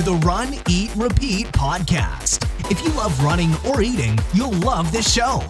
to 0.00 0.06
the 0.06 0.26
Run, 0.26 0.54
Eat, 0.68 0.94
Repeat 0.96 1.48
podcast. 1.48 2.48
If 2.70 2.82
you 2.82 2.90
love 2.92 3.22
running 3.22 3.52
or 3.66 3.82
eating, 3.82 4.18
you'll 4.32 4.52
love 4.52 4.90
this 4.92 5.12
show. 5.12 5.42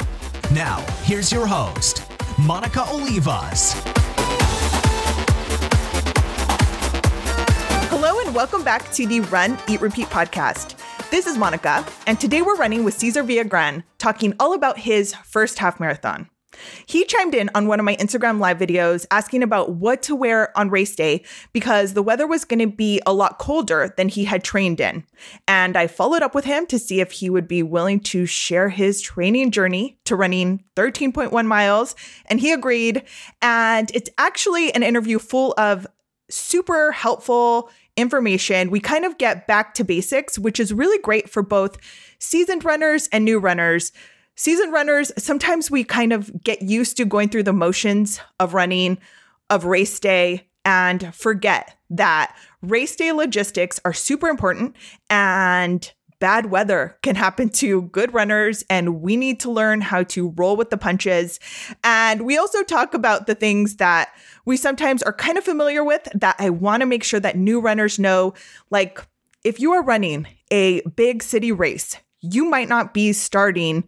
Now, 0.52 0.80
here's 1.04 1.30
your 1.30 1.46
host, 1.46 2.10
Monica 2.38 2.80
Olivas. 2.80 3.74
Hello, 7.90 8.18
and 8.24 8.34
welcome 8.34 8.64
back 8.64 8.90
to 8.92 9.06
the 9.06 9.20
Run, 9.20 9.58
Eat, 9.68 9.80
Repeat 9.80 10.06
podcast. 10.06 10.74
This 11.10 11.26
is 11.26 11.36
Monica, 11.36 11.86
and 12.08 12.18
today 12.18 12.42
we're 12.42 12.56
running 12.56 12.82
with 12.82 12.94
Cesar 12.94 13.22
Villagran, 13.22 13.84
talking 13.98 14.34
all 14.40 14.54
about 14.54 14.78
his 14.78 15.14
first 15.14 15.58
half 15.58 15.78
marathon. 15.78 16.29
He 16.86 17.04
chimed 17.04 17.34
in 17.34 17.50
on 17.54 17.66
one 17.66 17.80
of 17.80 17.84
my 17.84 17.96
Instagram 17.96 18.38
live 18.38 18.58
videos 18.58 19.06
asking 19.10 19.42
about 19.42 19.74
what 19.74 20.02
to 20.02 20.14
wear 20.14 20.56
on 20.58 20.70
race 20.70 20.94
day 20.94 21.24
because 21.52 21.94
the 21.94 22.02
weather 22.02 22.26
was 22.26 22.44
going 22.44 22.60
to 22.60 22.66
be 22.66 23.00
a 23.06 23.12
lot 23.12 23.38
colder 23.38 23.94
than 23.96 24.08
he 24.08 24.24
had 24.24 24.44
trained 24.44 24.80
in. 24.80 25.04
And 25.46 25.76
I 25.76 25.86
followed 25.86 26.22
up 26.22 26.34
with 26.34 26.44
him 26.44 26.66
to 26.66 26.78
see 26.78 27.00
if 27.00 27.12
he 27.12 27.30
would 27.30 27.48
be 27.48 27.62
willing 27.62 28.00
to 28.00 28.26
share 28.26 28.68
his 28.68 29.00
training 29.00 29.50
journey 29.50 29.98
to 30.04 30.16
running 30.16 30.64
13.1 30.76 31.46
miles. 31.46 31.94
And 32.26 32.40
he 32.40 32.52
agreed. 32.52 33.02
And 33.42 33.90
it's 33.94 34.10
actually 34.18 34.74
an 34.74 34.82
interview 34.82 35.18
full 35.18 35.54
of 35.56 35.86
super 36.30 36.92
helpful 36.92 37.70
information. 37.96 38.70
We 38.70 38.80
kind 38.80 39.04
of 39.04 39.18
get 39.18 39.46
back 39.46 39.74
to 39.74 39.84
basics, 39.84 40.38
which 40.38 40.60
is 40.60 40.72
really 40.72 41.00
great 41.02 41.28
for 41.28 41.42
both 41.42 41.76
seasoned 42.18 42.64
runners 42.64 43.08
and 43.12 43.24
new 43.24 43.38
runners 43.38 43.92
Season 44.36 44.70
runners, 44.70 45.12
sometimes 45.18 45.70
we 45.70 45.84
kind 45.84 46.12
of 46.12 46.42
get 46.42 46.62
used 46.62 46.96
to 46.96 47.04
going 47.04 47.28
through 47.28 47.42
the 47.42 47.52
motions 47.52 48.20
of 48.38 48.54
running, 48.54 48.98
of 49.50 49.64
race 49.64 50.00
day, 50.00 50.48
and 50.64 51.14
forget 51.14 51.76
that 51.90 52.34
race 52.62 52.94
day 52.96 53.12
logistics 53.12 53.80
are 53.84 53.92
super 53.92 54.28
important 54.28 54.76
and 55.08 55.92
bad 56.20 56.50
weather 56.50 56.96
can 57.02 57.16
happen 57.16 57.48
to 57.48 57.82
good 57.82 58.12
runners 58.12 58.62
and 58.68 59.00
we 59.00 59.16
need 59.16 59.40
to 59.40 59.50
learn 59.50 59.80
how 59.80 60.02
to 60.04 60.32
roll 60.36 60.54
with 60.54 60.70
the 60.70 60.76
punches. 60.76 61.40
And 61.82 62.22
we 62.22 62.36
also 62.36 62.62
talk 62.62 62.94
about 62.94 63.26
the 63.26 63.34
things 63.34 63.76
that 63.76 64.10
we 64.44 64.56
sometimes 64.56 65.02
are 65.02 65.14
kind 65.14 65.38
of 65.38 65.44
familiar 65.44 65.82
with 65.82 66.06
that 66.14 66.36
I 66.38 66.50
want 66.50 66.82
to 66.82 66.86
make 66.86 67.02
sure 67.02 67.20
that 67.20 67.36
new 67.36 67.60
runners 67.60 67.98
know 67.98 68.34
like 68.70 69.04
if 69.42 69.58
you 69.58 69.72
are 69.72 69.82
running 69.82 70.26
a 70.50 70.82
big 70.82 71.22
city 71.22 71.52
race, 71.52 71.96
you 72.20 72.44
might 72.44 72.68
not 72.68 72.92
be 72.92 73.14
starting 73.14 73.84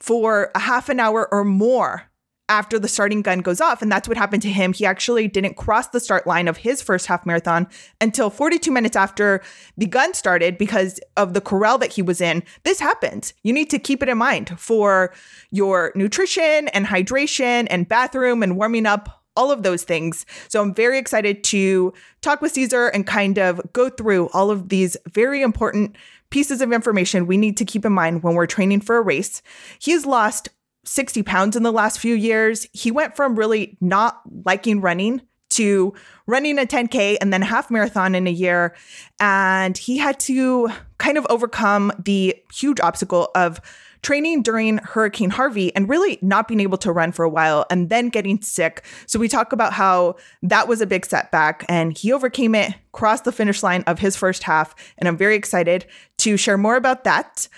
for 0.00 0.50
a 0.54 0.58
half 0.58 0.88
an 0.88 0.98
hour 0.98 1.32
or 1.32 1.44
more 1.44 2.10
after 2.50 2.80
the 2.80 2.88
starting 2.88 3.22
gun 3.22 3.38
goes 3.38 3.60
off. 3.60 3.80
And 3.80 3.90
that's 3.90 4.08
what 4.08 4.18
happened 4.18 4.42
to 4.42 4.50
him. 4.50 4.72
He 4.72 4.84
actually 4.84 5.28
didn't 5.28 5.54
cross 5.54 5.86
the 5.88 6.00
start 6.00 6.26
line 6.26 6.48
of 6.48 6.58
his 6.58 6.82
first 6.82 7.06
half 7.06 7.24
marathon 7.24 7.68
until 8.00 8.28
42 8.28 8.72
minutes 8.72 8.96
after 8.96 9.40
the 9.76 9.86
gun 9.86 10.12
started 10.12 10.58
because 10.58 10.98
of 11.16 11.32
the 11.32 11.40
corral 11.40 11.78
that 11.78 11.92
he 11.92 12.02
was 12.02 12.20
in. 12.20 12.42
This 12.64 12.80
happens. 12.80 13.32
You 13.44 13.52
need 13.52 13.70
to 13.70 13.78
keep 13.78 14.02
it 14.02 14.08
in 14.08 14.18
mind 14.18 14.58
for 14.58 15.14
your 15.52 15.92
nutrition 15.94 16.68
and 16.68 16.86
hydration 16.86 17.68
and 17.70 17.88
bathroom 17.88 18.42
and 18.42 18.56
warming 18.56 18.84
up. 18.84 19.16
All 19.36 19.52
of 19.52 19.62
those 19.62 19.84
things. 19.84 20.26
So 20.48 20.60
I'm 20.60 20.74
very 20.74 20.98
excited 20.98 21.44
to 21.44 21.94
talk 22.20 22.42
with 22.42 22.52
Caesar 22.52 22.88
and 22.88 23.06
kind 23.06 23.38
of 23.38 23.60
go 23.72 23.88
through 23.88 24.28
all 24.34 24.50
of 24.50 24.68
these 24.68 24.96
very 25.08 25.40
important 25.40 25.96
pieces 26.30 26.60
of 26.60 26.72
information 26.72 27.26
we 27.26 27.36
need 27.36 27.56
to 27.56 27.64
keep 27.64 27.84
in 27.84 27.92
mind 27.92 28.22
when 28.22 28.34
we're 28.34 28.46
training 28.46 28.80
for 28.80 28.96
a 28.96 29.02
race. 29.02 29.42
He's 29.78 30.06
lost 30.06 30.48
60 30.84 31.22
pounds 31.22 31.56
in 31.56 31.62
the 31.62 31.72
last 31.72 31.98
few 31.98 32.14
years. 32.14 32.66
He 32.72 32.90
went 32.90 33.16
from 33.16 33.36
really 33.36 33.76
not 33.80 34.20
liking 34.44 34.80
running 34.80 35.22
to 35.50 35.92
running 36.26 36.58
a 36.58 36.62
10K 36.62 37.16
and 37.20 37.32
then 37.32 37.42
half 37.42 37.70
marathon 37.70 38.14
in 38.14 38.26
a 38.26 38.30
year. 38.30 38.74
And 39.18 39.76
he 39.76 39.98
had 39.98 40.18
to 40.20 40.70
kind 40.98 41.18
of 41.18 41.26
overcome 41.28 41.92
the 42.02 42.36
huge 42.52 42.80
obstacle 42.80 43.30
of 43.34 43.60
training 44.02 44.42
during 44.42 44.78
Hurricane 44.78 45.30
Harvey 45.30 45.74
and 45.74 45.88
really 45.88 46.18
not 46.22 46.48
being 46.48 46.60
able 46.60 46.78
to 46.78 46.92
run 46.92 47.12
for 47.12 47.24
a 47.24 47.28
while 47.28 47.66
and 47.70 47.90
then 47.90 48.08
getting 48.08 48.40
sick. 48.42 48.84
So 49.06 49.18
we 49.18 49.28
talk 49.28 49.52
about 49.52 49.72
how 49.72 50.16
that 50.42 50.68
was 50.68 50.80
a 50.80 50.86
big 50.86 51.06
setback 51.06 51.64
and 51.68 51.96
he 51.96 52.12
overcame 52.12 52.54
it, 52.54 52.74
crossed 52.92 53.24
the 53.24 53.32
finish 53.32 53.62
line 53.62 53.82
of 53.86 53.98
his 53.98 54.16
first 54.16 54.42
half. 54.42 54.74
And 54.98 55.08
I'm 55.08 55.16
very 55.16 55.36
excited 55.36 55.86
to 56.18 56.36
share 56.36 56.58
more 56.58 56.76
about 56.76 57.04
that. 57.04 57.48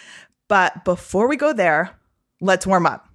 But 0.49 0.85
before 0.85 1.29
we 1.29 1.37
go 1.37 1.53
there, 1.53 1.97
let's 2.41 2.67
warm 2.67 2.87
up. 2.87 3.09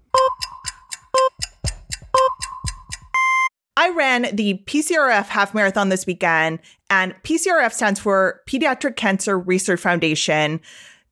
I 3.79 3.89
ran 3.89 4.35
the 4.35 4.63
PCRF 4.65 5.27
half 5.27 5.53
marathon 5.53 5.89
this 5.89 6.07
weekend, 6.07 6.59
and 6.89 7.13
PCRF 7.21 7.71
stands 7.71 7.99
for 7.99 8.41
Pediatric 8.47 8.95
Cancer 8.95 9.37
Research 9.37 9.79
Foundation. 9.79 10.61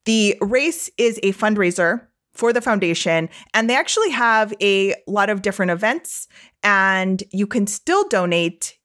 The 0.06 0.36
race 0.40 0.88
is 0.96 1.20
a 1.22 1.32
fundraiser 1.32 2.06
for 2.32 2.52
the 2.52 2.60
foundation, 2.60 3.28
and 3.54 3.68
they 3.68 3.76
actually 3.76 4.10
have 4.10 4.54
a 4.62 4.94
lot 5.06 5.30
of 5.30 5.42
different 5.42 5.72
events, 5.72 6.28
and 6.62 7.22
you 7.32 7.46
can 7.46 7.66
still 7.66 8.08
donate. 8.08 8.78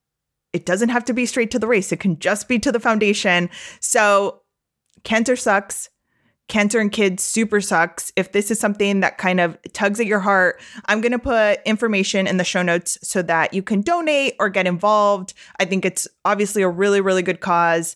It 0.54 0.66
doesn't 0.66 0.90
have 0.90 1.06
to 1.06 1.14
be 1.14 1.26
straight 1.26 1.52
to 1.52 1.60
the 1.60 1.68
race, 1.68 1.92
it 1.92 2.00
can 2.00 2.20
just 2.20 2.48
be 2.48 2.60
to 2.60 2.72
the 2.72 2.80
foundation. 2.80 3.50
So, 3.80 4.42
cancer 5.04 5.36
sucks. 5.36 5.90
Cancer 6.52 6.82
and 6.82 6.92
kids 6.92 7.24
super 7.24 7.62
sucks. 7.62 8.12
If 8.18 8.34
this 8.34 8.52
is 8.52 8.60
something 8.60 9.00
that 9.00 9.18
kind 9.18 9.40
of 9.40 9.58
tugs 9.72 10.02
at 10.02 10.06
your 10.06 10.20
heart, 10.20 10.60
I'm 10.88 11.00
going 11.00 11.14
to 11.14 11.18
put 11.18 11.62
information 11.66 12.28
in 12.28 12.36
the 12.36 12.44
show 12.44 12.62
notes 12.62 12.98
so 13.02 13.22
that 13.22 13.54
you 13.54 13.64
can 13.64 13.80
donate 13.80 14.36
or 14.38 14.50
get 14.50 14.68
involved. 14.68 15.34
I 15.62 15.64
think 15.66 15.86
it's 15.86 16.10
obviously 16.26 16.62
a 16.62 16.68
really, 16.68 17.00
really 17.00 17.22
good 17.22 17.40
cause. 17.40 17.96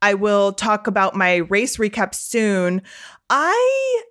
I 0.00 0.14
will 0.14 0.52
talk 0.52 0.86
about 0.86 1.16
my 1.16 1.38
race 1.38 1.78
recap 1.78 2.14
soon. 2.14 2.82
I 3.28 4.02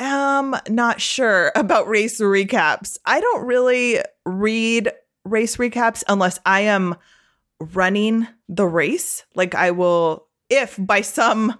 am 0.00 0.56
not 0.68 1.00
sure 1.00 1.52
about 1.56 1.86
race 1.86 2.20
recaps. 2.20 2.98
I 3.06 3.20
don't 3.20 3.46
really 3.46 4.00
read 4.24 4.90
race 5.24 5.56
recaps 5.56 6.02
unless 6.08 6.40
I 6.44 6.62
am 6.62 6.96
running 7.60 8.26
the 8.48 8.66
race. 8.66 9.24
Like 9.36 9.54
I 9.54 9.70
will, 9.70 10.26
if 10.50 10.76
by 10.80 11.02
some 11.02 11.56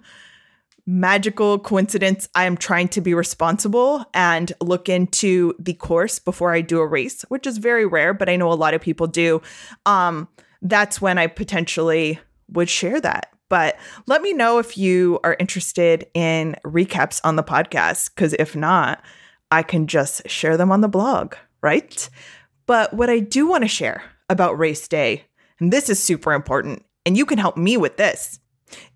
magical 0.87 1.59
coincidence, 1.59 2.29
I 2.33 2.45
am 2.45 2.55
trying 2.55 2.87
to 2.89 3.01
be 3.01 3.13
responsible 3.13 4.05
and 4.13 4.51
look 4.61 4.87
into 4.87 5.53
the 5.59 5.73
course 5.73 6.17
before 6.17 6.53
I 6.53 6.61
do 6.61 6.79
a 6.79 6.87
race, 6.87 7.23
which 7.27 7.45
is 7.45 7.57
very 7.57 7.85
rare, 7.85 8.13
but 8.13 8.29
I 8.29 8.37
know 8.37 8.51
a 8.51 8.55
lot 8.55 8.73
of 8.73 8.81
people 8.81 9.05
do. 9.05 9.41
Um, 9.85 10.29
that's 10.61 11.01
when 11.01 11.17
I 11.17 11.27
potentially 11.27 12.19
would 12.49 12.69
share 12.69 13.01
that. 13.01 13.33
But 13.49 13.77
let 14.07 14.21
me 14.21 14.33
know 14.33 14.59
if 14.59 14.77
you 14.77 15.19
are 15.23 15.35
interested 15.39 16.07
in 16.13 16.55
recaps 16.65 17.19
on 17.23 17.35
the 17.35 17.43
podcast, 17.43 18.15
because 18.15 18.33
if 18.33 18.55
not, 18.55 19.03
I 19.51 19.63
can 19.63 19.87
just 19.87 20.29
share 20.29 20.57
them 20.57 20.71
on 20.71 20.81
the 20.81 20.87
blog, 20.87 21.35
right? 21.61 22.09
But 22.65 22.93
what 22.93 23.09
I 23.09 23.19
do 23.19 23.47
want 23.47 23.63
to 23.63 23.69
share 23.69 24.03
about 24.29 24.57
race 24.57 24.87
day, 24.87 25.25
and 25.59 25.71
this 25.71 25.89
is 25.89 26.01
super 26.01 26.33
important, 26.33 26.83
and 27.05 27.17
you 27.17 27.25
can 27.25 27.37
help 27.37 27.55
me 27.55 27.77
with 27.77 27.97
this 27.97 28.39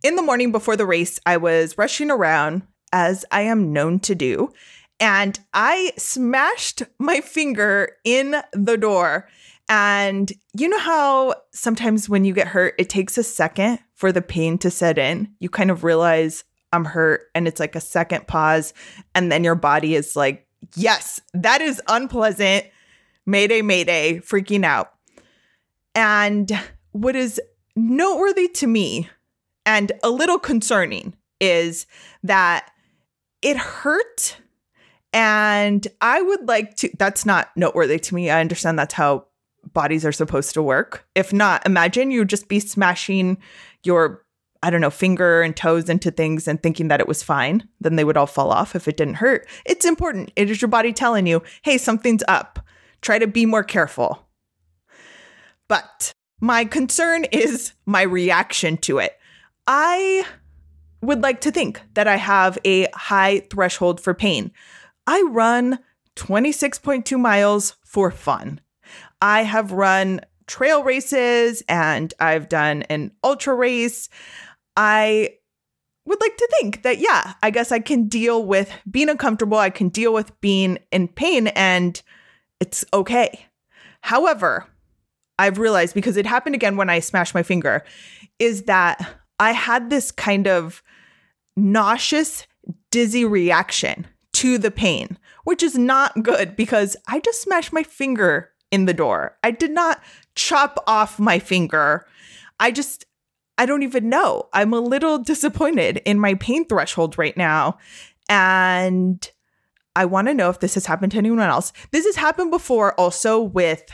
in 0.04 0.16
the 0.16 0.22
morning 0.22 0.52
before 0.52 0.76
the 0.76 0.86
race, 0.86 1.20
I 1.26 1.38
was 1.38 1.78
rushing 1.78 2.12
around 2.12 2.64
as 2.94 3.26
I 3.32 3.42
am 3.42 3.72
known 3.72 4.00
to 4.02 4.16
do, 4.16 4.52
and 5.00 5.40
I 5.54 5.94
smashed 5.98 6.84
my 7.00 7.22
finger 7.22 7.98
in 8.04 8.36
the 8.54 8.78
door. 8.78 9.28
And 9.70 10.32
you 10.54 10.68
know 10.68 10.80
how 10.80 11.36
sometimes 11.52 12.10
when 12.10 12.26
you 12.26 12.34
get 12.34 12.48
hurt, 12.48 12.76
it 12.78 12.90
takes 12.90 13.18
a 13.18 13.24
second 13.24 13.80
for 13.96 14.12
the 14.12 14.22
pain 14.22 14.58
to 14.60 14.70
set 14.70 14.98
in? 14.98 15.34
You 15.40 15.50
kind 15.50 15.72
of 15.72 15.84
realize 15.84 16.44
I'm 16.74 16.86
hurt, 16.86 17.30
and 17.34 17.48
it's 17.48 17.60
like 17.60 17.76
a 17.76 17.82
second 17.82 18.28
pause, 18.28 18.74
and 19.16 19.32
then 19.32 19.44
your 19.44 19.56
body 19.56 19.96
is 19.96 20.16
like, 20.16 20.48
yes, 20.76 21.22
that 21.34 21.62
is 21.62 21.82
unpleasant. 21.88 22.66
Mayday, 23.26 23.62
mayday, 23.62 24.20
freaking 24.20 24.66
out. 24.66 24.94
And 25.94 26.52
what 26.92 27.16
is 27.16 27.40
noteworthy 27.76 28.48
to 28.50 28.68
me 28.68 29.10
and 29.66 29.92
a 30.04 30.10
little 30.10 30.40
concerning 30.40 31.16
is 31.40 31.86
that 32.24 32.72
it 33.42 33.58
hurt. 33.58 34.38
And 35.14 35.86
I 36.00 36.22
would 36.22 36.48
like 36.48 36.76
to, 36.78 36.90
that's 36.98 37.26
not 37.26 37.50
noteworthy 37.56 38.00
to 38.00 38.16
me. 38.16 38.30
I 38.30 38.40
understand 38.40 38.80
that's 38.80 38.94
how 38.94 39.26
bodies 39.74 40.06
are 40.06 40.12
supposed 40.12 40.54
to 40.54 40.64
work. 40.64 41.06
If 41.16 41.34
not, 41.34 41.66
imagine 41.66 42.12
you 42.12 42.24
just 42.26 42.48
be 42.48 42.60
smashing 42.60 43.38
your, 43.84 44.24
I 44.64 44.70
don't 44.70 44.82
know, 44.82 44.90
finger 44.90 45.42
and 45.42 45.56
toes 45.56 45.90
into 45.90 46.12
things 46.12 46.48
and 46.48 46.62
thinking 46.62 46.88
that 46.88 47.00
it 47.00 47.08
was 47.08 47.24
fine. 47.24 47.68
Then 47.80 47.96
they 47.96 48.04
would 48.04 48.18
all 48.18 48.28
fall 48.28 48.52
off 48.52 48.76
if 48.76 48.88
it 48.88 48.98
didn't 48.98 49.16
hurt. 49.16 49.48
It's 49.66 49.86
important. 49.86 50.32
It 50.36 50.50
is 50.50 50.62
your 50.62 50.70
body 50.70 50.94
telling 50.94 51.28
you, 51.28 51.42
hey, 51.64 51.78
something's 51.78 52.24
up. 52.28 52.60
Try 53.02 53.20
to 53.20 53.28
be 53.28 53.46
more 53.46 53.64
careful. 53.64 54.28
But 55.68 56.12
my 56.40 56.66
concern 56.66 57.26
is 57.32 57.74
my 57.86 58.04
reaction 58.04 58.78
to 58.78 59.00
it. 59.00 59.18
I 59.68 60.26
would 61.02 61.22
like 61.22 61.42
to 61.42 61.52
think 61.52 61.82
that 61.94 62.08
I 62.08 62.18
have 62.18 62.58
a 62.66 62.88
high 62.94 63.42
threshold 63.50 64.00
for 64.00 64.14
pain. 64.14 64.52
I 65.08 65.22
run 65.30 65.80
26.2 66.16 67.20
miles 67.20 67.76
for 67.84 68.12
fun. 68.12 68.60
I 69.22 69.44
have 69.44 69.72
run 69.72 70.22
trail 70.48 70.84
races 70.84 71.64
and 71.68 72.14
I've 72.20 72.50
done 72.50 72.84
an 72.84 73.12
ultra 73.24 73.56
race. 73.56 74.10
I 74.76 75.36
would 76.06 76.20
like 76.20 76.36
to 76.38 76.50
think 76.60 76.84
that, 76.84 77.00
yeah, 77.00 77.34
I 77.42 77.52
guess 77.52 77.72
I 77.72 77.80
can 77.80 78.08
deal 78.08 78.44
with 78.44 78.72
being 78.90 79.10
uncomfortable. 79.10 79.58
I 79.58 79.70
can 79.70 79.90
deal 79.90 80.14
with 80.14 80.40
being 80.42 80.80
in 80.92 81.08
pain 81.08 81.48
and 81.48 82.02
it's 82.60 82.84
okay. 82.94 83.46
However, 84.02 84.68
I've 85.40 85.58
realized 85.58 85.94
because 85.94 86.18
it 86.18 86.26
happened 86.26 86.56
again 86.56 86.76
when 86.76 86.90
I 86.90 87.00
smashed 87.00 87.34
my 87.34 87.44
finger, 87.44 87.84
is 88.40 88.64
that 88.64 89.21
I 89.42 89.54
had 89.54 89.90
this 89.90 90.12
kind 90.12 90.48
of 90.48 90.84
nauseous, 91.58 92.46
dizzy 92.92 93.26
reaction 93.26 94.06
to 94.34 94.60
the 94.60 94.70
pain, 94.70 95.18
which 95.46 95.64
is 95.64 95.76
not 95.76 96.22
good 96.22 96.56
because 96.56 96.96
I 97.08 97.22
just 97.22 97.42
smashed 97.42 97.74
my 97.74 97.82
finger 97.82 98.52
in 98.70 98.86
the 98.86 98.94
door. 98.94 99.36
I 99.44 99.50
did 99.50 99.72
not 99.72 100.00
chop 100.36 100.84
off 100.86 101.20
my 101.20 101.40
finger. 101.40 102.06
I 102.60 102.70
just, 102.70 103.06
I 103.58 103.66
don't 103.66 103.82
even 103.82 104.10
know. 104.10 104.48
I'm 104.54 104.74
a 104.74 104.80
little 104.80 105.18
disappointed 105.18 106.04
in 106.06 106.20
my 106.20 106.36
pain 106.36 106.68
threshold 106.68 107.18
right 107.18 107.36
now. 107.36 107.80
And 108.30 109.28
I 109.96 110.06
want 110.06 110.28
to 110.28 110.36
know 110.36 110.52
if 110.52 110.60
this 110.60 110.76
has 110.76 110.86
happened 110.86 111.14
to 111.14 111.18
anyone 111.18 111.40
else. 111.40 111.74
This 111.90 112.06
has 112.06 112.16
happened 112.16 112.52
before 112.52 112.94
also 112.94 113.42
with 113.42 113.92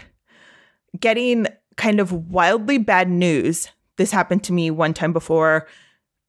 getting 1.00 1.48
kind 1.78 2.02
of 2.02 2.12
wildly 2.12 2.80
bad 2.80 3.10
news. 3.10 3.70
This 3.98 4.12
happened 4.12 4.44
to 4.46 4.54
me 4.54 4.72
one 4.72 4.94
time 4.94 5.14
before, 5.14 5.68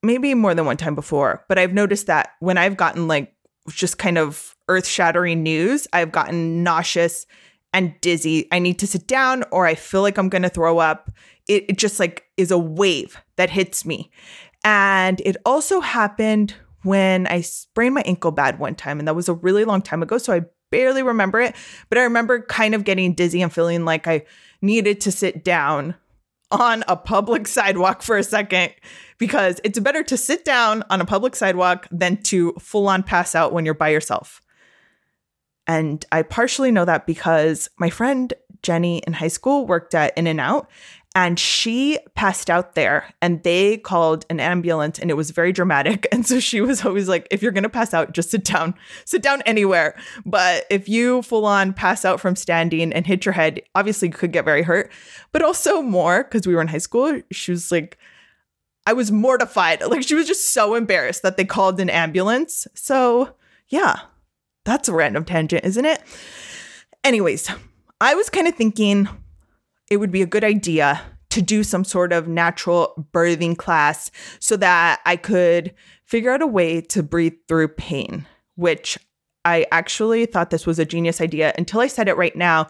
maybe 0.02 0.34
more 0.34 0.54
than 0.54 0.66
one 0.66 0.76
time 0.76 0.94
before, 0.94 1.44
but 1.48 1.58
I've 1.58 1.72
noticed 1.72 2.06
that 2.06 2.30
when 2.40 2.58
I've 2.58 2.76
gotten 2.76 3.08
like 3.08 3.34
just 3.68 3.98
kind 3.98 4.18
of 4.18 4.56
earth 4.68 4.86
shattering 4.86 5.42
news, 5.42 5.86
I've 5.92 6.12
gotten 6.12 6.62
nauseous 6.62 7.26
and 7.72 7.94
dizzy. 8.00 8.48
I 8.50 8.58
need 8.58 8.78
to 8.78 8.86
sit 8.86 9.06
down 9.06 9.44
or 9.50 9.66
I 9.66 9.74
feel 9.74 10.02
like 10.02 10.18
I'm 10.18 10.28
going 10.28 10.42
to 10.42 10.48
throw 10.48 10.78
up. 10.78 11.10
It, 11.48 11.66
it 11.68 11.78
just 11.78 12.00
like 12.00 12.24
is 12.36 12.50
a 12.50 12.58
wave 12.58 13.18
that 13.36 13.50
hits 13.50 13.84
me. 13.84 14.10
And 14.64 15.20
it 15.24 15.36
also 15.44 15.80
happened 15.80 16.54
when 16.82 17.26
I 17.26 17.42
sprained 17.42 17.94
my 17.94 18.02
ankle 18.02 18.30
bad 18.30 18.58
one 18.58 18.74
time. 18.74 18.98
And 18.98 19.08
that 19.08 19.16
was 19.16 19.28
a 19.28 19.34
really 19.34 19.64
long 19.64 19.82
time 19.82 20.02
ago. 20.02 20.18
So 20.18 20.32
I 20.32 20.42
barely 20.70 21.02
remember 21.02 21.40
it. 21.40 21.54
But 21.88 21.98
I 21.98 22.02
remember 22.02 22.42
kind 22.42 22.74
of 22.74 22.84
getting 22.84 23.14
dizzy 23.14 23.42
and 23.42 23.52
feeling 23.52 23.84
like 23.84 24.06
I 24.06 24.24
needed 24.62 25.00
to 25.02 25.12
sit 25.12 25.44
down 25.44 25.94
on 26.50 26.84
a 26.88 26.96
public 26.96 27.46
sidewalk 27.46 28.02
for 28.02 28.16
a 28.16 28.22
second 28.22 28.72
because 29.18 29.60
it's 29.64 29.78
better 29.78 30.02
to 30.02 30.16
sit 30.16 30.44
down 30.44 30.82
on 30.90 31.00
a 31.00 31.04
public 31.04 31.36
sidewalk 31.36 31.86
than 31.90 32.16
to 32.22 32.52
full 32.58 32.88
on 32.88 33.02
pass 33.02 33.34
out 33.34 33.52
when 33.52 33.64
you're 33.64 33.74
by 33.74 33.88
yourself. 33.88 34.40
And 35.66 36.04
I 36.10 36.22
partially 36.22 36.70
know 36.70 36.86
that 36.86 37.06
because 37.06 37.68
my 37.78 37.90
friend 37.90 38.32
Jenny 38.62 38.98
in 39.06 39.12
high 39.12 39.28
school 39.28 39.66
worked 39.66 39.94
at 39.94 40.16
In 40.16 40.26
N 40.26 40.40
Out 40.40 40.70
and 41.14 41.38
she 41.38 41.98
passed 42.14 42.50
out 42.50 42.74
there 42.74 43.12
and 43.22 43.42
they 43.42 43.78
called 43.78 44.26
an 44.28 44.40
ambulance 44.40 44.98
and 44.98 45.10
it 45.10 45.14
was 45.14 45.30
very 45.30 45.52
dramatic. 45.52 46.06
And 46.12 46.26
so 46.26 46.40
she 46.40 46.60
was 46.60 46.84
always 46.84 47.08
like 47.08 47.28
if 47.30 47.42
you're 47.42 47.52
going 47.52 47.62
to 47.62 47.68
pass 47.68 47.94
out 47.94 48.12
just 48.12 48.30
sit 48.30 48.44
down. 48.44 48.74
Sit 49.04 49.22
down 49.22 49.42
anywhere. 49.42 49.96
But 50.26 50.64
if 50.68 50.88
you 50.88 51.22
full 51.22 51.46
on 51.46 51.72
pass 51.72 52.04
out 52.04 52.20
from 52.20 52.34
standing 52.36 52.92
and 52.92 53.06
hit 53.06 53.24
your 53.24 53.32
head 53.32 53.62
obviously 53.74 54.08
you 54.08 54.14
could 54.14 54.32
get 54.32 54.44
very 54.44 54.62
hurt. 54.62 54.90
But 55.32 55.42
also 55.42 55.80
more 55.82 56.24
cuz 56.24 56.46
we 56.46 56.54
were 56.54 56.60
in 56.60 56.68
high 56.68 56.78
school 56.78 57.20
she 57.30 57.52
was 57.52 57.72
like 57.72 57.98
I 58.86 58.92
was 58.92 59.10
mortified. 59.10 59.82
Like 59.88 60.02
she 60.02 60.14
was 60.14 60.26
just 60.26 60.52
so 60.52 60.74
embarrassed 60.74 61.22
that 61.22 61.36
they 61.36 61.44
called 61.44 61.80
an 61.80 61.90
ambulance. 61.90 62.66
So 62.74 63.34
yeah 63.68 64.00
that's 64.64 64.88
a 64.88 64.92
random 64.92 65.24
tangent 65.24 65.64
isn't 65.64 65.84
it? 65.84 66.02
Anyways 67.04 67.50
I 68.00 68.14
was 68.14 68.28
kind 68.28 68.48
of 68.48 68.54
thinking 68.54 69.08
it 69.90 69.98
would 69.98 70.10
be 70.10 70.22
a 70.22 70.26
good 70.26 70.44
idea 70.44 71.00
to 71.30 71.42
do 71.42 71.62
some 71.62 71.84
sort 71.84 72.12
of 72.12 72.26
natural 72.26 73.06
birthing 73.12 73.56
class 73.56 74.10
so 74.40 74.56
that 74.56 75.00
I 75.04 75.16
could 75.16 75.74
figure 76.04 76.32
out 76.32 76.42
a 76.42 76.46
way 76.46 76.80
to 76.82 77.02
breathe 77.02 77.34
through 77.46 77.68
pain, 77.68 78.26
which 78.56 78.98
I 79.44 79.66
actually 79.70 80.26
thought 80.26 80.50
this 80.50 80.66
was 80.66 80.78
a 80.78 80.84
genius 80.84 81.20
idea 81.20 81.52
until 81.56 81.80
I 81.80 81.86
said 81.86 82.08
it 82.08 82.16
right 82.16 82.34
now. 82.34 82.68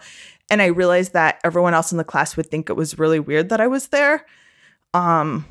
And 0.51 0.61
I 0.61 0.67
realized 0.67 1.13
that 1.13 1.41
everyone 1.45 1.75
else 1.75 1.93
in 1.93 1.99
the 1.99 2.05
class 2.05 2.37
would 2.37 2.51
think 2.51 2.69
it 2.69 2.75
was 2.75 2.99
really 2.99 3.21
weird 3.21 3.49
that 3.51 3.61
I 3.61 3.67
was 3.67 3.89
there. 3.89 4.25
Um, 4.95 5.45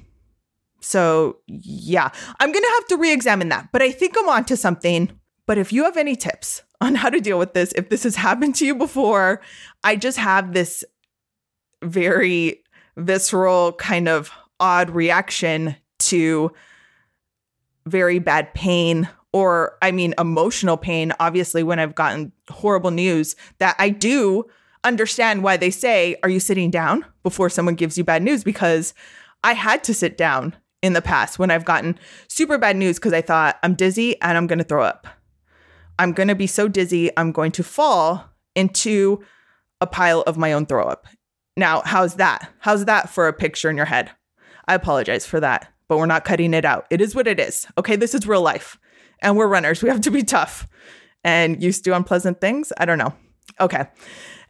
so 0.81 1.37
yeah, 1.47 2.09
I'm 2.39 2.51
gonna 2.51 2.67
have 2.75 2.87
to 2.87 2.97
re-examine 2.97 3.49
that. 3.49 3.69
But 3.71 3.81
I 3.81 3.91
think 3.91 4.15
I'm 4.17 4.29
onto 4.29 4.55
something. 4.55 5.11
But 5.45 5.57
if 5.57 5.71
you 5.71 5.85
have 5.85 5.97
any 5.97 6.15
tips 6.15 6.63
on 6.81 6.95
how 6.95 7.09
to 7.09 7.21
deal 7.21 7.39
with 7.39 7.53
this, 7.53 7.71
if 7.75 7.89
this 7.89 8.03
has 8.03 8.17
happened 8.17 8.55
to 8.55 8.65
you 8.65 8.75
before, 8.75 9.41
I 9.83 9.95
just 9.95 10.17
have 10.17 10.53
this 10.53 10.83
very 11.83 12.63
visceral, 12.95 13.74
kind 13.74 14.07
of 14.07 14.31
odd 14.59 14.89
reaction 14.89 15.75
to 16.00 16.51
very 17.85 18.19
bad 18.19 18.53
pain 18.53 19.07
or 19.33 19.77
I 19.81 19.91
mean 19.91 20.13
emotional 20.18 20.77
pain 20.77 21.13
obviously 21.19 21.63
when 21.63 21.79
I've 21.79 21.95
gotten 21.95 22.31
horrible 22.50 22.91
news 22.91 23.35
that 23.59 23.75
I 23.79 23.89
do 23.89 24.45
understand 24.83 25.44
why 25.44 25.57
they 25.57 25.69
say 25.69 26.15
are 26.24 26.29
you 26.29 26.39
sitting 26.39 26.71
down 26.71 27.06
before 27.24 27.50
someone 27.50 27.75
gives 27.75 27.97
you 27.97 28.03
bad 28.03 28.24
news 28.24 28.44
because 28.44 28.94
I 29.44 29.53
had 29.53 29.83
to 29.85 29.94
sit 29.94 30.18
down 30.18 30.56
in 30.81 30.94
the 30.94 31.01
past 31.01 31.39
when 31.39 31.51
I've 31.51 31.65
gotten 31.65 31.97
super 32.27 32.57
bad 32.57 32.75
news 32.75 32.97
because 32.97 33.13
I 33.13 33.21
thought 33.21 33.57
I'm 33.63 33.74
dizzy 33.74 34.19
and 34.21 34.38
I'm 34.38 34.47
going 34.47 34.59
to 34.59 34.65
throw 34.65 34.83
up. 34.83 35.07
I'm 36.00 36.13
going 36.13 36.27
to 36.27 36.35
be 36.35 36.47
so 36.47 36.68
dizzy 36.68 37.09
I'm 37.18 37.31
going 37.31 37.51
to 37.53 37.63
fall 37.63 38.25
into 38.56 39.24
a 39.81 39.88
pile 39.88 40.21
of 40.21 40.38
my 40.38 40.53
own 40.53 40.65
throw 40.65 40.85
up. 40.85 41.07
Now, 41.57 41.81
how's 41.83 42.15
that? 42.15 42.50
How's 42.59 42.86
that 42.86 43.09
for 43.09 43.27
a 43.27 43.33
picture 43.33 43.69
in 43.69 43.75
your 43.75 43.88
head? 43.88 44.12
I 44.68 44.75
apologize 44.75 45.25
for 45.25 45.39
that, 45.39 45.74
but 45.89 45.98
we're 45.98 46.06
not 46.06 46.24
cutting 46.24 46.54
it 46.54 46.63
out. 46.63 46.86
It 46.92 47.01
is 47.01 47.15
what 47.15 47.27
it 47.27 47.39
is. 47.39 47.68
Okay, 47.80 47.95
this 47.95 48.13
is 48.13 48.27
real 48.27 48.42
life. 48.42 48.77
And 49.21 49.36
we're 49.36 49.48
runners. 49.48 49.81
We 49.81 49.89
have 49.89 50.01
to 50.01 50.12
be 50.12 50.21
tough 50.21 50.68
and 51.24 51.62
used 51.62 51.83
to 51.86 51.95
unpleasant 51.95 52.39
things. 52.39 52.71
I 52.77 52.86
don't 52.86 53.00
know. 53.00 53.13
Okay. 53.59 53.88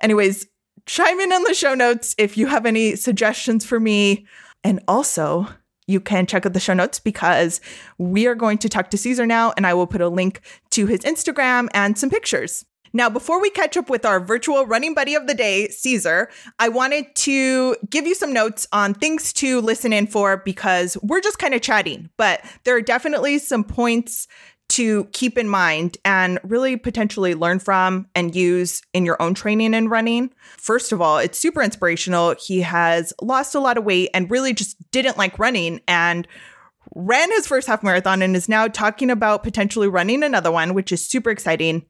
Anyways, 0.01 0.47
chime 0.85 1.19
in 1.21 1.31
on 1.31 1.43
the 1.45 1.53
show 1.53 1.73
notes 1.73 2.13
if 2.17 2.37
you 2.37 2.47
have 2.47 2.65
any 2.65 2.97
suggestions 2.97 3.65
for 3.65 3.79
me. 3.79 4.27
And 4.65 4.81
also, 4.85 5.47
you 5.87 6.01
can 6.01 6.25
check 6.25 6.45
out 6.45 6.51
the 6.51 6.59
show 6.59 6.73
notes 6.73 6.99
because 6.99 7.61
we 7.97 8.27
are 8.27 8.35
going 8.35 8.57
to 8.57 8.67
talk 8.67 8.89
to 8.89 8.97
Caesar 8.97 9.25
now, 9.25 9.53
and 9.55 9.65
I 9.65 9.73
will 9.73 9.87
put 9.87 10.01
a 10.01 10.09
link 10.09 10.41
to 10.71 10.87
his 10.87 10.99
Instagram 11.01 11.69
and 11.73 11.97
some 11.97 12.09
pictures. 12.09 12.65
Now, 12.93 13.09
before 13.09 13.41
we 13.41 13.49
catch 13.49 13.77
up 13.77 13.89
with 13.89 14.05
our 14.05 14.19
virtual 14.19 14.65
running 14.65 14.93
buddy 14.93 15.15
of 15.15 15.27
the 15.27 15.33
day, 15.33 15.67
Caesar, 15.69 16.29
I 16.59 16.69
wanted 16.69 17.13
to 17.15 17.75
give 17.89 18.05
you 18.07 18.15
some 18.15 18.33
notes 18.33 18.67
on 18.71 18.93
things 18.93 19.33
to 19.33 19.61
listen 19.61 19.93
in 19.93 20.07
for 20.07 20.37
because 20.37 20.97
we're 21.01 21.21
just 21.21 21.39
kind 21.39 21.53
of 21.53 21.61
chatting, 21.61 22.09
but 22.17 22.41
there 22.63 22.75
are 22.75 22.81
definitely 22.81 23.39
some 23.39 23.63
points 23.63 24.27
to 24.69 25.05
keep 25.05 25.37
in 25.37 25.47
mind 25.47 25.97
and 26.03 26.39
really 26.43 26.75
potentially 26.75 27.33
learn 27.33 27.59
from 27.59 28.07
and 28.15 28.35
use 28.35 28.81
in 28.93 29.05
your 29.05 29.21
own 29.21 29.33
training 29.33 29.73
and 29.73 29.89
running. 29.89 30.29
First 30.57 30.91
of 30.91 31.01
all, 31.01 31.19
it's 31.19 31.37
super 31.37 31.61
inspirational. 31.61 32.35
He 32.39 32.61
has 32.61 33.13
lost 33.21 33.55
a 33.55 33.59
lot 33.59 33.77
of 33.77 33.85
weight 33.85 34.09
and 34.13 34.29
really 34.29 34.53
just 34.53 34.75
didn't 34.91 35.17
like 35.17 35.39
running 35.39 35.79
and 35.87 36.27
ran 36.95 37.31
his 37.31 37.47
first 37.47 37.67
half 37.67 37.83
marathon 37.83 38.21
and 38.21 38.35
is 38.35 38.49
now 38.49 38.67
talking 38.67 39.09
about 39.09 39.43
potentially 39.43 39.87
running 39.87 40.23
another 40.23 40.51
one, 40.51 40.73
which 40.73 40.91
is 40.91 41.05
super 41.05 41.29
exciting. 41.29 41.85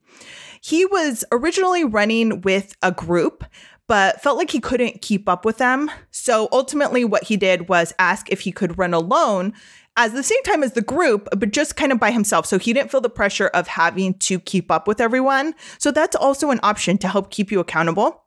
He 0.60 0.84
was 0.86 1.24
originally 1.32 1.84
running 1.84 2.40
with 2.42 2.76
a 2.82 2.92
group, 2.92 3.44
but 3.86 4.20
felt 4.20 4.36
like 4.38 4.50
he 4.50 4.60
couldn't 4.60 5.02
keep 5.02 5.28
up 5.28 5.44
with 5.44 5.58
them. 5.58 5.90
So 6.10 6.48
ultimately, 6.52 7.04
what 7.04 7.24
he 7.24 7.36
did 7.36 7.68
was 7.68 7.94
ask 7.98 8.30
if 8.30 8.40
he 8.40 8.52
could 8.52 8.78
run 8.78 8.94
alone 8.94 9.54
at 9.96 10.12
the 10.12 10.22
same 10.22 10.42
time 10.44 10.62
as 10.62 10.72
the 10.72 10.82
group, 10.82 11.28
but 11.36 11.50
just 11.50 11.76
kind 11.76 11.90
of 11.90 11.98
by 11.98 12.12
himself. 12.12 12.46
So 12.46 12.58
he 12.58 12.72
didn't 12.72 12.90
feel 12.90 13.00
the 13.00 13.10
pressure 13.10 13.48
of 13.48 13.66
having 13.66 14.14
to 14.20 14.38
keep 14.38 14.70
up 14.70 14.86
with 14.86 15.00
everyone. 15.00 15.54
So 15.78 15.90
that's 15.90 16.14
also 16.14 16.50
an 16.50 16.60
option 16.62 16.98
to 16.98 17.08
help 17.08 17.30
keep 17.30 17.50
you 17.50 17.58
accountable. 17.58 18.22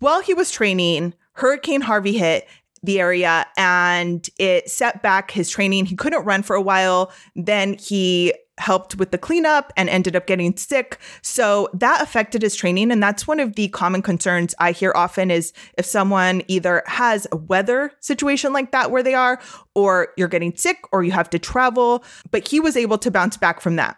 While 0.00 0.20
he 0.20 0.34
was 0.34 0.50
training, 0.50 1.14
Hurricane 1.32 1.80
Harvey 1.80 2.18
hit 2.18 2.46
the 2.82 3.00
area 3.00 3.46
and 3.56 4.28
it 4.38 4.68
set 4.68 5.02
back 5.02 5.30
his 5.30 5.48
training. 5.48 5.86
He 5.86 5.96
couldn't 5.96 6.24
run 6.24 6.42
for 6.42 6.54
a 6.54 6.60
while. 6.60 7.10
Then 7.34 7.74
he 7.74 8.34
helped 8.58 8.96
with 8.96 9.10
the 9.10 9.18
cleanup 9.18 9.72
and 9.76 9.88
ended 9.88 10.16
up 10.16 10.26
getting 10.26 10.56
sick. 10.56 10.98
So 11.22 11.68
that 11.74 12.00
affected 12.00 12.42
his 12.42 12.56
training. 12.56 12.90
And 12.90 13.02
that's 13.02 13.26
one 13.26 13.40
of 13.40 13.54
the 13.54 13.68
common 13.68 14.02
concerns 14.02 14.54
I 14.58 14.72
hear 14.72 14.92
often 14.94 15.30
is 15.30 15.52
if 15.76 15.84
someone 15.84 16.42
either 16.48 16.82
has 16.86 17.26
a 17.32 17.36
weather 17.36 17.92
situation 18.00 18.52
like 18.52 18.72
that 18.72 18.90
where 18.90 19.02
they 19.02 19.14
are, 19.14 19.40
or 19.74 20.08
you're 20.16 20.28
getting 20.28 20.56
sick, 20.56 20.78
or 20.92 21.02
you 21.02 21.12
have 21.12 21.30
to 21.30 21.38
travel. 21.38 22.02
But 22.30 22.48
he 22.48 22.60
was 22.60 22.76
able 22.76 22.98
to 22.98 23.10
bounce 23.10 23.36
back 23.36 23.60
from 23.60 23.76
that. 23.76 23.96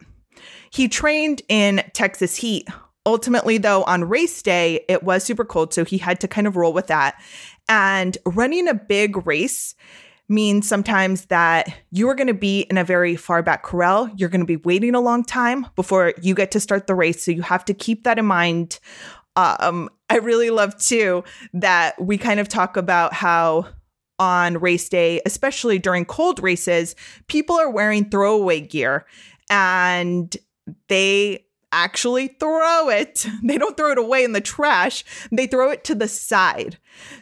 He 0.70 0.88
trained 0.88 1.42
in 1.48 1.82
Texas 1.92 2.36
heat. 2.36 2.68
Ultimately, 3.06 3.56
though, 3.56 3.84
on 3.84 4.04
race 4.04 4.42
day, 4.42 4.84
it 4.88 5.02
was 5.02 5.24
super 5.24 5.44
cold. 5.44 5.72
So 5.72 5.84
he 5.84 5.98
had 5.98 6.20
to 6.20 6.28
kind 6.28 6.46
of 6.46 6.56
roll 6.56 6.72
with 6.72 6.88
that. 6.88 7.20
And 7.68 8.18
running 8.26 8.68
a 8.68 8.74
big 8.74 9.26
race, 9.26 9.74
means 10.28 10.68
sometimes 10.68 11.26
that 11.26 11.73
you 11.90 12.08
are 12.08 12.14
going 12.14 12.26
to 12.28 12.35
be 12.35 12.62
in 12.62 12.76
a 12.76 12.85
very 12.85 13.16
far 13.16 13.42
back 13.42 13.62
corral. 13.62 14.11
You're 14.16 14.28
going 14.28 14.40
to 14.40 14.47
be 14.47 14.56
waiting 14.56 14.94
a 14.94 15.00
long 15.00 15.25
time 15.25 15.66
before 15.75 16.14
you 16.20 16.35
get 16.35 16.50
to 16.52 16.61
start 16.61 16.87
the 16.87 16.94
race. 16.94 17.25
So 17.25 17.30
you 17.30 17.42
have 17.42 17.64
to 17.66 17.75
keep 17.75 18.04
that 18.04 18.18
in 18.18 18.26
mind. 18.26 18.78
Um, 19.37 19.88
I 20.11 20.16
really 20.16 20.50
love 20.50 20.76
too 20.78 21.25
that 21.54 22.00
we 22.00 22.18
kind 22.18 22.40
of 22.40 22.49
talk 22.49 22.76
about 22.76 23.14
how 23.14 23.68
on 24.18 24.58
race 24.58 24.88
day, 24.88 25.20
especially 25.25 25.78
during 25.78 26.04
cold 26.04 26.42
races, 26.42 26.97
people 27.28 27.56
are 27.56 27.70
wearing 27.70 28.11
throwaway 28.11 28.61
gear 28.61 29.06
and 29.49 30.37
they 30.88 31.44
actually 31.72 32.28
throw 32.28 32.88
it. 32.88 33.26
They 33.42 33.56
don't 33.56 33.76
throw 33.76 33.92
it 33.92 33.98
away 33.98 34.25
in 34.25 34.32
the 34.32 34.40
trash, 34.40 35.04
they 35.32 35.46
throw 35.46 35.70
it 35.70 35.84
to 35.84 35.94
the 35.94 36.08
side. 36.08 36.78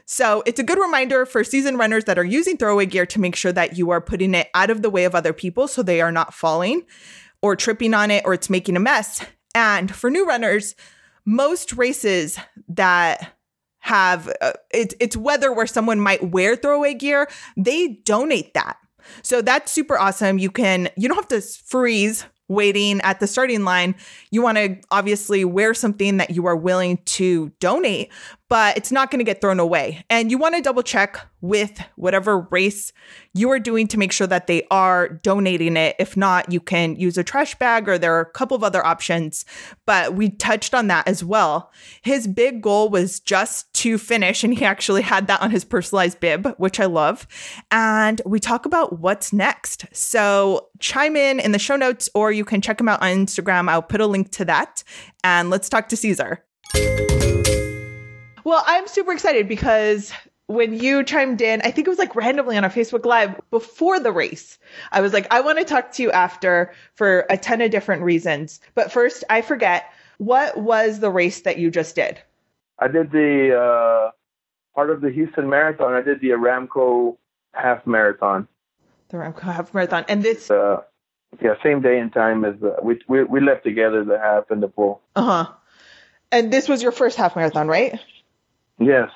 So 0.07 0.43
it's 0.47 0.59
a 0.59 0.65
good 0.65 0.79
reminder 0.79 1.25
for 1.26 1.45
seasoned 1.45 1.79
runners 1.79 2.05
that 2.05 2.19
are 2.19 2.25
using 2.25 2.57
throwaway 2.57 2.87
gear 2.87 3.07
to 3.07 3.21
make 3.21 3.37
sure 3.37 3.53
that 3.53 3.76
you 3.76 3.91
are 3.91 4.00
putting 4.00 4.35
it 4.35 4.49
out 4.55 4.71
of 4.71 4.83
the 4.83 4.91
way 4.91 5.05
of 5.05 5.15
other 5.15 5.33
people 5.33 5.69
so 5.69 5.83
they 5.83 6.00
are 6.00 6.12
not 6.12 6.35
falling 6.35 6.83
or 7.43 7.55
tripping 7.55 7.95
on 7.95 8.11
it 8.11 8.25
or 8.25 8.35
it's 8.35 8.50
making 8.50 8.76
a 8.76 8.81
mess. 8.81 9.25
And 9.55 9.95
for 9.95 10.11
new 10.11 10.26
runners, 10.26 10.75
most 11.25 11.73
races 11.75 12.38
that 12.69 13.33
have 13.81 14.33
uh, 14.41 14.53
it, 14.73 14.95
it's 14.99 15.17
weather 15.17 15.53
where 15.53 15.67
someone 15.67 16.00
might 16.00 16.31
wear 16.31 16.57
throwaway 16.57 16.95
gear, 16.95 17.29
they 17.57 18.00
donate 18.05 18.53
that. 18.55 18.76
So 19.23 19.43
that's 19.43 19.71
super 19.71 19.97
awesome. 19.97 20.38
You 20.38 20.50
can 20.50 20.88
you 20.97 21.09
don't 21.09 21.17
have 21.17 21.29
to 21.29 21.41
freeze 21.41 22.26
waiting 22.49 23.00
at 23.03 23.21
the 23.21 23.26
starting 23.26 23.65
line, 23.65 23.95
you 24.31 24.43
want 24.43 24.59
to 24.59 24.76
obviously 24.91 25.45
wear 25.45 25.75
something 25.75 26.19
that 26.19 26.31
you 26.31 26.47
are 26.47 26.57
willing 26.57 26.99
to 27.07 27.50
donate, 27.61 28.11
but 28.49 28.76
it's 28.76 28.93
not 28.93 29.11
going 29.11 29.19
to 29.19 29.25
get 29.25 29.41
thrown 29.41 29.59
away. 29.59 30.05
And 30.09 30.31
you 30.31 30.38
want 30.38 30.55
to 30.55 30.62
double 30.62 30.83
check 30.83 31.19
with 31.41 31.81
whatever 31.97 32.41
race 32.50 32.93
you 33.35 33.50
are 33.50 33.59
doing 33.59 33.87
to 33.88 33.99
make 33.99 34.12
sure 34.12 34.26
that 34.26 34.47
they 34.47 34.67
are 34.71 35.09
donating 35.09 35.76
it. 35.76 35.97
If 35.99 36.17
not, 36.17 36.53
you 36.53 36.61
can 36.61 36.97
use 36.97 37.19
a 37.19 37.25
trash 37.25 37.55
bag 37.57 37.88
or 37.88 37.99
there 37.99 38.15
are 38.15 38.21
a 38.21 38.31
couple 38.31 38.57
of 38.57 38.65
other 38.65 38.85
options, 38.85 39.45
but 39.85 40.15
we 40.15 40.31
touched 40.31 40.75
on 40.75 40.87
that 40.88 41.07
as 41.07 41.23
well. 41.25 41.73
His 42.03 42.26
big 42.26 42.62
goal 42.62 42.88
was 42.88 43.21
just 43.21 43.73
to 43.75 43.99
finish, 43.99 44.43
and 44.43 44.55
he 44.55 44.65
actually 44.65 45.03
had 45.03 45.26
that 45.26 45.43
on 45.43 45.50
his 45.50 45.65
personalized 45.65 46.21
bib, 46.21 46.55
which 46.59 46.81
I 46.81 46.87
love. 46.87 47.26
And 47.71 48.21
we 48.25 48.41
talk 48.41 48.67
about 48.67 49.00
what's 49.00 49.33
next. 49.33 49.87
So 49.93 50.69
chime 50.79 51.17
in 51.17 51.41
in 51.41 51.53
the 51.53 51.59
show 51.59 51.76
notes, 51.76 52.09
or 52.15 52.33
you 52.33 52.45
can 52.45 52.61
check 52.61 52.81
him 52.81 52.88
out 52.88 53.03
on 53.03 53.09
Instagram. 53.09 53.69
I'll 53.69 53.83
put 53.83 54.00
a 54.00 54.07
link 54.07 54.31
to 54.33 54.45
that. 54.47 54.83
And 55.23 55.50
let's 55.50 55.69
talk 55.69 55.88
to 55.88 55.97
Caesar. 55.97 56.45
Well, 58.47 58.62
I'm 58.65 58.87
super 58.87 59.11
excited 59.11 59.49
because 59.49 60.12
when 60.47 60.73
you 60.73 61.03
chimed 61.03 61.41
in, 61.41 61.62
I 61.62 61.73
think 61.73 61.88
it 61.88 61.91
was 61.91 61.99
like 61.99 62.15
randomly 62.15 62.57
on 62.57 62.62
our 62.62 62.71
Facebook 62.71 63.05
Live 63.05 63.41
before 63.50 63.99
the 63.99 64.12
race. 64.12 64.57
I 64.93 65.00
was 65.00 65.12
like, 65.12 65.26
I 65.33 65.41
want 65.41 65.59
to 65.59 65.65
talk 65.65 65.91
to 65.95 66.03
you 66.05 66.12
after 66.12 66.73
for 66.95 67.26
a 67.29 67.37
ton 67.37 67.61
of 67.61 67.73
different 67.73 68.03
reasons. 68.03 68.61
But 68.76 68.93
first, 68.93 69.25
I 69.29 69.43
forget, 69.43 69.93
what 70.19 70.57
was 70.57 71.00
the 71.00 71.11
race 71.11 71.41
that 71.41 71.59
you 71.59 71.73
just 71.73 71.97
did? 71.97 72.21
I 72.79 72.87
did 72.87 73.11
the 73.11 73.59
uh, 73.59 74.11
part 74.76 74.91
of 74.91 75.00
the 75.00 75.11
Houston 75.11 75.50
Marathon. 75.50 75.95
I 75.95 76.03
did 76.03 76.21
the 76.21 76.29
Aramco 76.29 77.17
half 77.53 77.85
marathon. 77.85 78.47
The 79.09 79.17
Aramco 79.17 79.41
half 79.41 79.75
marathon. 79.75 80.05
And 80.09 80.23
this. 80.23 80.53
Uh, 80.53 80.83
yeah, 81.43 81.55
same 81.65 81.83
day 81.83 81.99
and 81.99 82.12
time 82.12 82.45
as 82.45 82.55
uh, 82.62 82.76
we, 82.81 83.00
we 83.09 83.25
we 83.25 83.41
left 83.41 83.65
together 83.65 84.05
the 84.05 84.21
half 84.21 84.53
and 84.53 84.62
the 84.62 84.69
full. 84.69 85.03
Uh 85.17 85.25
huh. 85.45 85.53
And 86.31 86.53
this 86.53 86.69
was 86.69 86.81
your 86.81 86.93
first 86.93 87.17
half 87.17 87.35
marathon, 87.35 87.67
right? 87.67 87.99
Yes, 88.78 89.11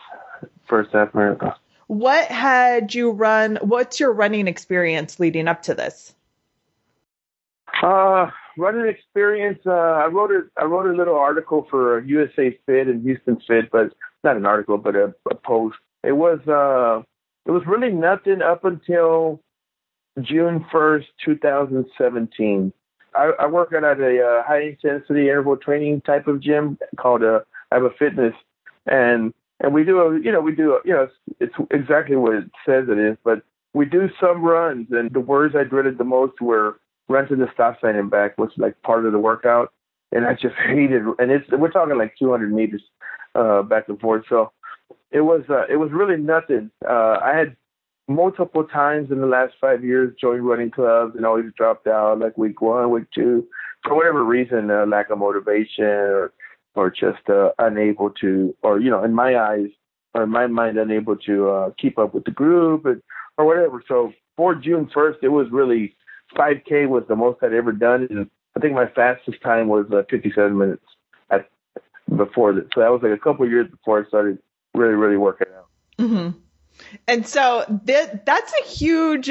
first 0.68 0.90
half 0.92 1.14
marathon. 1.14 1.54
What 1.86 2.26
had 2.26 2.94
you 2.94 3.10
run? 3.10 3.58
What's 3.62 3.98
your 3.98 4.12
running 4.12 4.46
experience 4.46 5.18
leading 5.18 5.48
up 5.48 5.62
to 5.62 5.74
this? 5.74 6.14
Uh, 7.82 8.30
running 8.56 8.86
experience. 8.86 9.58
Uh, 9.66 9.70
I 9.70 10.06
wrote 10.06 10.30
a 10.30 10.42
I 10.60 10.64
wrote 10.64 10.86
a 10.86 10.96
little 10.96 11.16
article 11.16 11.66
for 11.68 12.00
USA 12.00 12.56
Fit 12.66 12.88
and 12.88 13.02
Houston 13.02 13.40
Fit, 13.46 13.70
but 13.70 13.92
not 14.22 14.36
an 14.36 14.46
article, 14.46 14.78
but 14.78 14.94
a, 14.94 15.14
a 15.30 15.34
post. 15.34 15.78
It 16.04 16.12
was 16.12 16.38
uh, 16.46 17.02
it 17.46 17.50
was 17.50 17.62
really 17.66 17.90
nothing 17.90 18.42
up 18.42 18.64
until 18.64 19.40
June 20.20 20.64
first, 20.70 21.08
two 21.24 21.36
thousand 21.36 21.86
seventeen. 21.98 22.72
I, 23.14 23.32
I 23.40 23.46
work 23.46 23.72
at 23.72 23.82
a 23.82 24.22
uh, 24.22 24.42
high 24.46 24.62
intensity 24.62 25.22
interval 25.22 25.56
training 25.56 26.02
type 26.02 26.28
of 26.28 26.40
gym 26.40 26.78
called 26.96 27.24
uh, 27.24 27.40
Ava 27.74 27.90
Fitness, 27.98 28.34
and 28.86 29.34
and 29.60 29.74
we 29.74 29.84
do 29.84 30.00
a 30.00 30.20
you 30.20 30.32
know 30.32 30.40
we 30.40 30.54
do 30.54 30.74
a, 30.74 30.80
you 30.84 30.92
know 30.92 31.08
it's, 31.38 31.54
it's 31.58 31.68
exactly 31.70 32.16
what 32.16 32.34
it 32.34 32.44
says 32.66 32.86
it 32.88 32.98
is, 32.98 33.16
but 33.24 33.42
we 33.72 33.84
do 33.84 34.08
some 34.20 34.42
runs, 34.42 34.88
and 34.90 35.10
the 35.12 35.20
words 35.20 35.54
I 35.56 35.64
dreaded 35.64 35.98
the 35.98 36.04
most 36.04 36.40
were 36.40 36.80
run 37.08 37.28
to 37.28 37.36
the 37.36 37.48
stop 37.52 37.80
sign 37.80 37.96
and 37.96 38.10
back 38.10 38.38
was 38.38 38.50
like 38.56 38.80
part 38.82 39.06
of 39.06 39.12
the 39.12 39.18
workout, 39.18 39.72
and 40.12 40.26
I 40.26 40.34
just 40.34 40.54
hated. 40.66 41.02
And 41.18 41.30
it's 41.30 41.48
we're 41.50 41.70
talking 41.70 41.98
like 41.98 42.14
200 42.18 42.52
meters 42.52 42.82
uh, 43.34 43.62
back 43.62 43.88
and 43.88 44.00
forth, 44.00 44.24
so 44.28 44.52
it 45.10 45.20
was 45.20 45.42
uh, 45.48 45.66
it 45.68 45.76
was 45.76 45.90
really 45.92 46.16
nothing. 46.16 46.70
Uh, 46.88 47.18
I 47.22 47.36
had 47.36 47.56
multiple 48.08 48.64
times 48.64 49.12
in 49.12 49.20
the 49.20 49.26
last 49.26 49.54
five 49.60 49.84
years 49.84 50.14
joined 50.20 50.44
running 50.44 50.70
clubs 50.70 51.14
and 51.14 51.24
always 51.24 51.46
dropped 51.56 51.86
out 51.86 52.18
like 52.18 52.36
week 52.36 52.60
one, 52.60 52.90
week 52.90 53.04
two, 53.14 53.46
for 53.84 53.94
whatever 53.94 54.24
reason, 54.24 54.70
uh, 54.70 54.84
lack 54.84 55.10
of 55.10 55.18
motivation 55.18 55.84
or 55.84 56.32
or 56.74 56.90
just 56.90 57.28
uh, 57.28 57.50
unable 57.58 58.10
to, 58.20 58.54
or 58.62 58.80
you 58.80 58.90
know, 58.90 59.02
in 59.04 59.14
my 59.14 59.38
eyes 59.38 59.68
or 60.14 60.24
in 60.24 60.30
my 60.30 60.46
mind, 60.46 60.78
unable 60.78 61.16
to 61.16 61.50
uh, 61.50 61.70
keep 61.78 61.98
up 61.98 62.14
with 62.14 62.24
the 62.24 62.30
group 62.30 62.84
and, 62.86 63.02
or 63.38 63.44
whatever. 63.44 63.82
So 63.86 64.12
for 64.36 64.54
June 64.54 64.90
1st, 64.94 65.16
it 65.22 65.28
was 65.28 65.46
really 65.50 65.94
5K 66.36 66.88
was 66.88 67.04
the 67.08 67.16
most 67.16 67.42
I'd 67.42 67.52
ever 67.52 67.72
done, 67.72 68.06
and 68.10 68.30
I 68.56 68.60
think 68.60 68.74
my 68.74 68.86
fastest 68.88 69.40
time 69.42 69.68
was 69.68 69.86
uh, 69.92 70.02
57 70.10 70.56
minutes 70.56 70.84
at 71.30 71.48
before 72.16 72.52
that. 72.54 72.68
So 72.74 72.80
that 72.80 72.90
was 72.90 73.00
like 73.02 73.12
a 73.12 73.18
couple 73.18 73.48
years 73.48 73.68
before 73.70 74.04
I 74.04 74.08
started 74.08 74.38
really, 74.74 74.94
really 74.94 75.16
working 75.16 75.48
out. 75.56 75.68
Mm-hmm. 75.98 76.38
And 77.06 77.26
so 77.26 77.64
th- 77.86 78.10
that's 78.24 78.52
a 78.62 78.68
huge, 78.68 79.30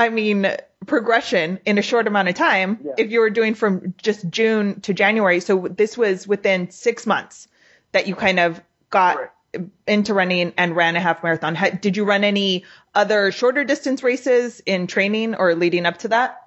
I 0.00 0.08
mean, 0.08 0.50
progression 0.86 1.60
in 1.66 1.76
a 1.76 1.82
short 1.82 2.06
amount 2.06 2.28
of 2.28 2.34
time 2.34 2.78
yeah. 2.82 2.92
if 2.96 3.10
you 3.10 3.20
were 3.20 3.28
doing 3.28 3.54
from 3.54 3.94
just 4.02 4.28
June 4.30 4.80
to 4.80 4.94
January. 4.94 5.40
So 5.40 5.68
this 5.68 5.98
was 5.98 6.26
within 6.26 6.70
six 6.70 7.06
months 7.06 7.48
that 7.92 8.06
you 8.06 8.14
kind 8.14 8.40
of 8.40 8.62
got 8.88 9.18
right. 9.18 9.68
into 9.86 10.14
running 10.14 10.54
and 10.56 10.74
ran 10.74 10.96
a 10.96 11.00
half 11.00 11.22
marathon. 11.22 11.56
Did 11.82 11.98
you 11.98 12.04
run 12.04 12.24
any 12.24 12.64
other 12.94 13.30
shorter 13.30 13.62
distance 13.62 14.02
races 14.02 14.62
in 14.64 14.86
training 14.86 15.34
or 15.34 15.54
leading 15.54 15.84
up 15.84 15.98
to 15.98 16.08
that? 16.08 16.40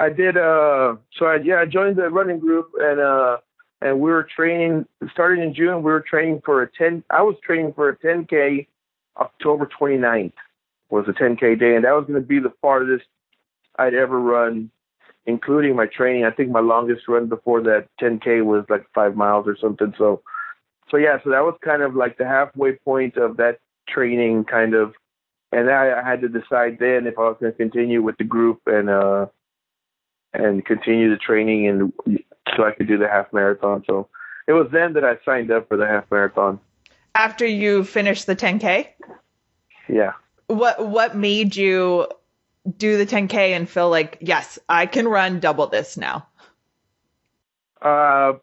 I 0.00 0.08
did. 0.08 0.36
Uh, 0.36 0.96
so 1.16 1.26
I, 1.26 1.36
yeah, 1.36 1.60
I 1.60 1.66
joined 1.66 1.96
the 1.96 2.10
running 2.10 2.40
group 2.40 2.70
and, 2.76 2.98
uh, 2.98 3.36
and 3.80 4.00
we 4.00 4.10
were 4.10 4.24
training 4.34 4.86
starting 5.12 5.44
in 5.44 5.54
June. 5.54 5.76
We 5.76 5.92
were 5.92 6.00
training 6.00 6.42
for 6.44 6.62
a 6.62 6.68
10, 6.68 7.04
I 7.08 7.22
was 7.22 7.36
training 7.44 7.74
for 7.74 7.88
a 7.88 7.96
10K 7.96 8.66
October 9.16 9.70
29th 9.80 10.32
was 10.92 11.06
a 11.08 11.12
10K 11.12 11.58
day, 11.58 11.74
and 11.74 11.84
that 11.84 11.92
was 11.92 12.04
going 12.06 12.20
to 12.20 12.26
be 12.26 12.38
the 12.38 12.52
farthest 12.60 13.06
I'd 13.78 13.94
ever 13.94 14.20
run, 14.20 14.70
including 15.26 15.74
my 15.74 15.86
training. 15.86 16.24
I 16.24 16.30
think 16.30 16.50
my 16.50 16.60
longest 16.60 17.08
run 17.08 17.28
before 17.28 17.62
that 17.62 17.88
10K 18.00 18.44
was 18.44 18.64
like 18.68 18.86
five 18.94 19.16
miles 19.16 19.46
or 19.48 19.56
something. 19.60 19.94
So, 19.96 20.22
so 20.90 20.96
yeah, 20.96 21.18
so 21.24 21.30
that 21.30 21.40
was 21.40 21.56
kind 21.64 21.82
of 21.82 21.94
like 21.94 22.18
the 22.18 22.26
halfway 22.26 22.72
point 22.72 23.16
of 23.16 23.38
that 23.38 23.60
training, 23.88 24.44
kind 24.44 24.74
of. 24.74 24.92
And 25.50 25.70
I, 25.70 26.00
I 26.00 26.08
had 26.08 26.20
to 26.20 26.28
decide 26.28 26.78
then 26.78 27.06
if 27.06 27.18
I 27.18 27.22
was 27.22 27.36
going 27.40 27.52
to 27.52 27.58
continue 27.58 28.02
with 28.02 28.16
the 28.16 28.24
group 28.24 28.60
and 28.66 28.88
uh 28.88 29.26
and 30.34 30.64
continue 30.64 31.10
the 31.10 31.18
training 31.18 31.68
and 31.68 31.92
so 32.56 32.64
I 32.64 32.72
could 32.72 32.88
do 32.88 32.96
the 32.96 33.06
half 33.06 33.30
marathon. 33.34 33.84
So 33.86 34.08
it 34.48 34.52
was 34.52 34.68
then 34.72 34.94
that 34.94 35.04
I 35.04 35.18
signed 35.26 35.50
up 35.50 35.68
for 35.68 35.76
the 35.76 35.86
half 35.86 36.10
marathon 36.10 36.58
after 37.14 37.46
you 37.46 37.84
finished 37.84 38.26
the 38.26 38.36
10k? 38.36 38.88
Yeah. 39.88 40.12
What 40.52 40.86
what 40.86 41.16
made 41.16 41.56
you 41.56 42.06
do 42.76 42.96
the 42.96 43.06
10k 43.06 43.34
and 43.34 43.68
feel 43.68 43.90
like, 43.90 44.18
yes, 44.20 44.58
I 44.68 44.86
can 44.86 45.08
run 45.08 45.40
double 45.40 45.66
this 45.66 45.96
now? 45.96 46.26
Uh, 47.80 48.34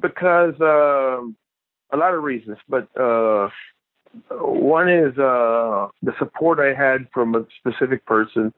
because 0.00 0.54
uh, 0.60 1.20
a 1.90 1.96
lot 1.96 2.14
of 2.14 2.22
reasons, 2.22 2.58
but 2.68 2.88
uh, 2.96 3.48
one 4.30 4.88
is 4.88 5.18
uh, 5.18 5.88
the 6.02 6.12
support 6.18 6.60
I 6.60 6.72
had 6.74 7.08
from 7.12 7.34
a 7.34 7.44
specific 7.58 8.06
person 8.06 8.52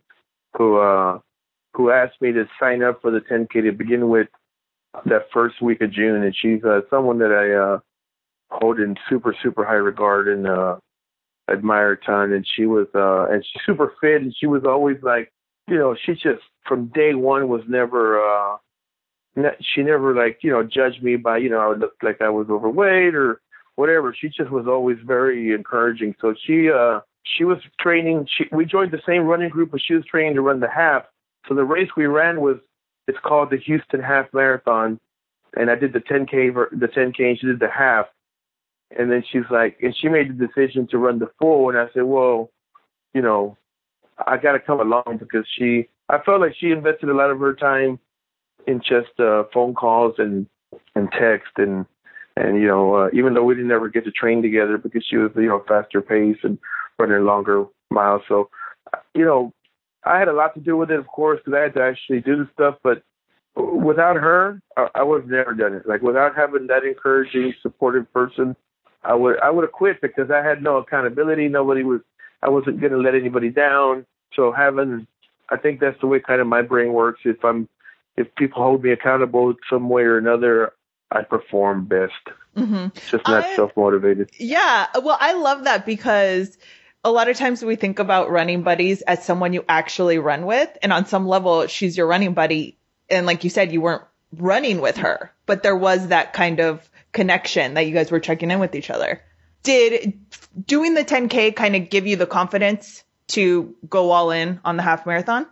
who 0.56 0.78
uh, 0.78 1.18
who 1.72 1.90
asked 1.90 2.20
me 2.20 2.32
to 2.32 2.46
sign 2.60 2.82
up 2.82 3.00
for 3.00 3.10
the 3.10 3.20
10k 3.20 3.62
to 3.62 3.72
begin 3.72 4.08
with 4.08 4.28
that 5.06 5.26
first 5.32 5.62
week 5.62 5.80
of 5.80 5.90
June, 5.92 6.22
and 6.22 6.34
she's 6.34 6.62
uh, 6.64 6.80
someone 6.90 7.18
that 7.18 7.32
I 7.32 7.52
uh, 7.52 7.78
hold 8.50 8.80
in 8.80 8.96
super 9.08 9.34
super 9.42 9.64
high 9.64 9.74
regard 9.74 10.28
and 10.28 10.46
uh 10.46 10.76
admire 11.50 11.92
a 11.92 11.96
ton 12.00 12.32
and 12.32 12.46
she 12.56 12.66
was 12.66 12.86
uh 12.94 13.26
and 13.30 13.44
she's 13.44 13.62
super 13.64 13.92
fit 14.00 14.22
and 14.22 14.34
she 14.38 14.46
was 14.46 14.64
always 14.64 14.96
like 15.02 15.32
you 15.68 15.76
know 15.76 15.94
she 15.94 16.12
just 16.14 16.42
from 16.66 16.86
day 16.86 17.14
one 17.14 17.48
was 17.48 17.62
never 17.68 18.20
uh 18.20 18.56
she 19.60 19.82
never 19.82 20.14
like 20.14 20.38
you 20.42 20.50
know 20.50 20.62
judged 20.62 21.02
me 21.02 21.16
by 21.16 21.38
you 21.38 21.48
know 21.48 21.58
I 21.58 21.68
would 21.68 21.80
look 21.80 21.94
like 22.02 22.20
I 22.20 22.30
was 22.30 22.48
overweight 22.48 23.14
or 23.14 23.40
whatever. 23.76 24.14
She 24.18 24.28
just 24.28 24.50
was 24.50 24.66
always 24.66 24.96
very 25.04 25.52
encouraging. 25.52 26.14
So 26.20 26.34
she 26.46 26.70
uh 26.70 27.00
she 27.22 27.44
was 27.44 27.58
training 27.78 28.26
she 28.36 28.44
we 28.50 28.64
joined 28.64 28.92
the 28.92 29.02
same 29.06 29.24
running 29.24 29.50
group 29.50 29.70
but 29.72 29.80
she 29.82 29.94
was 29.94 30.04
training 30.06 30.34
to 30.34 30.40
run 30.40 30.60
the 30.60 30.70
half. 30.70 31.04
So 31.48 31.54
the 31.54 31.64
race 31.64 31.90
we 31.96 32.06
ran 32.06 32.40
was 32.40 32.56
it's 33.06 33.18
called 33.22 33.50
the 33.50 33.58
Houston 33.58 34.02
Half 34.02 34.32
Marathon 34.32 34.98
and 35.56 35.70
I 35.70 35.74
did 35.76 35.92
the 35.92 36.00
10k 36.00 36.70
the 36.72 36.88
10k 36.88 37.20
and 37.20 37.38
she 37.38 37.46
did 37.46 37.60
the 37.60 37.70
half 37.70 38.06
And 38.96 39.10
then 39.10 39.24
she's 39.30 39.48
like, 39.50 39.78
and 39.82 39.94
she 39.96 40.08
made 40.08 40.28
the 40.28 40.46
decision 40.46 40.86
to 40.90 40.98
run 40.98 41.18
the 41.18 41.30
full. 41.38 41.68
And 41.68 41.78
I 41.78 41.86
said, 41.92 42.04
well, 42.04 42.50
you 43.14 43.22
know, 43.22 43.56
I 44.24 44.36
got 44.36 44.52
to 44.52 44.60
come 44.60 44.80
along 44.80 45.18
because 45.18 45.46
she, 45.58 45.88
I 46.08 46.18
felt 46.24 46.40
like 46.40 46.54
she 46.58 46.70
invested 46.70 47.08
a 47.08 47.14
lot 47.14 47.30
of 47.30 47.40
her 47.40 47.54
time 47.54 47.98
in 48.66 48.80
just 48.80 49.18
uh, 49.18 49.44
phone 49.52 49.74
calls 49.74 50.14
and 50.18 50.46
and 50.94 51.10
text 51.12 51.52
and 51.56 51.86
and 52.36 52.60
you 52.60 52.66
know 52.66 52.94
uh, 52.94 53.08
even 53.12 53.34
though 53.34 53.44
we 53.44 53.54
didn't 53.54 53.70
ever 53.70 53.88
get 53.88 54.04
to 54.04 54.10
train 54.10 54.42
together 54.42 54.76
because 54.78 55.04
she 55.08 55.16
was 55.16 55.30
you 55.36 55.48
know 55.48 55.64
faster 55.66 56.02
pace 56.02 56.36
and 56.42 56.58
running 56.98 57.24
longer 57.24 57.64
miles, 57.90 58.22
so 58.28 58.50
you 59.14 59.24
know 59.24 59.52
I 60.04 60.18
had 60.18 60.28
a 60.28 60.32
lot 60.32 60.54
to 60.54 60.60
do 60.60 60.76
with 60.76 60.90
it, 60.90 60.98
of 60.98 61.06
course, 61.08 61.40
because 61.44 61.56
I 61.58 61.62
had 61.62 61.74
to 61.74 61.82
actually 61.82 62.20
do 62.20 62.36
the 62.36 62.48
stuff. 62.52 62.76
But 62.82 63.02
without 63.56 64.16
her, 64.16 64.60
I, 64.76 64.88
I 64.96 65.02
would 65.02 65.22
have 65.22 65.30
never 65.30 65.54
done 65.54 65.74
it. 65.74 65.88
Like 65.88 66.02
without 66.02 66.36
having 66.36 66.66
that 66.68 66.84
encouraging, 66.84 67.54
supportive 67.62 68.12
person, 68.12 68.54
I 69.06 69.14
would 69.14 69.38
I 69.40 69.50
would 69.50 69.62
have 69.62 69.72
quit 69.72 70.00
because 70.00 70.30
I 70.30 70.42
had 70.42 70.62
no 70.62 70.78
accountability. 70.78 71.48
Nobody 71.48 71.84
was. 71.84 72.00
I 72.42 72.50
wasn't 72.50 72.80
going 72.80 72.92
to 72.92 72.98
let 72.98 73.14
anybody 73.14 73.50
down. 73.50 74.04
So 74.34 74.52
having, 74.52 75.06
I 75.48 75.56
think 75.56 75.80
that's 75.80 75.98
the 76.00 76.06
way 76.06 76.20
kind 76.20 76.40
of 76.40 76.46
my 76.46 76.62
brain 76.62 76.92
works. 76.92 77.20
If 77.24 77.44
I'm, 77.44 77.68
if 78.16 78.34
people 78.34 78.62
hold 78.62 78.82
me 78.82 78.92
accountable 78.92 79.54
some 79.70 79.88
way 79.88 80.02
or 80.02 80.18
another, 80.18 80.72
I 81.10 81.22
perform 81.22 81.86
best. 81.86 82.12
Mm-hmm. 82.56 82.88
Just 83.10 83.26
not 83.26 83.56
self 83.56 83.76
motivated. 83.76 84.30
Yeah. 84.38 84.86
Well, 85.02 85.16
I 85.18 85.34
love 85.34 85.64
that 85.64 85.86
because 85.86 86.56
a 87.04 87.10
lot 87.10 87.28
of 87.28 87.36
times 87.36 87.64
we 87.64 87.76
think 87.76 87.98
about 87.98 88.30
running 88.30 88.62
buddies 88.62 89.02
as 89.02 89.24
someone 89.24 89.52
you 89.52 89.64
actually 89.68 90.18
run 90.18 90.46
with. 90.46 90.68
And 90.82 90.92
on 90.92 91.06
some 91.06 91.26
level, 91.26 91.66
she's 91.68 91.96
your 91.96 92.06
running 92.06 92.34
buddy. 92.34 92.76
And 93.08 93.26
like 93.26 93.44
you 93.44 93.50
said, 93.50 93.72
you 93.72 93.80
weren't 93.80 94.02
running 94.36 94.80
with 94.80 94.98
her, 94.98 95.32
but 95.46 95.62
there 95.62 95.76
was 95.76 96.08
that 96.08 96.32
kind 96.32 96.60
of 96.60 96.88
connection 97.12 97.74
that 97.74 97.86
you 97.86 97.94
guys 97.94 98.10
were 98.10 98.20
checking 98.20 98.50
in 98.50 98.58
with 98.58 98.74
each 98.74 98.90
other. 98.90 99.22
Did 99.62 100.18
doing 100.66 100.94
the 100.94 101.04
10K 101.04 101.56
kind 101.56 101.74
of 101.74 101.90
give 101.90 102.06
you 102.06 102.16
the 102.16 102.26
confidence 102.26 103.04
to 103.28 103.74
go 103.88 104.10
all 104.10 104.30
in 104.30 104.60
on 104.64 104.76
the 104.76 104.82
half 104.82 105.06
marathon? 105.06 105.46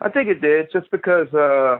I 0.00 0.08
think 0.08 0.28
it 0.28 0.40
did, 0.40 0.70
just 0.72 0.90
because 0.90 1.32
uh, 1.32 1.78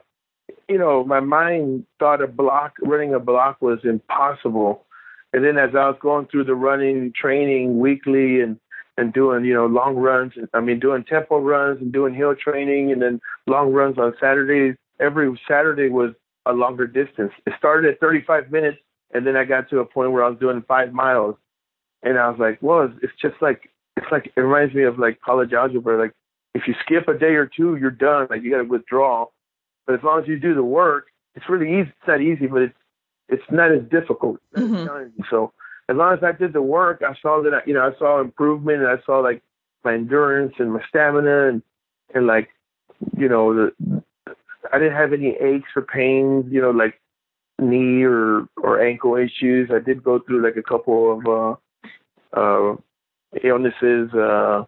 you 0.69 0.79
know 0.79 1.05
my 1.05 1.21
mind 1.21 1.85
thought 1.99 2.23
a 2.23 2.27
block 2.27 2.75
running 2.81 3.15
a 3.15 3.21
block 3.21 3.61
was 3.61 3.81
impossible, 3.85 4.85
and 5.33 5.45
then 5.45 5.59
as 5.59 5.71
I 5.75 5.89
was 5.89 5.99
going 6.01 6.27
through 6.27 6.45
the 6.45 6.55
running 6.55 7.13
training 7.15 7.79
weekly 7.79 8.41
and 8.41 8.59
and 8.97 9.13
doing 9.13 9.45
you 9.45 9.53
know 9.53 9.67
long 9.67 9.97
runs, 9.97 10.33
and 10.37 10.49
I 10.55 10.61
mean 10.61 10.81
doing 10.81 11.05
tempo 11.05 11.39
runs 11.39 11.81
and 11.81 11.93
doing 11.93 12.15
hill 12.15 12.35
training, 12.35 12.91
and 12.93 13.03
then 13.03 13.21
long 13.47 13.73
runs 13.73 13.99
on 13.99 14.15
Saturdays. 14.19 14.77
Every 14.99 15.39
Saturday 15.47 15.91
was 15.91 16.15
a 16.47 16.53
longer 16.53 16.87
distance. 16.87 17.33
It 17.47 17.53
started 17.59 17.93
at 17.93 18.01
35 18.01 18.51
minutes, 18.51 18.79
and 19.13 19.27
then 19.27 19.37
I 19.37 19.45
got 19.45 19.69
to 19.71 19.81
a 19.81 19.85
point 19.85 20.13
where 20.13 20.25
I 20.25 20.29
was 20.29 20.39
doing 20.39 20.63
five 20.67 20.93
miles, 20.93 21.37
and 22.03 22.19
I 22.19 22.29
was 22.29 22.39
like, 22.39 22.59
well, 22.63 22.83
it's, 22.85 22.95
it's 23.03 23.21
just 23.21 23.41
like 23.43 23.71
it's 23.97 24.07
like 24.13 24.33
it 24.37 24.41
reminds 24.41 24.75
me 24.75 24.85
of 24.85 24.99
like 24.99 25.21
college 25.21 25.53
algebra. 25.53 25.99
Like 25.99 26.13
if 26.55 26.63
you 26.67 26.75
skip 26.85 27.09
a 27.09 27.19
day 27.19 27.35
or 27.35 27.47
two, 27.47 27.77
you're 27.77 27.91
done. 27.91 28.29
Like 28.31 28.43
you 28.43 28.51
got 28.51 28.59
to 28.59 28.65
withdraw. 28.65 29.27
But 29.87 29.95
as 29.95 30.03
long 30.03 30.23
as 30.23 30.29
you 30.29 30.39
do 30.39 30.55
the 30.55 30.63
work, 30.63 31.09
it's 31.35 31.49
really 31.49 31.81
easy. 31.81 31.91
It's 31.91 32.09
not 32.09 32.21
easy, 32.21 32.47
but 32.47 32.63
it's 32.63 32.79
it's 33.29 33.51
not 33.51 33.73
as 33.73 33.83
difficult. 33.91 34.39
Mm-hmm. 34.57 35.23
So 35.31 35.53
as 35.89 35.97
long 35.97 36.15
as 36.15 36.23
I 36.23 36.33
did 36.33 36.53
the 36.53 36.63
work, 36.63 37.03
I 37.07 37.15
saw 37.21 37.43
that 37.43 37.55
I, 37.55 37.61
you 37.67 37.75
know 37.75 37.83
I 37.83 37.99
saw 37.99 38.21
improvement, 38.21 38.83
and 38.83 38.89
I 38.89 39.03
saw 39.05 39.19
like 39.21 39.43
my 39.85 39.95
endurance 39.95 40.55
and 40.59 40.73
my 40.73 40.83
stamina, 40.89 41.49
and 41.49 41.63
and 42.15 42.27
like 42.27 42.49
you 43.17 43.29
know 43.29 43.55
the 43.55 43.96
I 44.73 44.79
didn't 44.79 44.97
have 44.97 45.13
any 45.13 45.37
aches 45.41 45.69
or 45.75 45.83
pains, 45.83 46.47
you 46.51 46.61
know, 46.61 46.71
like 46.71 47.01
knee 47.59 48.03
or 48.03 48.47
or 48.57 48.83
ankle 48.83 49.17
issues. 49.17 49.71
I 49.73 49.79
did 49.79 50.05
go 50.05 50.19
through 50.21 50.43
like 50.43 50.57
a 50.57 50.63
couple 50.63 51.19
of 51.19 51.27
uh 51.27 52.39
uh 52.39 52.77
illnesses 53.43 54.13
uh, 54.15 54.65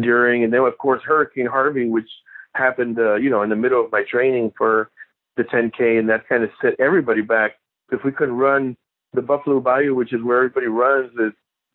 during, 0.00 0.44
and 0.44 0.52
then 0.52 0.60
of 0.60 0.78
course 0.78 1.02
Hurricane 1.04 1.46
Harvey, 1.46 1.88
which 1.88 2.08
happened, 2.54 2.98
uh, 2.98 3.14
you 3.14 3.30
know, 3.30 3.42
in 3.42 3.50
the 3.50 3.56
middle 3.56 3.84
of 3.84 3.92
my 3.92 4.04
training 4.10 4.52
for 4.56 4.90
the 5.36 5.44
10K, 5.44 5.98
and 5.98 6.08
that 6.08 6.28
kind 6.28 6.44
of 6.44 6.50
set 6.60 6.74
everybody 6.78 7.22
back 7.22 7.52
because 7.88 8.04
we 8.04 8.12
couldn't 8.12 8.36
run 8.36 8.76
the 9.14 9.22
Buffalo 9.22 9.60
Bayou, 9.60 9.94
which 9.94 10.12
is 10.12 10.22
where 10.22 10.38
everybody 10.38 10.66
runs, 10.66 11.10
is 11.18 11.32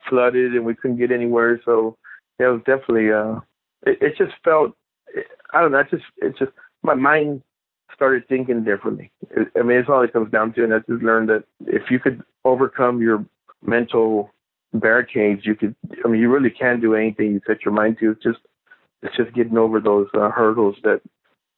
flooded, 0.09 0.53
and 0.53 0.65
we 0.65 0.75
couldn't 0.75 0.97
get 0.97 1.11
anywhere. 1.11 1.59
So 1.65 1.97
it 2.39 2.45
was 2.45 2.61
definitely, 2.65 3.11
uh, 3.11 3.39
it, 3.85 3.97
it 4.01 4.17
just 4.17 4.33
felt, 4.43 4.73
I 5.53 5.61
don't 5.61 5.71
know, 5.71 5.79
it 5.79 5.89
just, 5.89 6.03
it 6.17 6.35
just, 6.37 6.51
my 6.83 6.93
mind 6.93 7.41
started 7.93 8.27
thinking 8.27 8.63
differently. 8.63 9.11
I 9.55 9.63
mean, 9.63 9.77
it's 9.77 9.89
all 9.89 10.03
it 10.03 10.13
comes 10.13 10.31
down 10.31 10.53
to, 10.53 10.63
and 10.63 10.73
I 10.73 10.79
just 10.79 11.03
learned 11.03 11.29
that 11.29 11.43
if 11.65 11.89
you 11.89 11.99
could 11.99 12.23
overcome 12.45 13.01
your 13.01 13.25
mental 13.61 14.31
barricades, 14.73 15.45
you 15.45 15.55
could. 15.55 15.75
I 16.03 16.07
mean, 16.07 16.21
you 16.21 16.29
really 16.29 16.49
can 16.49 16.79
do 16.79 16.95
anything 16.95 17.33
you 17.33 17.41
set 17.47 17.65
your 17.65 17.73
mind 17.73 17.97
to. 17.99 18.11
It's 18.11 18.23
just 18.23 18.39
it's 19.01 19.15
just 19.15 19.33
getting 19.33 19.57
over 19.57 19.79
those 19.79 20.07
uh, 20.13 20.29
hurdles 20.29 20.75
that 20.83 21.01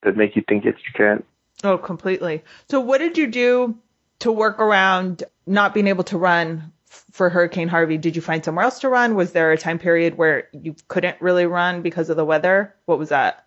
that 0.03 0.15
make 0.15 0.35
you 0.35 0.43
think 0.47 0.63
that 0.63 0.75
you 0.75 0.93
can't. 0.95 1.25
Oh, 1.63 1.77
completely. 1.77 2.43
So, 2.69 2.79
what 2.79 2.99
did 2.99 3.17
you 3.17 3.27
do 3.27 3.77
to 4.19 4.31
work 4.31 4.59
around 4.59 5.23
not 5.45 5.73
being 5.73 5.87
able 5.87 6.03
to 6.05 6.17
run 6.17 6.71
for 6.85 7.29
Hurricane 7.29 7.67
Harvey? 7.67 7.97
Did 7.97 8.15
you 8.15 8.21
find 8.21 8.43
somewhere 8.43 8.65
else 8.65 8.79
to 8.79 8.89
run? 8.89 9.15
Was 9.15 9.33
there 9.33 9.51
a 9.51 9.57
time 9.57 9.79
period 9.79 10.17
where 10.17 10.47
you 10.53 10.75
couldn't 10.87 11.21
really 11.21 11.45
run 11.45 11.81
because 11.81 12.09
of 12.09 12.17
the 12.17 12.25
weather? 12.25 12.75
What 12.85 12.99
was 12.99 13.09
that? 13.09 13.45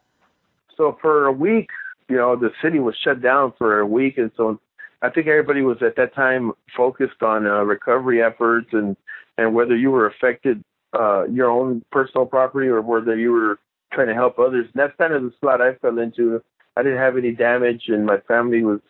So 0.77 0.99
for 1.01 1.27
a 1.27 1.33
week, 1.33 1.71
you 2.09 2.17
know, 2.17 2.37
the 2.37 2.51
city 2.63 2.79
was 2.79 2.95
shut 3.03 3.23
down 3.23 3.53
for 3.59 3.81
a 3.81 3.87
week, 3.87 4.19
and 4.19 4.31
so 4.37 4.61
I 5.03 5.11
think 5.11 5.27
everybody 5.27 5.63
was 5.63 5.79
at 5.83 5.97
that 5.97 6.15
time 6.15 6.53
focused 6.77 7.23
on 7.23 7.47
uh, 7.47 7.63
recovery 7.63 8.23
efforts 8.23 8.69
and 8.73 8.97
and 9.39 9.55
whether 9.55 9.77
you 9.77 9.91
were 9.91 10.07
affected 10.07 10.63
uh, 10.99 11.25
your 11.25 11.51
own 11.51 11.83
personal 11.91 12.27
property 12.27 12.69
or 12.69 12.83
whether 12.83 13.17
you 13.17 13.33
were 13.33 13.59
trying 13.93 14.09
to 14.09 14.15
help 14.15 14.39
others. 14.39 14.67
And 14.73 14.81
that's 14.81 14.97
kind 14.99 15.13
of 15.13 15.23
the 15.23 15.33
slot 15.41 15.61
I 15.61 15.75
fell 15.77 15.99
into. 15.99 16.43
I 16.77 16.83
didn't 16.83 16.99
have 16.99 17.17
any 17.17 17.33
damage, 17.33 17.85
and 17.89 18.07
my 18.07 18.19
family 18.29 18.63
was 18.63 18.81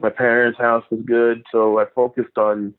my 0.00 0.10
parents' 0.10 0.58
house 0.58 0.84
was 0.90 1.00
good, 1.04 1.42
so 1.50 1.78
I 1.78 1.84
focused 1.94 2.36
on 2.36 2.74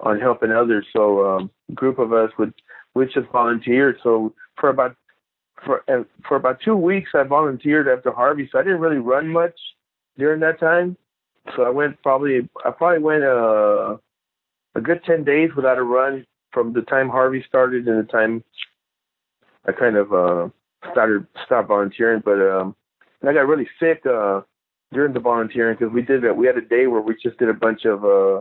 on 0.00 0.20
helping 0.20 0.52
others. 0.52 0.86
So 0.92 1.26
um, 1.26 1.50
a 1.70 1.72
group 1.72 1.98
of 1.98 2.12
us 2.12 2.30
would 2.38 2.54
we 2.94 3.06
just 3.06 3.28
volunteered. 3.32 3.98
So 4.02 4.34
for 4.60 4.68
about 4.68 4.96
for 5.64 5.82
uh, 5.88 6.04
for 6.26 6.36
about 6.36 6.60
two 6.64 6.76
weeks, 6.76 7.10
I 7.14 7.22
volunteered 7.24 7.88
after 7.88 8.10
Harvey. 8.12 8.48
So 8.50 8.58
I 8.58 8.62
didn't 8.62 8.80
really 8.80 8.98
run 8.98 9.28
much 9.28 9.58
during 10.16 10.40
that 10.40 10.60
time. 10.60 10.96
So 11.56 11.62
I 11.62 11.70
went 11.70 12.00
probably 12.02 12.48
I 12.64 12.70
probably 12.70 13.02
went 13.02 13.24
uh 13.24 13.96
a 14.74 14.80
good 14.80 15.02
10 15.04 15.24
days 15.24 15.50
without 15.56 15.78
a 15.78 15.82
run 15.82 16.24
from 16.52 16.72
the 16.72 16.82
time 16.82 17.08
Harvey 17.08 17.44
started 17.46 17.86
and 17.88 17.98
the 17.98 18.10
time 18.10 18.44
I 19.66 19.72
kind 19.72 19.96
of 19.96 20.12
uh, 20.12 20.48
started 20.92 21.26
stopped 21.44 21.68
volunteering. 21.68 22.22
But 22.24 22.40
um, 22.40 22.74
I 23.26 23.32
got 23.32 23.46
really 23.46 23.68
sick 23.80 24.04
uh, 24.06 24.42
during 24.92 25.12
the 25.12 25.20
volunteering 25.20 25.76
because 25.78 25.92
we 25.92 26.02
did 26.02 26.22
that. 26.22 26.36
We 26.36 26.46
had 26.46 26.56
a 26.56 26.62
day 26.62 26.86
where 26.86 27.00
we 27.00 27.14
just 27.22 27.38
did 27.38 27.48
a 27.48 27.54
bunch 27.54 27.84
of 27.84 28.04
uh, 28.04 28.40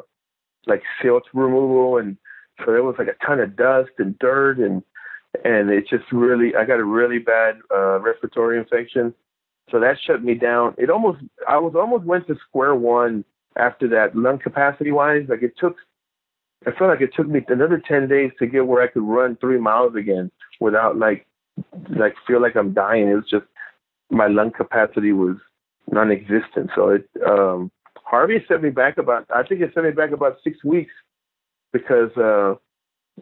like 0.68 0.84
silt 1.02 1.24
removal, 1.34 1.98
and 1.98 2.18
so 2.60 2.72
there 2.72 2.84
was 2.84 2.96
like 2.98 3.08
a 3.08 3.26
ton 3.26 3.40
of 3.40 3.56
dust 3.56 3.92
and 3.98 4.18
dirt, 4.20 4.60
and 4.60 4.84
and 5.44 5.70
it 5.70 5.88
just 5.90 6.12
really 6.12 6.56
I 6.56 6.66
got 6.66 6.80
a 6.80 6.84
really 6.84 7.20
bad 7.20 7.56
uh, 7.74 8.00
respiratory 8.00 8.58
infection. 8.58 9.14
So 9.72 9.80
that 9.80 9.98
shut 10.06 10.24
me 10.24 10.34
down. 10.34 10.76
It 10.78 10.90
almost 10.90 11.20
I 11.48 11.58
was 11.58 11.74
almost 11.76 12.06
went 12.06 12.28
to 12.28 12.36
square 12.48 12.76
one 12.76 13.26
after 13.58 13.88
that 13.90 14.16
lung 14.16 14.40
capacity 14.40 14.92
wise. 14.92 15.26
Like 15.28 15.44
it 15.44 15.54
took 15.60 15.76
I 16.66 16.72
felt 16.72 16.90
like 16.90 17.02
it 17.02 17.14
took 17.16 17.28
me 17.28 17.42
another 17.48 17.82
ten 17.86 18.08
days 18.08 18.32
to 18.40 18.48
get 18.48 18.66
where 18.66 18.82
I 18.82 18.88
could 18.88 19.04
run 19.04 19.38
three 19.38 19.60
miles 19.60 19.96
again 19.96 20.32
without 20.60 20.98
like 20.98 21.28
like 21.90 22.16
feel 22.26 22.42
like 22.42 22.56
I'm 22.56 22.74
dying. 22.74 23.08
It 23.10 23.16
was 23.16 23.30
just 23.30 23.46
my 24.10 24.28
lung 24.28 24.52
capacity 24.52 25.12
was 25.12 25.36
non-existent. 25.92 26.72
So 26.76 26.90
it 26.90 27.10
um, 27.28 27.72
Harvey 28.04 28.44
sent 28.48 28.64
me 28.64 28.70
back 28.70 28.98
about 28.98 29.26
I 29.34 29.44
think 29.44 29.62
it 29.62 29.74
sent 29.74 29.86
me 29.86 29.92
back 29.92 30.12
about 30.12 30.38
six 30.44 30.64
weeks 30.64 30.94
because 31.74 32.16
uh, 32.18 32.56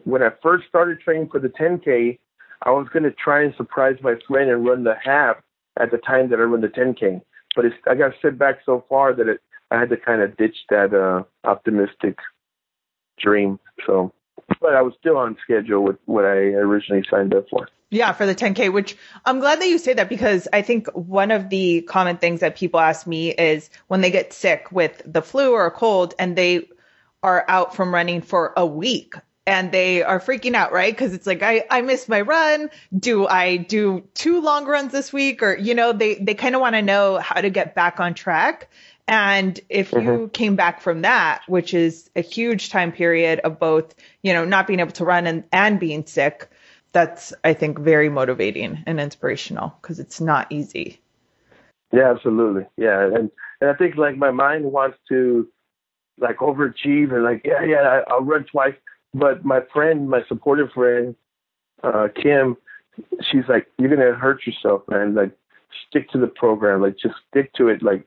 when 0.04 0.22
I 0.22 0.30
first 0.42 0.68
started 0.68 1.00
training 1.00 1.30
for 1.30 1.40
the 1.40 1.50
10K, 1.50 2.20
I 2.62 2.72
was 2.72 2.88
going 2.92 3.04
to 3.04 3.12
try 3.12 3.44
and 3.44 3.54
surprise 3.56 3.96
my 4.02 4.16
friend 4.28 4.50
and 4.50 4.66
run 4.66 4.84
the 4.84 4.96
half 5.04 5.38
at 5.80 5.92
the 5.92 5.98
time 5.98 6.30
that 6.30 6.40
I 6.40 6.44
run 6.44 6.62
the 6.62 6.68
10K. 6.68 7.22
But 7.56 7.66
it's, 7.66 7.76
I 7.88 7.96
got 7.96 8.12
set 8.22 8.38
back 8.38 8.60
so 8.66 8.86
far 8.90 9.14
that 9.14 9.28
it, 9.28 9.42
I 9.72 9.80
had 9.80 9.90
to 9.90 9.98
kind 9.98 10.22
of 10.22 10.36
ditch 10.38 10.58
that 10.70 10.94
uh, 10.94 11.24
optimistic 11.48 12.18
dream. 13.20 13.60
So, 13.86 14.14
but 14.62 14.74
I 14.74 14.82
was 14.82 14.94
still 15.00 15.18
on 15.18 15.38
schedule 15.44 15.84
with 15.84 15.98
what 16.06 16.26
I 16.26 16.54
originally 16.54 17.04
signed 17.10 17.34
up 17.34 17.46
for. 17.50 17.68
Yeah, 17.92 18.12
for 18.12 18.26
the 18.26 18.36
10K, 18.36 18.74
which 18.74 18.98
I'm 19.26 19.40
glad 19.40 19.62
that 19.62 19.68
you 19.68 19.78
say 19.78 19.94
that 19.94 20.10
because 20.10 20.48
I 20.52 20.62
think 20.62 20.88
one 20.94 21.32
of 21.32 21.50
the 21.50 21.82
common 21.84 22.18
things 22.18 22.42
that 22.42 22.56
people 22.56 22.80
ask 22.80 23.08
me 23.08 23.32
is 23.32 23.70
when 23.88 24.02
they 24.02 24.12
get 24.12 24.34
sick 24.34 24.72
with 24.72 25.02
the 25.06 25.22
flu 25.22 25.54
or 25.54 25.66
a 25.66 25.72
cold 25.72 26.14
and 26.20 26.36
they 26.36 26.68
are 27.24 27.46
out 27.48 27.76
from 27.76 27.94
running 27.94 28.22
for 28.22 28.54
a 28.58 28.66
week. 28.66 29.16
And 29.48 29.72
they 29.72 30.02
are 30.02 30.20
freaking 30.20 30.56
out, 30.56 30.72
right? 30.72 30.92
Because 30.92 31.14
it's 31.14 31.28
like 31.28 31.44
I 31.44 31.66
I 31.70 31.82
missed 31.82 32.10
my 32.10 32.22
run. 32.22 32.70
Do 32.98 33.28
I 33.28 33.58
do 33.58 34.08
two 34.14 34.42
long 34.42 34.66
runs 34.66 34.92
this 34.92 35.14
week, 35.14 35.44
or 35.44 35.56
you 35.56 35.76
know 35.76 35.94
they 35.94 36.16
they 36.16 36.34
kind 36.34 36.56
of 36.56 36.62
want 36.62 36.76
to 36.76 36.82
know 36.82 37.18
how 37.20 37.42
to 37.42 37.50
get 37.50 37.76
back 37.76 38.00
on 38.00 38.14
track. 38.14 38.70
And 39.08 39.60
if 39.70 39.92
mm-hmm. 39.92 40.08
you 40.08 40.30
came 40.34 40.56
back 40.56 40.82
from 40.82 41.04
that, 41.04 41.44
which 41.48 41.76
is 41.76 42.10
a 42.16 42.22
huge 42.22 42.70
time 42.70 42.92
period 42.92 43.40
of 43.40 43.60
both, 43.60 43.94
you 44.24 44.34
know, 44.34 44.46
not 44.46 44.66
being 44.66 44.80
able 44.80 44.94
to 44.94 45.06
run 45.06 45.28
and, 45.28 45.44
and 45.52 45.80
being 45.80 46.08
sick, 46.08 46.50
that's 46.92 47.32
I 47.44 47.54
think 47.54 47.78
very 47.78 48.10
motivating 48.10 48.84
and 48.88 49.00
inspirational 49.00 49.76
because 49.80 50.00
it's 50.00 50.20
not 50.20 50.52
easy. 50.52 51.02
Yeah, 51.94 52.10
absolutely. 52.10 52.66
Yeah, 52.78 53.06
and 53.06 53.32
and 53.62 53.70
I 53.70 53.74
think 53.76 53.96
like 53.96 54.18
my 54.18 54.32
mind 54.32 54.66
wants 54.66 54.98
to 55.10 55.48
like 56.18 56.38
overachieve 56.38 57.14
and 57.14 57.24
like 57.24 57.42
yeah 57.46 57.64
yeah 57.64 58.02
I'll 58.08 58.22
run 58.22 58.46
twice 58.46 58.76
but 59.16 59.46
my 59.46 59.62
friend, 59.72 60.10
my 60.10 60.22
supportive 60.28 60.72
friend, 60.74 61.16
uh, 61.84 62.08
Kim, 62.22 62.58
she's 63.32 63.48
like, 63.48 63.68
you're 63.78 63.90
gonna 63.90 64.14
hurt 64.14 64.46
yourself, 64.46 64.84
man. 64.90 65.16
Like, 65.16 65.32
stick 65.88 66.10
to 66.12 66.18
the 66.18 66.28
program. 66.28 66.82
Like, 66.82 66.98
just 66.98 67.16
stick 67.30 67.54
to 67.54 67.70
it. 67.70 67.82
Like, 67.82 68.06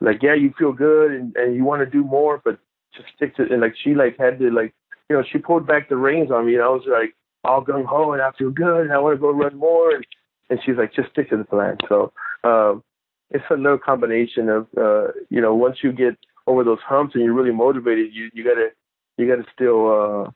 like 0.00 0.22
yeah, 0.22 0.34
you 0.34 0.54
feel 0.56 0.72
good 0.72 1.10
and, 1.10 1.36
and 1.36 1.56
you 1.56 1.64
want 1.64 1.80
to 1.80 1.86
do 1.86 2.04
more, 2.04 2.40
but 2.44 2.58
just 2.94 3.08
stick 3.16 3.34
to 3.36 3.42
it. 3.42 3.50
And 3.50 3.60
like, 3.60 3.74
she 3.82 3.94
like 3.94 4.16
had 4.18 4.38
to 4.38 4.50
like, 4.50 4.72
you 5.10 5.16
know, 5.16 5.24
she 5.30 5.38
pulled 5.38 5.66
back 5.66 5.88
the 5.88 5.96
reins 5.96 6.30
on 6.30 6.46
me, 6.46 6.54
and 6.54 6.62
I 6.62 6.68
was 6.68 6.84
like 6.88 7.14
all 7.44 7.64
gung 7.64 7.84
ho, 7.84 8.12
and 8.12 8.22
I 8.22 8.30
feel 8.38 8.50
good, 8.50 8.82
and 8.82 8.92
I 8.92 8.98
want 8.98 9.16
to 9.16 9.20
go 9.20 9.30
run 9.30 9.56
more. 9.56 9.94
And, 9.94 10.06
and 10.48 10.60
she's 10.64 10.76
like, 10.76 10.94
just 10.94 11.10
stick 11.10 11.30
to 11.30 11.36
the 11.36 11.44
plan. 11.44 11.76
So, 11.88 12.12
um, 12.44 12.84
it's 13.30 13.44
a 13.50 13.54
little 13.54 13.78
combination 13.78 14.48
of, 14.48 14.68
uh, 14.78 15.08
you 15.30 15.40
know, 15.40 15.54
once 15.54 15.78
you 15.82 15.92
get 15.92 16.16
over 16.46 16.62
those 16.62 16.78
humps 16.86 17.16
and 17.16 17.24
you're 17.24 17.34
really 17.34 17.52
motivated, 17.52 18.14
you 18.14 18.30
you 18.32 18.44
gotta 18.44 18.68
you 19.16 19.28
got 19.28 19.42
to 19.42 19.50
still 19.52 19.90
uh, 19.90 20.30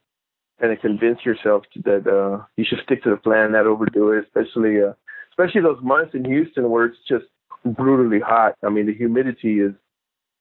kind 0.60 0.72
of 0.72 0.80
convince 0.80 1.24
yourself 1.24 1.64
that 1.84 2.06
uh, 2.06 2.44
you 2.56 2.64
should 2.68 2.80
stick 2.84 3.02
to 3.04 3.10
the 3.10 3.16
plan, 3.16 3.52
not 3.52 3.66
overdo 3.66 4.12
it, 4.12 4.24
especially 4.24 4.82
uh, 4.82 4.92
especially 5.30 5.62
those 5.62 5.82
months 5.82 6.14
in 6.14 6.24
Houston 6.24 6.70
where 6.70 6.86
it's 6.86 6.98
just 7.08 7.26
brutally 7.64 8.20
hot. 8.20 8.56
I 8.64 8.68
mean, 8.68 8.86
the 8.86 8.94
humidity 8.94 9.60
is 9.60 9.72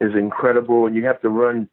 is 0.01 0.15
incredible, 0.15 0.85
and 0.85 0.95
you 0.95 1.05
have 1.05 1.21
to 1.21 1.29
run 1.29 1.69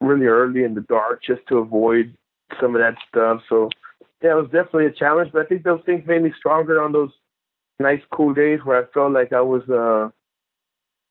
really 0.00 0.26
early 0.26 0.64
in 0.64 0.74
the 0.74 0.80
dark 0.82 1.22
just 1.22 1.46
to 1.48 1.58
avoid 1.58 2.16
some 2.60 2.74
of 2.74 2.80
that 2.80 2.96
stuff. 3.08 3.40
So 3.48 3.70
yeah, 4.22 4.32
it 4.32 4.34
was 4.34 4.46
definitely 4.46 4.86
a 4.86 4.92
challenge, 4.92 5.30
but 5.32 5.42
I 5.42 5.46
think 5.46 5.64
those 5.64 5.82
things 5.84 6.06
made 6.06 6.22
me 6.22 6.32
stronger 6.38 6.82
on 6.82 6.92
those 6.92 7.10
nice 7.78 8.00
cool 8.12 8.32
days 8.34 8.60
where 8.64 8.82
I 8.82 8.86
felt 8.92 9.12
like 9.12 9.32
I 9.32 9.40
was 9.40 9.62
uh 9.68 10.10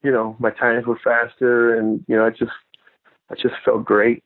you 0.04 0.12
know, 0.12 0.36
my 0.40 0.50
times 0.50 0.86
were 0.88 1.00
faster 1.04 1.78
and 1.78 2.04
you 2.08 2.16
know, 2.16 2.26
I 2.26 2.30
just 2.32 2.52
I 3.30 3.36
just 3.36 3.56
felt 3.64 3.86
great. 3.86 4.24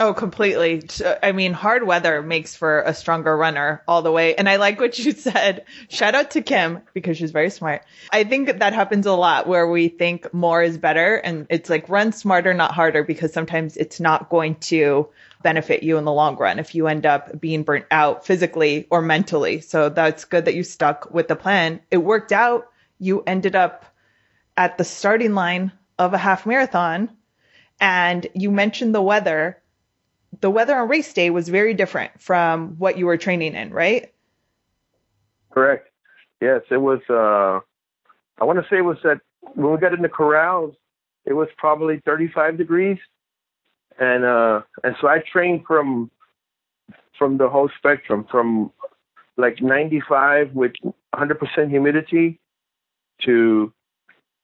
Oh, 0.00 0.12
completely. 0.12 0.82
I 1.22 1.30
mean, 1.30 1.52
hard 1.52 1.84
weather 1.86 2.20
makes 2.20 2.56
for 2.56 2.82
a 2.82 2.92
stronger 2.92 3.36
runner 3.36 3.80
all 3.86 4.02
the 4.02 4.10
way. 4.10 4.34
And 4.34 4.48
I 4.48 4.56
like 4.56 4.80
what 4.80 4.98
you 5.04 5.12
said. 5.12 5.64
Shout 5.88 6.16
out 6.16 6.32
to 6.32 6.42
Kim 6.42 6.80
because 6.94 7.16
she's 7.16 7.30
very 7.30 7.50
smart. 7.50 7.82
I 8.10 8.24
think 8.24 8.58
that 8.58 8.72
happens 8.72 9.06
a 9.06 9.12
lot 9.12 9.46
where 9.46 9.68
we 9.68 9.86
think 9.88 10.34
more 10.34 10.62
is 10.62 10.78
better 10.78 11.16
and 11.16 11.46
it's 11.48 11.70
like 11.70 11.88
run 11.88 12.10
smarter, 12.10 12.52
not 12.52 12.72
harder 12.72 13.04
because 13.04 13.32
sometimes 13.32 13.76
it's 13.76 14.00
not 14.00 14.30
going 14.30 14.56
to 14.56 15.08
benefit 15.44 15.84
you 15.84 15.96
in 15.96 16.04
the 16.04 16.12
long 16.12 16.36
run 16.36 16.58
if 16.58 16.74
you 16.74 16.88
end 16.88 17.06
up 17.06 17.40
being 17.40 17.62
burnt 17.62 17.86
out 17.92 18.26
physically 18.26 18.88
or 18.90 19.00
mentally. 19.00 19.60
So 19.60 19.90
that's 19.90 20.24
good 20.24 20.46
that 20.46 20.54
you 20.54 20.64
stuck 20.64 21.14
with 21.14 21.28
the 21.28 21.36
plan. 21.36 21.80
It 21.92 21.98
worked 21.98 22.32
out. 22.32 22.66
You 22.98 23.22
ended 23.28 23.54
up 23.54 23.84
at 24.56 24.76
the 24.76 24.84
starting 24.84 25.34
line 25.34 25.70
of 26.00 26.14
a 26.14 26.18
half 26.18 26.46
marathon 26.46 27.10
and 27.80 28.26
you 28.34 28.50
mentioned 28.50 28.92
the 28.92 29.02
weather 29.02 29.60
the 30.40 30.50
weather 30.50 30.76
on 30.76 30.88
race 30.88 31.12
day 31.12 31.30
was 31.30 31.48
very 31.48 31.74
different 31.74 32.20
from 32.20 32.76
what 32.78 32.98
you 32.98 33.06
were 33.06 33.16
training 33.16 33.54
in, 33.54 33.70
right? 33.70 34.12
Correct. 35.50 35.88
Yes, 36.40 36.62
it 36.70 36.78
was. 36.78 37.00
Uh, 37.08 37.60
I 38.40 38.44
want 38.44 38.58
to 38.58 38.66
say 38.68 38.78
it 38.78 38.84
was 38.84 38.98
that 39.04 39.20
when 39.54 39.72
we 39.72 39.78
got 39.78 39.94
in 39.94 40.02
the 40.02 40.08
corrals, 40.08 40.74
it 41.24 41.32
was 41.32 41.48
probably 41.56 42.00
35 42.04 42.58
degrees, 42.58 42.98
and 43.98 44.24
uh, 44.24 44.62
and 44.82 44.96
so 45.00 45.08
I 45.08 45.20
trained 45.20 45.64
from 45.66 46.10
from 47.18 47.38
the 47.38 47.48
whole 47.48 47.70
spectrum, 47.78 48.26
from 48.30 48.72
like 49.36 49.62
95 49.62 50.52
with 50.52 50.72
100% 51.14 51.70
humidity 51.70 52.40
to 53.24 53.72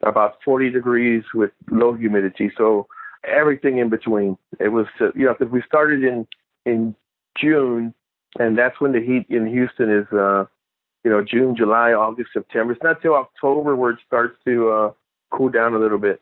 about 0.02 0.38
40 0.44 0.70
degrees 0.70 1.24
with 1.34 1.50
low 1.70 1.94
humidity. 1.94 2.50
So 2.56 2.86
everything 3.24 3.78
in 3.78 3.88
between. 3.88 4.36
It 4.58 4.68
was, 4.68 4.86
uh, 5.00 5.12
you 5.14 5.26
know, 5.26 5.34
because 5.38 5.52
we 5.52 5.62
started 5.66 6.04
in 6.04 6.26
in 6.66 6.94
June, 7.36 7.94
and 8.38 8.56
that's 8.56 8.80
when 8.80 8.92
the 8.92 9.00
heat 9.00 9.26
in 9.28 9.46
Houston 9.46 9.90
is, 9.90 10.06
uh, 10.12 10.44
you 11.04 11.10
know, 11.10 11.24
June, 11.24 11.56
July, 11.56 11.92
August, 11.92 12.30
September. 12.32 12.72
It's 12.72 12.82
not 12.82 13.00
till 13.02 13.14
October 13.14 13.76
where 13.76 13.92
it 13.92 13.98
starts 14.06 14.36
to 14.44 14.70
uh, 14.70 14.92
cool 15.30 15.48
down 15.48 15.74
a 15.74 15.78
little 15.78 15.98
bit. 15.98 16.20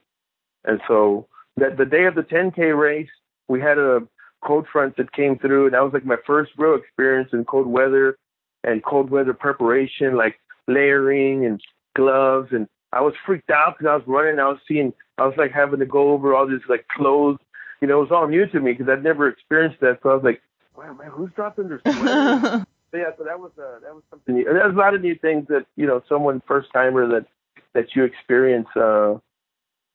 And 0.64 0.80
so 0.86 1.26
that 1.56 1.76
the 1.76 1.84
day 1.84 2.04
of 2.04 2.14
the 2.14 2.22
10K 2.22 2.78
race, 2.78 3.08
we 3.48 3.60
had 3.60 3.78
a 3.78 4.00
cold 4.44 4.66
front 4.72 4.96
that 4.96 5.12
came 5.12 5.38
through, 5.38 5.66
and 5.66 5.74
that 5.74 5.82
was 5.82 5.92
like 5.92 6.04
my 6.04 6.16
first 6.26 6.52
real 6.56 6.76
experience 6.76 7.30
in 7.32 7.44
cold 7.44 7.66
weather 7.66 8.16
and 8.64 8.84
cold 8.84 9.10
weather 9.10 9.34
preparation, 9.34 10.16
like 10.16 10.38
layering 10.66 11.44
and 11.44 11.60
gloves 11.96 12.48
and 12.52 12.68
I 12.92 13.00
was 13.00 13.14
freaked 13.26 13.50
out 13.50 13.76
because 13.78 13.90
I 13.90 13.96
was 13.96 14.04
running. 14.06 14.38
I 14.38 14.48
was 14.48 14.58
seeing, 14.66 14.92
I 15.18 15.26
was 15.26 15.34
like 15.36 15.52
having 15.52 15.80
to 15.80 15.86
go 15.86 16.10
over 16.10 16.34
all 16.34 16.46
these 16.46 16.60
like 16.68 16.86
clothes. 16.88 17.38
You 17.80 17.88
know, 17.88 17.98
it 17.98 18.02
was 18.02 18.12
all 18.12 18.26
new 18.26 18.46
to 18.46 18.60
me 18.60 18.72
because 18.72 18.88
I'd 18.88 19.04
never 19.04 19.28
experienced 19.28 19.80
that. 19.80 20.00
So 20.02 20.10
I 20.10 20.14
was 20.14 20.24
like, 20.24 20.42
wow, 20.76 20.94
man, 20.94 21.10
who's 21.10 21.30
dropping 21.36 21.68
their 21.68 21.80
sweater? 21.80 22.66
so 22.90 22.96
yeah, 22.96 23.10
so 23.16 23.24
that 23.24 23.38
was 23.38 23.52
uh, 23.58 23.80
that 23.80 23.94
was 23.94 24.02
something. 24.10 24.34
New. 24.34 24.44
There's 24.44 24.74
a 24.74 24.78
lot 24.78 24.94
of 24.94 25.02
new 25.02 25.14
things 25.16 25.46
that 25.48 25.66
you 25.76 25.86
know, 25.86 26.02
someone 26.08 26.42
first 26.46 26.68
timer 26.72 27.06
that 27.08 27.26
that 27.74 27.94
you 27.94 28.04
experience. 28.04 28.68
uh 28.76 29.18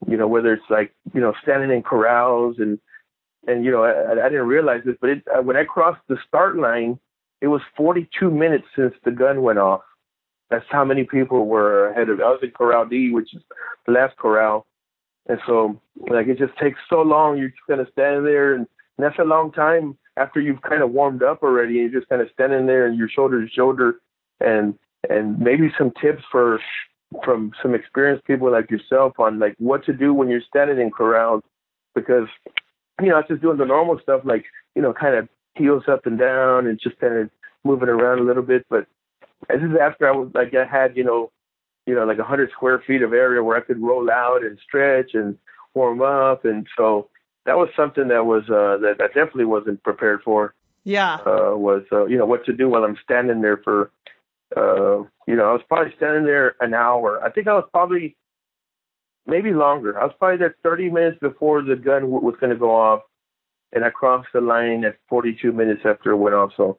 You 0.07 0.17
know, 0.17 0.27
whether 0.27 0.53
it's 0.53 0.69
like 0.69 0.93
you 1.13 1.21
know 1.21 1.33
standing 1.41 1.71
in 1.71 1.81
corrals 1.83 2.57
and 2.59 2.79
and 3.47 3.65
you 3.65 3.71
know 3.71 3.83
I, 3.83 4.11
I 4.25 4.29
didn't 4.29 4.47
realize 4.47 4.81
this, 4.85 4.95
but 5.01 5.09
it, 5.09 5.23
uh, 5.35 5.41
when 5.41 5.57
I 5.57 5.63
crossed 5.63 6.01
the 6.07 6.17
start 6.27 6.57
line, 6.57 6.99
it 7.41 7.47
was 7.47 7.61
42 7.75 8.29
minutes 8.31 8.65
since 8.75 8.93
the 9.03 9.11
gun 9.11 9.41
went 9.41 9.59
off. 9.59 9.81
That's 10.49 10.65
how 10.69 10.85
many 10.85 11.03
people 11.03 11.45
were 11.47 11.89
ahead 11.89 12.09
of. 12.09 12.19
I 12.19 12.29
was 12.29 12.39
in 12.43 12.51
Corral 12.51 12.85
D, 12.85 13.11
which 13.11 13.33
is 13.33 13.41
the 13.85 13.91
last 13.91 14.15
corral, 14.17 14.65
and 15.27 15.39
so 15.47 15.81
like 16.09 16.27
it 16.27 16.37
just 16.37 16.57
takes 16.57 16.79
so 16.89 17.01
long. 17.01 17.37
You're 17.37 17.49
just 17.49 17.67
gonna 17.67 17.87
stand 17.91 18.25
there, 18.25 18.53
and, 18.53 18.67
and 18.97 19.05
that's 19.05 19.19
a 19.19 19.23
long 19.23 19.51
time 19.51 19.97
after 20.17 20.39
you've 20.39 20.61
kind 20.61 20.83
of 20.83 20.91
warmed 20.91 21.23
up 21.23 21.41
already. 21.41 21.79
And 21.81 21.91
you're 21.91 22.01
just 22.01 22.09
kind 22.09 22.21
of 22.21 22.29
standing 22.33 22.65
there, 22.65 22.85
and 22.85 22.97
you're 22.97 23.09
shoulder 23.09 23.43
to 23.43 23.51
shoulder, 23.51 24.01
and 24.39 24.77
and 25.09 25.39
maybe 25.39 25.71
some 25.77 25.91
tips 26.01 26.23
for 26.31 26.59
from 27.23 27.51
some 27.61 27.75
experienced 27.75 28.25
people 28.25 28.51
like 28.51 28.69
yourself 28.71 29.19
on 29.19 29.39
like 29.39 29.55
what 29.59 29.85
to 29.85 29.93
do 29.93 30.13
when 30.13 30.29
you're 30.29 30.41
standing 30.47 30.79
in 30.79 30.91
corrals, 30.91 31.43
because 31.95 32.27
you 33.01 33.09
know, 33.09 33.17
it's 33.17 33.29
just 33.29 33.41
doing 33.41 33.57
the 33.57 33.65
normal 33.65 33.99
stuff 34.01 34.21
like 34.23 34.45
you 34.75 34.81
know, 34.81 34.93
kind 34.93 35.15
of 35.15 35.27
heels 35.55 35.83
up 35.87 36.05
and 36.05 36.17
down 36.19 36.67
and 36.67 36.79
just 36.81 36.99
kind 36.99 37.15
of 37.15 37.29
moving 37.63 37.89
around 37.89 38.19
a 38.19 38.23
little 38.23 38.43
bit, 38.43 38.65
but 38.69 38.85
this 39.49 39.61
is 39.61 39.77
after 39.79 40.07
I 40.07 40.11
was 40.11 40.29
like 40.33 40.53
I 40.53 40.65
had 40.65 40.95
you 40.97 41.03
know, 41.03 41.31
you 41.85 41.95
know 41.95 42.05
like 42.05 42.19
a 42.19 42.23
hundred 42.23 42.51
square 42.51 42.81
feet 42.85 43.01
of 43.01 43.13
area 43.13 43.43
where 43.43 43.57
I 43.57 43.61
could 43.61 43.81
roll 43.81 44.09
out 44.09 44.43
and 44.43 44.57
stretch 44.59 45.11
and 45.13 45.37
warm 45.73 46.01
up, 46.01 46.45
and 46.45 46.67
so 46.77 47.09
that 47.45 47.57
was 47.57 47.69
something 47.75 48.07
that 48.09 48.25
was 48.25 48.43
uh, 48.49 48.77
that 48.81 48.95
I 48.99 49.07
definitely 49.07 49.45
wasn't 49.45 49.83
prepared 49.83 50.21
for. 50.23 50.53
Yeah. 50.83 51.15
Uh, 51.15 51.55
was 51.55 51.83
uh, 51.91 52.05
you 52.05 52.17
know 52.17 52.25
what 52.25 52.45
to 52.45 52.53
do 52.53 52.69
while 52.69 52.83
I'm 52.83 52.97
standing 53.03 53.41
there 53.41 53.57
for 53.57 53.91
uh, 54.55 55.03
you 55.27 55.35
know 55.35 55.49
I 55.49 55.53
was 55.53 55.61
probably 55.67 55.93
standing 55.95 56.25
there 56.25 56.55
an 56.59 56.73
hour. 56.73 57.23
I 57.23 57.31
think 57.31 57.47
I 57.47 57.53
was 57.53 57.67
probably 57.71 58.15
maybe 59.25 59.53
longer. 59.53 59.99
I 59.99 60.05
was 60.05 60.13
probably 60.19 60.37
there 60.37 60.55
30 60.63 60.89
minutes 60.89 61.17
before 61.21 61.61
the 61.61 61.75
gun 61.75 62.01
w- 62.01 62.21
was 62.21 62.35
going 62.39 62.51
to 62.51 62.59
go 62.59 62.75
off, 62.75 63.01
and 63.71 63.85
I 63.85 63.89
crossed 63.89 64.29
the 64.33 64.41
line 64.41 64.83
at 64.83 64.97
42 65.09 65.51
minutes 65.51 65.81
after 65.85 66.11
it 66.11 66.17
went 66.17 66.35
off. 66.35 66.51
So 66.57 66.77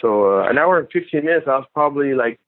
so 0.00 0.40
uh, 0.40 0.48
an 0.48 0.58
hour 0.58 0.78
and 0.78 0.88
15 0.90 1.24
minutes, 1.24 1.46
I 1.46 1.56
was 1.56 1.66
probably 1.74 2.14
like 2.14 2.40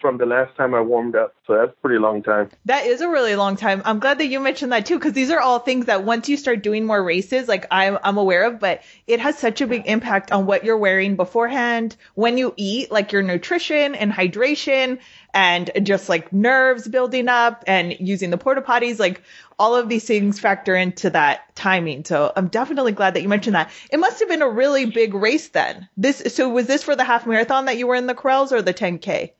from 0.00 0.18
the 0.18 0.26
last 0.26 0.56
time 0.56 0.74
I 0.74 0.80
warmed 0.80 1.16
up. 1.16 1.34
So 1.46 1.54
that's 1.54 1.72
pretty 1.82 1.98
long 1.98 2.22
time. 2.22 2.50
That 2.64 2.86
is 2.86 3.00
a 3.00 3.08
really 3.08 3.36
long 3.36 3.56
time. 3.56 3.82
I'm 3.84 3.98
glad 3.98 4.18
that 4.18 4.26
you 4.26 4.40
mentioned 4.40 4.72
that 4.72 4.86
too, 4.86 4.98
because 4.98 5.12
these 5.12 5.30
are 5.30 5.40
all 5.40 5.58
things 5.58 5.86
that 5.86 6.04
once 6.04 6.28
you 6.28 6.36
start 6.36 6.62
doing 6.62 6.86
more 6.86 7.02
races, 7.02 7.48
like 7.48 7.66
I'm, 7.70 7.98
I'm 8.02 8.16
aware 8.16 8.44
of, 8.44 8.60
but 8.60 8.82
it 9.06 9.20
has 9.20 9.38
such 9.38 9.60
a 9.60 9.66
big 9.66 9.86
impact 9.86 10.32
on 10.32 10.46
what 10.46 10.64
you're 10.64 10.78
wearing 10.78 11.16
beforehand, 11.16 11.96
when 12.14 12.38
you 12.38 12.54
eat, 12.56 12.90
like 12.90 13.12
your 13.12 13.22
nutrition 13.22 13.94
and 13.94 14.12
hydration 14.12 14.98
and 15.32 15.70
just 15.82 16.08
like 16.08 16.32
nerves 16.32 16.88
building 16.88 17.28
up 17.28 17.64
and 17.66 17.96
using 18.00 18.30
the 18.30 18.38
porta 18.38 18.62
potties, 18.62 18.98
like 18.98 19.22
all 19.58 19.76
of 19.76 19.88
these 19.88 20.04
things 20.04 20.40
factor 20.40 20.74
into 20.74 21.10
that 21.10 21.54
timing. 21.54 22.04
So 22.04 22.32
I'm 22.34 22.48
definitely 22.48 22.92
glad 22.92 23.14
that 23.14 23.22
you 23.22 23.28
mentioned 23.28 23.54
that. 23.54 23.70
It 23.92 23.98
must 23.98 24.20
have 24.20 24.28
been 24.28 24.42
a 24.42 24.48
really 24.48 24.86
big 24.86 25.14
race 25.14 25.48
then. 25.48 25.88
This, 25.96 26.34
so 26.34 26.48
was 26.48 26.66
this 26.66 26.82
for 26.82 26.96
the 26.96 27.04
half 27.04 27.26
marathon 27.26 27.66
that 27.66 27.76
you 27.76 27.86
were 27.86 27.94
in 27.94 28.06
the 28.06 28.14
corrals 28.14 28.52
or 28.52 28.62
the 28.62 28.74
10K? 28.74 29.32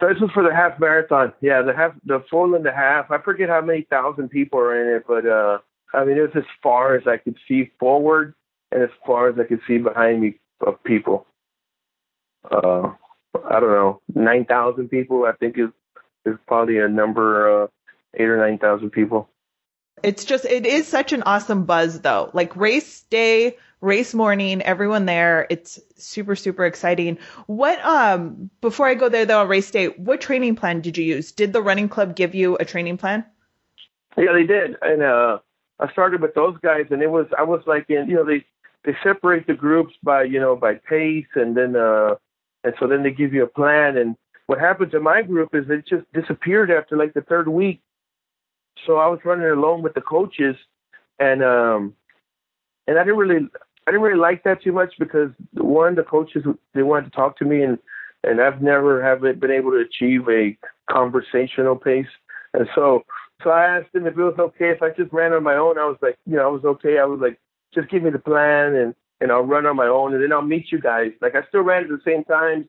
This 0.00 0.20
was 0.20 0.30
for 0.32 0.42
the 0.42 0.54
half 0.54 0.78
marathon. 0.78 1.32
Yeah, 1.40 1.62
the 1.62 1.74
half, 1.74 1.92
the 2.04 2.22
full 2.30 2.54
and 2.54 2.64
the 2.64 2.72
half. 2.72 3.10
I 3.10 3.18
forget 3.18 3.48
how 3.48 3.60
many 3.60 3.82
thousand 3.82 4.28
people 4.30 4.58
are 4.60 4.80
in 4.80 4.96
it, 4.96 5.04
but 5.06 5.26
uh, 5.26 5.58
I 5.92 6.04
mean, 6.04 6.16
it 6.16 6.20
was 6.20 6.30
as 6.36 6.44
far 6.62 6.94
as 6.94 7.06
I 7.06 7.16
could 7.16 7.36
see 7.46 7.70
forward. 7.80 8.34
and 8.70 8.82
as 8.82 8.90
far 9.06 9.28
as 9.28 9.38
I 9.38 9.44
could 9.44 9.60
see 9.66 9.78
behind 9.78 10.20
me 10.20 10.38
of 10.66 10.82
people. 10.84 11.26
Uh, 12.50 12.92
I 13.48 13.60
don't 13.60 13.70
know, 13.70 14.00
nine 14.14 14.44
thousand 14.44 14.88
people. 14.88 15.24
I 15.24 15.32
think 15.32 15.58
is 15.58 15.70
is 16.24 16.36
probably 16.46 16.78
a 16.78 16.88
number, 16.88 17.64
uh, 17.64 17.66
eight 18.14 18.28
or 18.28 18.36
nine 18.36 18.58
thousand 18.58 18.90
people. 18.90 19.28
It's 20.02 20.24
just 20.24 20.44
it 20.44 20.66
is 20.66 20.86
such 20.86 21.12
an 21.12 21.22
awesome 21.24 21.64
buzz 21.64 22.00
though. 22.00 22.30
Like 22.32 22.54
race 22.56 23.02
day, 23.10 23.56
race 23.80 24.14
morning, 24.14 24.62
everyone 24.62 25.06
there. 25.06 25.46
It's 25.50 25.78
super 25.96 26.36
super 26.36 26.64
exciting. 26.64 27.18
What 27.46 27.84
um 27.84 28.50
before 28.60 28.86
I 28.86 28.94
go 28.94 29.08
there 29.08 29.26
though, 29.26 29.44
race 29.44 29.70
day, 29.70 29.88
what 29.88 30.20
training 30.20 30.56
plan 30.56 30.80
did 30.80 30.96
you 30.96 31.04
use? 31.04 31.32
Did 31.32 31.52
the 31.52 31.62
running 31.62 31.88
club 31.88 32.16
give 32.16 32.34
you 32.34 32.56
a 32.56 32.64
training 32.64 32.98
plan? 32.98 33.24
Yeah, 34.16 34.32
they 34.32 34.44
did, 34.44 34.76
and 34.82 35.02
uh, 35.02 35.38
I 35.78 35.92
started 35.92 36.20
with 36.20 36.34
those 36.34 36.56
guys, 36.62 36.86
and 36.90 37.02
it 37.02 37.10
was 37.10 37.26
I 37.38 37.42
was 37.42 37.62
like 37.66 37.88
in 37.88 38.08
you 38.08 38.16
know 38.16 38.24
they 38.24 38.44
they 38.84 38.96
separate 39.02 39.46
the 39.46 39.54
groups 39.54 39.94
by 40.02 40.24
you 40.24 40.40
know 40.40 40.56
by 40.56 40.74
pace, 40.74 41.26
and 41.34 41.56
then 41.56 41.76
uh, 41.76 42.16
and 42.64 42.74
so 42.80 42.86
then 42.88 43.02
they 43.02 43.12
give 43.12 43.32
you 43.32 43.44
a 43.44 43.48
plan. 43.48 43.96
And 43.96 44.16
what 44.46 44.58
happened 44.58 44.90
to 44.92 45.00
my 45.00 45.22
group 45.22 45.54
is 45.54 45.66
it 45.68 45.86
just 45.86 46.10
disappeared 46.12 46.70
after 46.70 46.96
like 46.96 47.14
the 47.14 47.20
third 47.20 47.48
week. 47.48 47.80
So 48.86 48.96
I 48.96 49.06
was 49.06 49.20
running 49.24 49.46
alone 49.46 49.82
with 49.82 49.94
the 49.94 50.00
coaches, 50.00 50.56
and 51.20 51.44
um, 51.44 51.94
and 52.88 52.98
I 52.98 53.04
didn't 53.04 53.18
really 53.18 53.46
I 53.88 53.90
didn't 53.90 54.02
really 54.02 54.20
like 54.20 54.44
that 54.44 54.62
too 54.62 54.72
much 54.72 54.92
because 54.98 55.30
one 55.54 55.94
the 55.94 56.02
coaches 56.02 56.44
they 56.74 56.82
wanted 56.82 57.06
to 57.06 57.16
talk 57.16 57.38
to 57.38 57.46
me 57.46 57.62
and 57.62 57.78
and 58.22 58.38
I've 58.38 58.60
never 58.60 59.02
have 59.02 59.22
been 59.22 59.50
able 59.50 59.70
to 59.70 59.78
achieve 59.78 60.28
a 60.28 60.58
conversational 60.90 61.74
pace, 61.74 62.06
and 62.52 62.68
so 62.74 63.02
so 63.42 63.48
I 63.48 63.78
asked 63.78 63.94
him 63.94 64.06
if 64.06 64.18
it 64.18 64.22
was 64.22 64.34
okay 64.38 64.68
if 64.68 64.82
I 64.82 64.90
just 64.90 65.10
ran 65.10 65.32
on 65.32 65.42
my 65.42 65.54
own. 65.54 65.78
I 65.78 65.86
was 65.86 65.96
like, 66.02 66.18
you 66.26 66.36
know, 66.36 66.42
I 66.42 66.50
was 66.50 66.64
okay. 66.66 66.98
I 66.98 67.06
was 67.06 67.18
like, 67.20 67.40
just 67.74 67.88
give 67.88 68.02
me 68.02 68.10
the 68.10 68.18
plan 68.18 68.74
and 68.74 68.94
and 69.22 69.32
I'll 69.32 69.40
run 69.40 69.64
on 69.64 69.76
my 69.76 69.86
own 69.86 70.12
and 70.12 70.22
then 70.22 70.34
I'll 70.34 70.42
meet 70.42 70.70
you 70.70 70.80
guys. 70.80 71.12
Like 71.22 71.34
I 71.34 71.48
still 71.48 71.62
ran 71.62 71.84
at 71.84 71.88
the 71.88 72.00
same 72.04 72.24
times, 72.24 72.66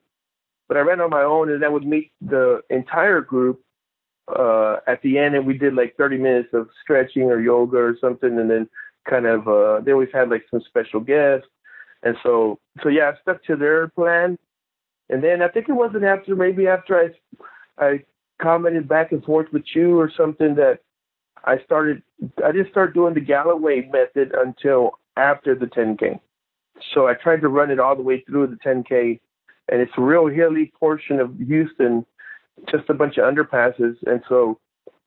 but 0.68 0.78
I 0.78 0.80
ran 0.80 1.02
on 1.02 1.10
my 1.10 1.22
own 1.22 1.50
and 1.50 1.62
then 1.62 1.72
would 1.74 1.86
meet 1.86 2.12
the 2.22 2.62
entire 2.70 3.20
group 3.20 3.60
uh 4.34 4.76
at 4.86 5.02
the 5.02 5.18
end 5.18 5.34
and 5.34 5.46
we 5.46 5.58
did 5.58 5.74
like 5.74 5.96
30 5.98 6.16
minutes 6.16 6.48
of 6.54 6.70
stretching 6.82 7.24
or 7.24 7.40
yoga 7.40 7.76
or 7.76 7.96
something 8.00 8.38
and 8.38 8.50
then 8.50 8.68
kind 9.08 9.26
of 9.26 9.48
uh 9.48 9.80
they 9.80 9.92
always 9.92 10.08
had 10.12 10.30
like 10.30 10.44
some 10.50 10.62
special 10.66 11.00
guests. 11.00 11.46
And 12.02 12.16
so 12.22 12.58
so 12.82 12.88
yeah, 12.88 13.12
I 13.14 13.20
stuck 13.20 13.44
to 13.44 13.56
their 13.56 13.88
plan. 13.88 14.38
And 15.08 15.22
then 15.22 15.42
I 15.42 15.48
think 15.48 15.68
it 15.68 15.72
wasn't 15.72 16.04
after 16.04 16.36
maybe 16.36 16.66
after 16.66 16.98
I 16.98 17.84
I 17.84 18.04
commented 18.40 18.88
back 18.88 19.12
and 19.12 19.24
forth 19.24 19.48
with 19.52 19.64
you 19.74 19.98
or 19.98 20.10
something 20.16 20.54
that 20.56 20.80
I 21.44 21.58
started 21.64 22.02
I 22.44 22.52
didn't 22.52 22.70
start 22.70 22.94
doing 22.94 23.14
the 23.14 23.20
Galloway 23.20 23.88
method 23.92 24.34
until 24.36 24.98
after 25.16 25.54
the 25.54 25.66
10K. 25.66 26.20
So 26.94 27.06
I 27.06 27.14
tried 27.14 27.40
to 27.42 27.48
run 27.48 27.70
it 27.70 27.78
all 27.78 27.96
the 27.96 28.02
way 28.02 28.22
through 28.22 28.46
the 28.48 28.56
10K, 28.56 29.20
and 29.68 29.80
it's 29.80 29.92
a 29.96 30.00
real 30.00 30.26
hilly 30.26 30.72
portion 30.78 31.20
of 31.20 31.36
Houston, 31.38 32.06
just 32.70 32.88
a 32.88 32.94
bunch 32.94 33.18
of 33.18 33.24
underpasses, 33.24 33.96
and 34.06 34.22
so 34.28 34.58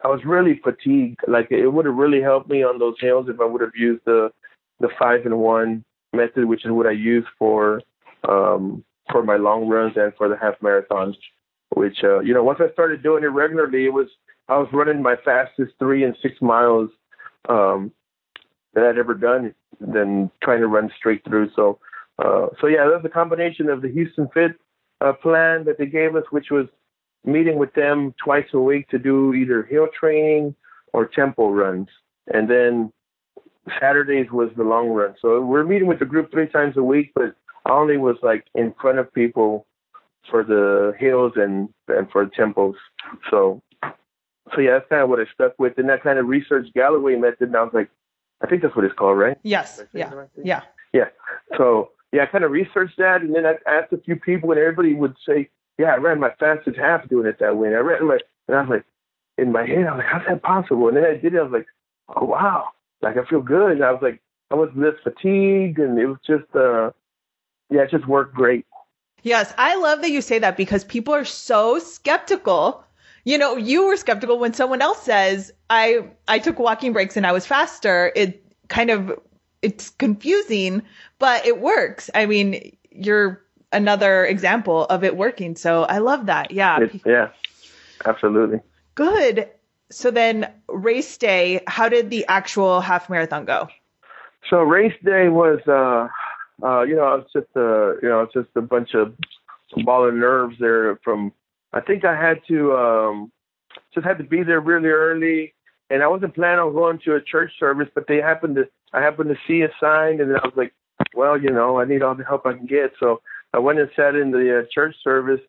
I 0.04 0.08
was 0.08 0.22
really 0.26 0.60
fatigued. 0.64 1.20
Like 1.28 1.48
it 1.52 1.68
would 1.68 1.86
have 1.86 1.96
really 1.96 2.22
helped 2.22 2.50
me 2.50 2.64
on 2.64 2.80
those 2.80 2.96
hills 3.00 3.28
if 3.30 3.40
I 3.40 3.46
would 3.46 3.62
have 3.62 3.76
used 3.76 4.04
the 4.06 4.30
the 4.80 4.90
five 5.00 5.26
and 5.26 5.40
one 5.40 5.84
method, 6.14 6.46
which 6.46 6.66
is 6.66 6.72
what 6.72 6.88
I 6.88 6.92
use 6.92 7.26
for 7.40 7.82
um, 8.28 8.84
for 9.12 9.24
my 9.24 9.38
long 9.38 9.68
runs 9.68 9.94
and 9.96 10.14
for 10.16 10.28
the 10.28 10.38
half 10.38 10.60
marathons. 10.62 11.16
Which 11.76 12.04
uh, 12.04 12.20
you 12.20 12.34
know, 12.34 12.44
once 12.44 12.60
I 12.62 12.72
started 12.74 13.02
doing 13.02 13.24
it 13.24 13.28
regularly, 13.28 13.86
it 13.86 13.94
was 13.94 14.08
I 14.50 14.58
was 14.58 14.68
running 14.74 15.02
my 15.02 15.16
fastest 15.24 15.74
three 15.80 16.04
and 16.04 16.16
six 16.22 16.36
miles 16.42 16.90
um, 17.50 17.92
that 18.74 18.84
I'd 18.84 18.98
ever 18.98 19.14
done 19.14 19.56
than 19.80 20.30
trying 20.44 20.60
to 20.60 20.68
run 20.68 20.92
straight 20.98 21.24
through. 21.24 21.50
So, 21.56 21.80
uh, 22.20 22.48
so 22.60 22.68
yeah, 22.68 22.90
that's 22.92 23.06
a 23.06 23.10
combination 23.10 23.70
of 23.70 23.82
the 23.82 23.90
Houston 23.90 24.28
Fit 24.34 24.52
uh, 25.02 25.14
plan 25.14 25.64
that 25.66 25.78
they 25.78 25.86
gave 25.86 26.16
us, 26.16 26.24
which 26.32 26.48
was 26.52 26.68
meeting 27.26 27.58
with 27.58 27.74
them 27.74 28.14
twice 28.24 28.48
a 28.54 28.60
week 28.60 28.90
to 28.90 29.00
do 29.00 29.34
either 29.34 29.64
hill 29.64 29.88
training 29.98 30.56
or 30.92 31.06
tempo 31.06 31.50
runs, 31.50 31.88
and 32.34 32.50
then 32.50 32.92
Saturdays 33.80 34.30
was 34.32 34.50
the 34.58 34.64
long 34.64 34.90
run. 34.90 35.16
So 35.22 35.42
we're 35.42 35.64
meeting 35.64 35.88
with 35.88 36.00
the 36.00 36.06
group 36.06 36.32
three 36.32 36.48
times 36.48 36.78
a 36.78 36.84
week, 36.84 37.12
but 37.16 37.36
I 37.66 37.72
only 37.72 37.98
was 37.98 38.18
like 38.22 38.46
in 38.56 38.74
front 38.82 39.00
of 39.00 39.12
people 39.14 39.66
for 40.30 40.44
the 40.44 40.94
hills 41.00 41.34
and 41.36 41.70
and 41.88 42.10
for 42.12 42.26
the 42.26 42.32
tempos. 42.32 42.76
So 43.30 43.62
so 44.54 44.62
yeah, 44.62 44.72
that's 44.72 44.90
kind 44.90 45.02
of 45.02 45.10
what 45.10 45.20
I 45.20 45.26
stuck 45.34 45.54
with, 45.58 45.78
and 45.78 45.90
that 45.90 46.04
kind 46.04 46.20
of 46.20 46.28
research 46.28 46.68
Galloway 46.74 47.16
method. 47.16 47.48
And 47.48 47.56
I 47.56 47.64
was 47.64 47.74
like, 47.74 47.90
I 48.42 48.48
think 48.48 48.62
that's 48.62 48.76
what 48.76 48.86
it's 48.86 48.94
called, 48.94 49.18
right? 49.18 49.38
Yes. 49.44 49.82
Yeah. 49.94 50.12
Yeah. 50.44 50.62
Yeah. 50.94 51.06
So 51.58 51.92
yeah, 52.12 52.24
I 52.24 52.26
kind 52.28 52.44
of 52.44 52.52
researched 52.52 52.98
that, 52.98 53.22
and 53.22 53.34
then 53.34 53.46
I 53.46 53.56
asked 53.68 53.92
a 53.94 53.98
few 53.98 54.16
people, 54.16 54.52
and 54.52 54.60
everybody 54.60 54.94
would 54.94 55.16
say, 55.28 55.50
"Yeah, 55.78 55.94
I 55.94 55.98
ran 55.98 56.20
my 56.20 56.32
fastest 56.40 56.78
half 56.78 57.08
doing 57.10 57.28
it 57.28 57.40
that 57.40 57.58
way." 57.58 57.68
And 57.68 57.78
I 57.78 57.80
ran 57.80 58.08
my, 58.08 58.20
and 58.48 58.58
I 58.58 58.62
was 58.62 58.70
like, 58.70 58.86
in 59.38 59.52
my 59.52 59.66
head, 59.66 59.88
I 59.88 59.96
was 59.96 60.04
like, 60.04 60.08
"How's 60.08 60.28
that 60.28 60.44
possible?" 60.44 60.88
And 60.88 60.98
then 60.98 61.06
I 61.06 61.16
did 61.16 61.34
it. 61.34 61.40
I 61.40 61.44
was 61.44 61.52
like, 61.52 61.68
"Oh 62.16 62.26
wow!" 62.26 62.70
Like 63.02 63.18
I 63.18 63.26
feel 63.26 63.42
good. 63.42 63.74
And 63.74 63.84
I 63.84 63.92
was 63.92 64.02
like, 64.02 64.22
I 64.52 64.56
wasn't 64.56 64.82
this 64.82 64.96
fatigued, 65.04 65.80
and 65.80 65.98
it 65.98 66.06
was 66.06 66.20
just, 66.26 66.56
uh, 66.56 66.92
yeah, 67.70 67.82
it 67.82 67.92
just 67.92 68.08
worked 68.08 68.36
great. 68.36 68.66
Yes, 69.24 69.54
I 69.58 69.76
love 69.76 70.02
that 70.02 70.12
you 70.12 70.22
say 70.22 70.38
that 70.40 70.58
because 70.58 70.84
people 70.84 71.14
are 71.14 71.26
so 71.26 71.80
skeptical 71.80 72.84
you 73.26 73.38
know, 73.38 73.56
you 73.56 73.86
were 73.86 73.96
skeptical 73.96 74.38
when 74.38 74.54
someone 74.54 74.82
else 74.82 75.02
says, 75.02 75.52
I, 75.70 76.06
I 76.28 76.40
took 76.40 76.60
walking 76.60 76.94
breaks 76.94 77.16
and 77.16 77.26
I 77.26 77.32
was 77.32 77.46
faster. 77.46 78.12
It 78.16 78.44
kind 78.68 78.90
of, 78.90 79.18
it's 79.62 79.90
confusing, 79.92 80.82
but 81.20 81.46
it 81.46 81.62
works. 81.62 82.10
I 82.14 82.26
mean, 82.26 82.76
you're 82.92 83.42
another 83.74 84.26
example 84.26 84.86
of 84.86 85.04
it 85.04 85.18
working. 85.18 85.56
So 85.56 85.84
I 85.84 85.98
love 85.98 86.28
that. 86.28 86.52
Yeah. 86.52 86.82
It, 86.82 87.02
yeah, 87.06 87.30
absolutely. 88.06 88.60
Good. 88.96 89.50
So 89.92 90.12
then 90.12 90.52
race 90.68 91.18
day, 91.18 91.62
how 91.68 91.90
did 91.90 92.10
the 92.10 92.26
actual 92.28 92.82
half 92.82 93.10
marathon 93.10 93.46
go? 93.46 93.68
So 94.50 94.62
race 94.62 94.96
day 95.04 95.30
was, 95.30 95.60
uh, 95.68 96.08
uh, 96.66 96.84
you 96.84 96.96
know, 96.96 97.16
it's 97.16 97.34
just 97.34 97.56
a, 97.56 97.96
you 98.02 98.10
know, 98.10 98.22
it's 98.22 98.34
just 98.34 98.50
a 98.56 98.62
bunch 98.62 98.94
of 98.94 99.16
ball 99.84 100.08
of 100.08 100.14
nerves 100.14 100.56
there 100.60 100.96
from 101.04 101.34
I 101.74 101.82
think 101.82 102.06
I 102.06 102.16
had 102.16 102.40
to 102.48 102.74
um, 102.74 103.32
just 103.94 104.06
had 104.06 104.20
to 104.20 104.24
be 104.24 104.44
there 104.44 104.62
really 104.62 104.90
early, 104.90 105.54
and 105.90 106.04
I 106.04 106.08
wasn't 106.08 106.36
planning 106.36 106.60
on 106.60 106.74
going 106.74 107.00
to 107.06 107.16
a 107.16 107.22
church 107.22 107.52
service, 107.60 107.90
but 107.94 108.06
they 108.08 108.18
happened 108.18 108.56
to 108.56 108.70
I 108.94 109.02
happened 109.02 109.30
to 109.30 109.38
see 109.48 109.64
a 109.64 109.70
sign, 109.80 110.22
and 110.22 110.32
I 110.32 110.46
was 110.46 110.54
like, 110.56 110.74
well, 111.16 111.42
you 111.42 111.50
know, 111.50 111.80
I 111.80 111.86
need 111.86 112.04
all 112.04 112.14
the 112.14 112.24
help 112.24 112.46
I 112.46 112.54
can 112.54 112.68
get, 112.68 112.94
so 113.00 113.22
I 113.54 113.60
went 113.60 113.80
and 113.80 113.90
sat 113.96 114.16
in 114.16 114.32
the 114.32 114.60
uh, 114.60 114.64
church 114.74 114.96
service, 115.04 115.42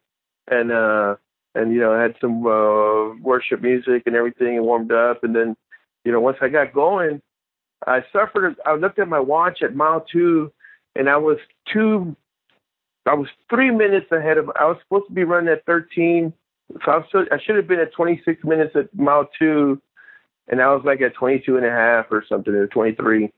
and 0.50 0.70
uh, 0.70 1.16
and 1.54 1.72
you 1.72 1.80
know, 1.80 1.98
had 1.98 2.14
some 2.20 2.46
uh, 2.46 3.14
worship 3.16 3.62
music 3.62 4.02
and 4.06 4.14
everything, 4.14 4.56
and 4.56 4.64
warmed 4.64 4.92
up, 4.92 5.24
and 5.24 5.34
then, 5.34 5.56
you 6.04 6.12
know, 6.12 6.20
once 6.20 6.38
I 6.40 6.48
got 6.48 6.74
going, 6.74 7.22
I 7.86 8.04
suffered. 8.12 8.56
I 8.66 8.74
looked 8.74 8.98
at 8.98 9.08
my 9.08 9.20
watch 9.20 9.62
at 9.62 9.74
mile 9.74 10.04
two, 10.10 10.52
and 10.94 11.08
I 11.08 11.16
was 11.16 11.38
two 11.72 12.16
I 13.06 13.14
was 13.14 13.28
three 13.50 13.70
minutes 13.70 14.10
ahead 14.12 14.38
of. 14.38 14.50
I 14.58 14.64
was 14.64 14.78
supposed 14.82 15.08
to 15.08 15.14
be 15.14 15.24
running 15.24 15.52
at 15.52 15.64
13, 15.66 16.32
so 16.84 16.90
I, 16.90 16.96
was, 16.96 17.28
I 17.30 17.38
should 17.44 17.56
have 17.56 17.68
been 17.68 17.80
at 17.80 17.92
26 17.92 18.42
minutes 18.44 18.74
at 18.76 18.94
mile 18.98 19.28
two, 19.38 19.80
and 20.48 20.62
I 20.62 20.74
was 20.74 20.82
like 20.84 21.00
at 21.02 21.14
22 21.14 21.56
and 21.56 21.66
a 21.66 21.70
half 21.70 22.06
or 22.10 22.24
something, 22.28 22.54
or 22.54 22.66
23. 22.66 23.30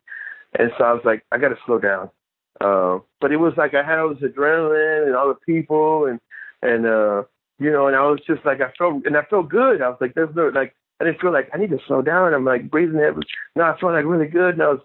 And 0.59 0.71
so 0.79 0.85
I 0.85 0.93
was 0.93 1.03
like, 1.05 1.25
I 1.33 1.39
got 1.39 1.49
to 1.49 1.57
slow 1.67 1.79
down. 1.79 2.11
Uh, 2.61 2.99
but 3.21 3.33
it 3.33 3.37
was 3.37 3.55
like 3.57 3.75
I 3.75 3.83
had 3.83 3.99
all 3.99 4.15
this 4.15 4.23
adrenaline 4.23 5.07
and 5.07 5.17
all 5.17 5.29
the 5.29 5.35
people 5.35 6.07
and 6.07 6.21
and 6.63 6.87
uh, 6.87 7.23
you 7.59 7.71
know, 7.71 7.87
and 7.87 7.97
I 7.97 8.03
was 8.03 8.21
just 8.27 8.45
like 8.45 8.61
I 8.61 8.71
felt 8.79 9.05
and 9.07 9.17
I 9.17 9.23
felt 9.23 9.49
good. 9.49 9.83
I 9.83 9.89
was 9.89 9.99
like, 10.01 10.15
there's 10.15 10.35
no 10.35 10.49
like 10.49 10.75
I 11.01 11.05
didn't 11.05 11.21
feel 11.21 11.33
like 11.33 11.51
I 11.53 11.59
need 11.59 11.71
to 11.71 11.79
slow 11.87 12.03
down. 12.03 12.35
I'm 12.35 12.45
like 12.45 12.71
breathing 12.71 12.99
it. 12.99 13.15
No, 13.55 13.65
I 13.65 13.79
felt 13.79 13.93
like 13.93 14.05
really 14.05 14.29
good, 14.29 14.55
and 14.55 14.63
I 14.63 14.69
was 14.69 14.81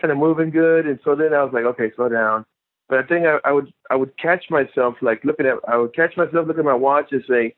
kind 0.00 0.10
of 0.10 0.18
moving 0.18 0.50
good. 0.50 0.86
And 0.86 0.98
so 1.04 1.14
then 1.14 1.32
I 1.32 1.42
was 1.44 1.52
like, 1.52 1.64
okay, 1.64 1.92
slow 1.94 2.08
down. 2.08 2.44
But 2.88 2.98
I 2.98 3.02
think 3.06 3.26
I, 3.26 3.38
I 3.48 3.52
would 3.52 3.72
I 3.90 3.96
would 3.96 4.16
catch 4.18 4.44
myself 4.50 4.96
like 5.00 5.24
looking 5.24 5.46
at 5.46 5.58
I 5.68 5.76
would 5.76 5.94
catch 5.94 6.16
myself 6.16 6.46
looking 6.46 6.60
at 6.60 6.64
my 6.64 6.74
watch 6.74 7.12
and 7.12 7.24
say, 7.28 7.54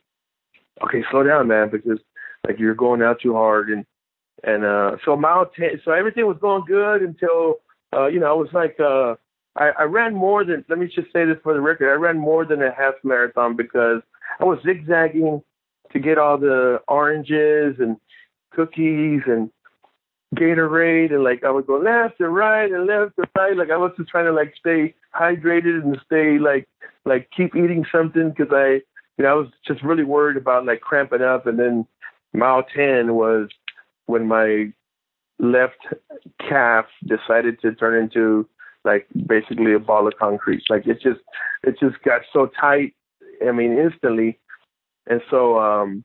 okay, 0.85 1.03
slow 1.11 1.23
down, 1.23 1.49
man, 1.49 1.71
because 1.71 1.99
like 2.47 2.59
you're 2.59 2.75
going 2.75 3.03
out 3.03 3.21
too 3.21 3.35
hard 3.35 3.71
and 3.71 3.85
and 4.45 4.65
uh 4.65 4.97
so 5.05 5.17
mile 5.17 5.47
ten 5.47 5.81
so 5.85 5.93
everything 5.93 6.27
was 6.27 6.37
going 6.41 6.65
good 6.67 7.03
until 7.03 7.57
uh 7.95 8.07
you 8.07 8.21
know 8.21 8.27
I 8.27 8.35
was 8.35 8.51
like 8.53 8.79
uh 8.79 9.15
I, 9.57 9.71
I 9.79 9.83
ran 9.85 10.15
more 10.15 10.45
than 10.45 10.65
let 10.69 10.79
me 10.79 10.87
just 10.87 11.13
say 11.13 11.25
this 11.25 11.39
for 11.43 11.55
the 11.55 11.61
record 11.61 11.91
I 11.91 11.95
ran 11.95 12.19
more 12.19 12.45
than 12.45 12.63
a 12.63 12.73
half 12.73 12.95
marathon 13.03 13.57
because 13.57 14.03
I 14.39 14.45
was 14.45 14.59
zigzagging 14.65 15.43
to 15.93 15.99
get 15.99 16.19
all 16.19 16.39
the 16.39 16.81
oranges 16.89 17.77
and 17.79 17.97
cookies 18.53 19.23
and 19.27 19.51
Gatorade 20.35 21.13
and 21.13 21.23
like 21.23 21.45
I 21.45 21.51
would 21.51 21.67
go 21.67 21.79
left 21.79 22.21
and 22.21 22.35
right 22.35 22.71
and 22.71 22.87
left 22.87 23.17
and 23.17 23.29
right. 23.37 23.57
Like 23.57 23.71
I 23.71 23.77
was 23.77 23.93
just 23.97 24.11
trying 24.11 24.27
to 24.27 24.33
like 24.33 24.55
stay 24.59 24.95
hydrated 25.15 25.83
and 25.83 25.99
stay 26.05 26.39
like 26.39 26.69
like 27.05 27.31
keep 27.35 27.55
eating 27.55 27.87
something 27.91 28.31
because 28.31 28.53
I 28.53 28.81
you 29.17 29.25
know 29.25 29.29
I 29.29 29.35
was 29.35 29.49
just 29.67 29.83
really 29.83 30.05
worried 30.05 30.37
about 30.37 30.67
like 30.67 30.81
cramping 30.81 31.23
up. 31.23 31.47
And 31.47 31.59
then 31.59 31.87
mile 32.35 32.65
ten 32.75 33.15
was 33.15 33.49
when 34.07 34.27
my 34.27 34.73
left 35.39 35.87
calf 36.41 36.87
decided 37.07 37.61
to 37.63 37.75
turn 37.75 38.03
into 38.03 38.49
like 38.87 39.07
basically 39.27 39.75
a 39.75 39.79
ball 39.79 40.07
of 40.07 40.15
concrete. 40.19 40.63
Like 40.71 40.87
it 40.87 41.01
just 41.03 41.21
it 41.65 41.77
just 41.79 42.03
got 42.03 42.23
so 42.33 42.49
tight. 42.59 42.95
I 43.47 43.53
mean, 43.53 43.77
instantly. 43.77 44.39
And 45.07 45.21
so, 45.31 45.59
um, 45.61 46.05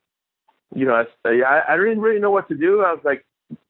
you 0.76 0.86
know, 0.86 0.94
I, 0.94 1.30
I 1.30 1.74
I 1.74 1.78
didn't 1.78 2.02
really 2.02 2.20
know 2.20 2.32
what 2.32 2.48
to 2.50 2.56
do. 2.56 2.82
I 2.82 2.92
was 2.92 3.02
like, 3.06 3.26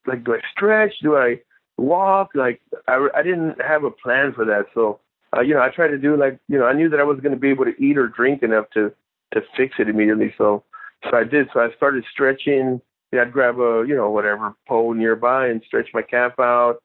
like, 0.07 0.23
do 0.23 0.33
I 0.33 0.39
stretch? 0.51 0.93
Do 1.01 1.15
I 1.15 1.39
walk? 1.77 2.31
Like, 2.33 2.61
I 2.87 3.07
I 3.15 3.21
didn't 3.21 3.61
have 3.61 3.83
a 3.83 3.91
plan 3.91 4.33
for 4.33 4.45
that. 4.45 4.65
So, 4.73 4.99
uh, 5.35 5.41
you 5.41 5.53
know, 5.53 5.61
I 5.61 5.69
tried 5.69 5.89
to 5.89 5.97
do 5.97 6.17
like, 6.17 6.39
you 6.47 6.57
know, 6.57 6.65
I 6.65 6.73
knew 6.73 6.89
that 6.89 6.99
I 6.99 7.03
was 7.03 7.19
going 7.19 7.33
to 7.33 7.39
be 7.39 7.49
able 7.49 7.65
to 7.65 7.83
eat 7.83 7.97
or 7.97 8.07
drink 8.07 8.43
enough 8.43 8.65
to 8.73 8.91
to 9.33 9.41
fix 9.55 9.75
it 9.79 9.89
immediately. 9.89 10.33
So, 10.37 10.63
so 11.09 11.17
I 11.17 11.23
did. 11.23 11.47
So 11.53 11.59
I 11.59 11.69
started 11.75 12.03
stretching. 12.11 12.81
Yeah, 13.13 13.23
I'd 13.23 13.33
grab 13.33 13.59
a, 13.59 13.83
you 13.85 13.95
know, 13.95 14.09
whatever 14.09 14.53
pole 14.67 14.93
nearby 14.93 15.47
and 15.47 15.61
stretch 15.67 15.89
my 15.93 16.01
calf 16.01 16.33
out. 16.39 16.81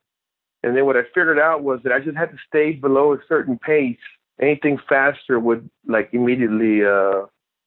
And 0.66 0.76
then 0.76 0.84
what 0.84 0.96
I 0.96 1.02
figured 1.14 1.38
out 1.38 1.62
was 1.62 1.78
that 1.84 1.92
I 1.92 2.00
just 2.00 2.16
had 2.16 2.32
to 2.32 2.36
stay 2.48 2.72
below 2.72 3.12
a 3.12 3.18
certain 3.28 3.56
pace. 3.56 4.00
Anything 4.42 4.78
faster 4.88 5.38
would 5.38 5.70
like 5.86 6.08
immediately, 6.12 6.84
uh, 6.84 7.26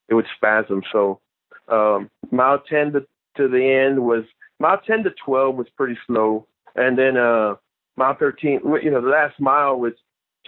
it 0.10 0.16
would 0.16 0.26
spasm. 0.36 0.84
So, 0.92 1.22
um, 1.70 2.10
mile 2.30 2.60
10 2.60 2.92
to, 2.92 3.08
to 3.38 3.48
the 3.48 3.64
end 3.64 4.04
was 4.04 4.26
mile 4.60 4.82
10 4.86 5.06
to 5.06 5.12
12 5.26 5.56
was 5.56 5.68
pretty 5.78 5.98
slow. 6.08 6.46
And 6.76 6.98
then, 7.00 7.16
uh, 7.16 7.56
mile 7.96 8.18
13, 8.20 8.60
you 8.84 8.92
know, 8.92 9.00
the 9.00 9.08
last 9.08 9.40
mile 9.40 9.80
was 9.80 9.94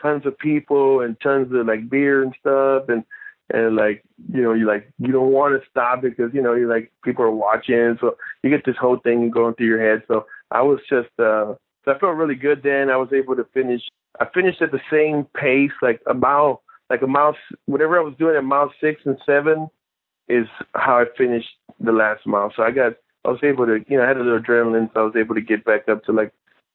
tons 0.01 0.25
of 0.25 0.37
people 0.37 0.99
and 0.99 1.15
tons 1.21 1.53
of 1.55 1.65
like 1.65 1.89
beer 1.89 2.21
and 2.21 2.35
stuff. 2.41 2.89
And, 2.89 3.05
and 3.53 3.77
like 3.77 4.03
you 4.33 4.41
know 4.41 4.53
you 4.53 4.65
like 4.65 4.91
you 4.97 5.11
don't 5.11 5.31
want 5.31 5.53
to 5.53 5.69
stop 5.69 6.01
because 6.01 6.33
you 6.33 6.41
know 6.41 6.53
you 6.53 6.69
like 6.69 6.89
people 7.03 7.25
are 7.25 7.31
watching 7.31 7.97
so 7.99 8.15
you 8.43 8.49
get 8.49 8.65
this 8.65 8.77
whole 8.79 8.97
thing 8.99 9.29
going 9.29 9.53
through 9.55 9.65
your 9.65 9.81
head 9.81 10.01
so 10.07 10.25
i 10.51 10.61
was 10.61 10.79
just 10.89 11.09
uh 11.19 11.53
so 11.83 11.91
i 11.91 11.99
felt 11.99 12.15
really 12.15 12.35
good 12.35 12.61
then 12.63 12.89
i 12.89 12.97
was 12.97 13.09
able 13.13 13.35
to 13.35 13.45
finish 13.53 13.81
i 14.19 14.25
finished 14.33 14.61
at 14.61 14.71
the 14.71 14.81
same 14.91 15.25
pace 15.39 15.71
like 15.81 16.01
a 16.09 16.13
mile 16.13 16.61
like 16.89 17.01
a 17.01 17.07
mile 17.07 17.35
whatever 17.65 17.99
i 17.99 18.03
was 18.03 18.15
doing 18.17 18.35
at 18.35 18.43
mile 18.43 18.71
six 18.81 19.01
and 19.05 19.17
seven 19.25 19.67
is 20.27 20.47
how 20.75 20.99
i 20.99 21.05
finished 21.17 21.49
the 21.79 21.91
last 21.91 22.25
mile 22.25 22.51
so 22.55 22.63
i 22.63 22.71
got 22.71 22.93
i 23.25 23.29
was 23.29 23.39
able 23.43 23.65
to 23.65 23.79
you 23.87 23.97
know 23.97 24.03
i 24.03 24.07
had 24.07 24.17
a 24.17 24.23
little 24.23 24.39
adrenaline 24.39 24.91
so 24.93 25.01
i 25.01 25.03
was 25.03 25.15
able 25.15 25.35
to 25.35 25.41
get 25.41 25.63
back 25.65 25.87
up 25.89 26.03
to 26.03 26.11
like 26.11 26.31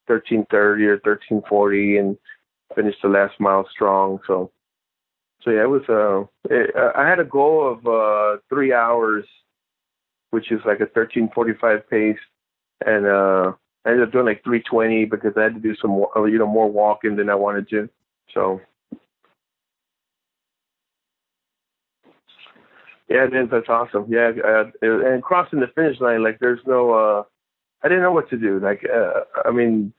thirteen 0.07 0.47
thirty 0.51 0.85
or 0.85 0.99
thirteen 1.01 1.43
forty 1.49 1.97
and 1.97 2.17
finish 2.75 2.95
the 3.03 3.09
last 3.09 3.39
mile 3.41 3.67
strong 3.73 4.19
so 4.27 4.51
so 5.47 5.53
yeah, 5.53 5.63
it 5.63 5.71
was. 5.71 5.83
Uh, 5.89 6.27
it, 6.53 6.75
I 6.97 7.09
had 7.09 7.21
a 7.21 7.25
goal 7.25 7.73
of 7.73 7.87
uh, 7.87 8.41
three 8.49 8.73
hours, 8.73 9.25
which 10.31 10.51
is 10.51 10.61
like 10.67 10.81
a 10.81 10.87
thirteen 10.87 11.31
forty-five 11.33 11.89
pace, 11.89 12.19
and 12.85 13.07
uh, 13.07 13.53
I 13.87 13.91
ended 13.91 14.09
up 14.09 14.13
doing 14.13 14.27
like 14.27 14.43
three 14.45 14.63
twenty 14.63 15.05
because 15.05 15.33
I 15.37 15.45
had 15.45 15.55
to 15.55 15.61
do 15.61 15.77
some, 15.81 16.05
uh, 16.17 16.25
you 16.25 16.39
know, 16.39 16.47
more 16.47 16.71
walking 16.71 17.17
than 17.17 17.31
I 17.31 17.37
wanted 17.37 17.69
to. 17.71 17.89
So. 18.35 18.61
Yeah, 23.09 23.27
it 23.27 23.35
is. 23.35 23.49
That's 23.51 23.69
awesome. 23.69 24.07
Yeah, 24.09 24.33
uh, 24.45 24.65
and 24.83 25.23
crossing 25.23 25.61
the 25.61 25.69
finish 25.69 26.01
line, 26.01 26.25
like 26.25 26.39
there's 26.41 26.61
no. 26.67 26.93
uh 26.93 27.23
I 27.83 27.89
didn't 27.89 28.03
know 28.03 28.13
what 28.13 28.29
to 28.31 28.37
do. 28.37 28.59
Like, 28.59 28.83
uh, 28.93 29.21
I 29.45 29.53
mean, 29.53 29.93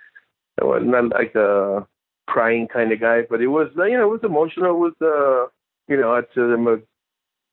I 0.62 0.66
was 0.66 0.82
not 0.84 1.10
like 1.12 1.36
a 1.36 1.88
crying 2.28 2.68
kind 2.68 2.92
of 2.92 3.00
guy, 3.00 3.22
but 3.30 3.42
it 3.42 3.48
was 3.48 3.70
you 3.78 3.98
know 3.98 4.10
it 4.10 4.12
was 4.12 4.24
emotional. 4.24 4.72
It 4.72 4.80
was 4.80 4.94
uh 5.02 5.50
you 5.88 5.98
know 6.00 6.22
I'm 6.36 6.68
a 6.68 6.78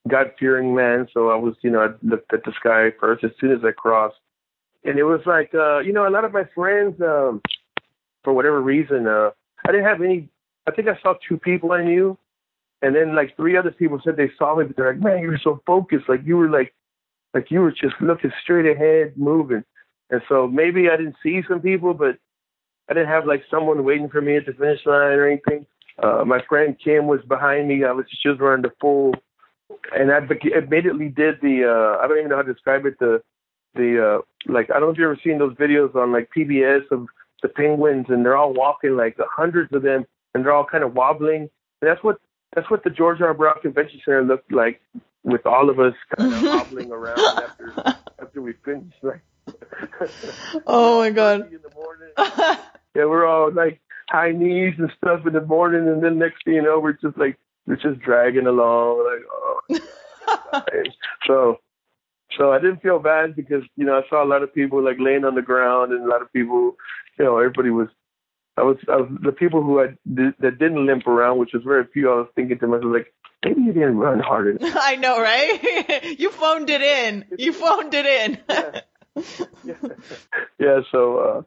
God 0.08 0.32
fearing 0.38 0.74
man, 0.74 1.08
so 1.14 1.30
I 1.30 1.36
was 1.36 1.54
you 1.62 1.70
know 1.70 1.80
I 1.82 1.88
looked 2.02 2.32
at 2.32 2.44
the 2.44 2.52
sky 2.58 2.90
first 3.00 3.24
as 3.24 3.30
soon 3.40 3.52
as 3.52 3.64
I 3.64 3.72
crossed, 3.72 4.16
and 4.84 4.98
it 4.98 5.04
was 5.04 5.20
like 5.26 5.54
uh 5.54 5.78
you 5.80 5.92
know 5.92 6.06
a 6.06 6.10
lot 6.10 6.24
of 6.24 6.32
my 6.32 6.44
friends 6.54 7.00
um 7.00 7.40
for 8.22 8.32
whatever 8.32 8.60
reason 8.60 9.06
uh 9.06 9.30
I 9.66 9.72
didn't 9.72 9.86
have 9.86 10.02
any. 10.02 10.28
I 10.66 10.70
think 10.70 10.88
I 10.88 10.98
saw 11.02 11.14
two 11.26 11.38
people 11.38 11.72
I 11.72 11.82
knew, 11.82 12.18
and 12.82 12.94
then 12.94 13.14
like 13.14 13.36
three 13.36 13.56
other 13.56 13.70
people 13.70 14.00
said 14.02 14.16
they 14.16 14.30
saw 14.38 14.56
me, 14.56 14.64
but 14.64 14.76
they're 14.76 14.92
like, 14.92 15.02
man, 15.02 15.22
you 15.22 15.28
were 15.28 15.40
so 15.42 15.60
focused, 15.66 16.08
like 16.08 16.20
you 16.24 16.36
were 16.36 16.50
like 16.50 16.74
like 17.32 17.50
you 17.50 17.60
were 17.60 17.72
just 17.72 17.94
looking 18.00 18.32
straight 18.42 18.66
ahead, 18.66 19.14
moving. 19.16 19.64
And 20.10 20.20
so 20.28 20.46
maybe 20.46 20.88
I 20.90 20.96
didn't 20.96 21.16
see 21.22 21.42
some 21.48 21.60
people, 21.60 21.94
but 21.94 22.18
I 22.88 22.94
didn't 22.94 23.08
have 23.08 23.26
like 23.26 23.42
someone 23.50 23.84
waiting 23.84 24.08
for 24.08 24.20
me 24.20 24.36
at 24.36 24.46
the 24.46 24.52
finish 24.52 24.84
line 24.86 25.18
or 25.18 25.26
anything. 25.26 25.66
Uh, 26.02 26.24
my 26.24 26.40
friend 26.48 26.76
Kim 26.82 27.06
was 27.06 27.20
behind 27.26 27.68
me. 27.68 27.84
I 27.84 27.92
was 27.92 28.04
she 28.10 28.28
was 28.28 28.38
running 28.38 28.62
the 28.62 28.72
full, 28.80 29.14
and 29.96 30.12
I 30.12 30.18
immediately 30.18 31.08
did 31.08 31.36
the. 31.40 31.64
Uh, 31.64 32.04
I 32.04 32.06
don't 32.06 32.18
even 32.18 32.30
know 32.30 32.36
how 32.36 32.42
to 32.42 32.52
describe 32.52 32.84
it. 32.84 32.98
The 32.98 33.22
the 33.74 34.18
uh, 34.18 34.52
like 34.52 34.70
I 34.70 34.74
don't 34.74 34.88
know 34.88 34.90
if 34.90 34.98
you 34.98 35.04
ever 35.04 35.18
seen 35.22 35.38
those 35.38 35.54
videos 35.54 35.94
on 35.94 36.12
like 36.12 36.30
PBS 36.37 36.90
of 36.90 37.06
the 37.42 37.48
penguins, 37.48 38.06
and 38.08 38.24
they're 38.24 38.37
all 38.37 38.52
walking 38.52 38.96
like 38.96 39.16
hundreds 39.18 39.72
of 39.72 39.82
them, 39.82 40.04
and 40.34 40.44
they're 40.44 40.52
all 40.52 40.66
kind 40.66 40.84
of 40.84 40.94
wobbling. 40.94 41.50
And 41.80 41.90
that's 41.90 42.02
what 42.02 42.18
that's 42.54 42.70
what 42.70 42.84
the 42.84 42.90
George 42.90 43.20
R. 43.20 43.34
Brown 43.34 43.56
Convention 43.62 44.00
Center 44.04 44.22
looked 44.22 44.52
like 44.52 44.80
with 45.22 45.44
all 45.46 45.70
of 45.70 45.80
us 45.80 45.94
kind 46.16 46.32
of 46.32 46.42
wobbling 46.44 46.92
around 46.92 47.18
after 47.18 47.96
after 48.20 48.42
we 48.42 48.54
finished. 48.64 48.96
Like, 49.02 49.22
oh 50.66 51.00
my 51.00 51.10
god! 51.10 51.52
In 51.52 51.60
the 51.62 51.74
morning. 51.74 52.10
yeah, 52.94 53.04
we're 53.04 53.26
all 53.26 53.52
like 53.52 53.80
high 54.08 54.32
knees 54.32 54.74
and 54.78 54.90
stuff 54.96 55.26
in 55.26 55.32
the 55.32 55.40
morning, 55.40 55.88
and 55.88 56.02
then 56.02 56.18
next 56.18 56.44
thing 56.44 56.54
you 56.54 56.62
know, 56.62 56.78
we're 56.78 56.92
just 56.92 57.18
like 57.18 57.38
we're 57.66 57.76
just 57.76 58.00
dragging 58.00 58.46
along, 58.46 59.20
like 59.70 59.80
oh. 60.12 60.62
so, 61.26 61.60
so 62.36 62.52
I 62.52 62.58
didn't 62.58 62.82
feel 62.82 62.98
bad 62.98 63.36
because 63.36 63.62
you 63.76 63.84
know 63.84 63.94
I 63.94 64.02
saw 64.08 64.24
a 64.24 64.28
lot 64.28 64.42
of 64.42 64.54
people 64.54 64.82
like 64.82 64.96
laying 64.98 65.24
on 65.24 65.34
the 65.34 65.42
ground, 65.42 65.92
and 65.92 66.04
a 66.04 66.08
lot 66.08 66.22
of 66.22 66.32
people, 66.32 66.76
you 67.18 67.24
know, 67.24 67.38
everybody 67.38 67.70
was. 67.70 67.88
I 68.56 68.62
was, 68.62 68.76
I 68.88 68.98
was 68.98 69.10
the 69.20 69.32
people 69.32 69.64
who 69.64 69.80
I 69.80 69.86
did, 70.06 70.34
that 70.38 70.60
didn't 70.60 70.86
limp 70.86 71.08
around, 71.08 71.38
which 71.38 71.50
was 71.52 71.64
very 71.64 71.86
few. 71.92 72.08
I 72.08 72.14
was 72.18 72.28
thinking 72.36 72.56
to 72.60 72.68
myself 72.68 72.92
like, 72.94 73.12
maybe 73.44 73.62
you 73.62 73.72
didn't 73.72 73.96
run 73.96 74.20
harder. 74.20 74.56
I 74.62 74.94
know, 74.94 75.20
right? 75.20 76.16
you 76.20 76.30
phoned 76.30 76.70
it 76.70 76.80
in. 76.80 77.24
You 77.36 77.52
phoned 77.52 77.92
it 77.94 78.06
in. 78.06 78.38
yeah. 78.48 78.80
yeah. 79.64 79.74
yeah. 80.60 80.80
So, 80.92 81.18
uh, 81.18 81.42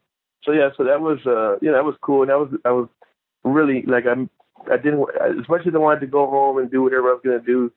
so 0.48 0.54
yeah, 0.54 0.70
so 0.78 0.86
that 0.86 1.02
was 1.02 1.20
uh 1.26 1.60
you 1.62 1.70
know 1.70 1.78
that 1.78 1.86
was 1.86 1.96
cool, 2.02 2.22
and 2.22 2.32
that 2.32 2.40
was 2.40 2.50
I 2.66 2.72
was 2.72 2.88
really 3.44 3.84
like 3.86 4.06
I'm 4.06 4.30
I 4.72 4.78
didn't 4.78 5.06
as 5.22 5.48
much 5.50 5.68
as 5.68 5.76
I 5.76 5.78
wanted 5.78 6.00
to 6.02 6.08
go 6.08 6.26
home 6.28 6.58
and 6.58 6.72
do 6.72 6.82
whatever 6.82 7.10
I 7.10 7.14
was 7.14 7.22
gonna 7.24 7.40
do, 7.40 7.72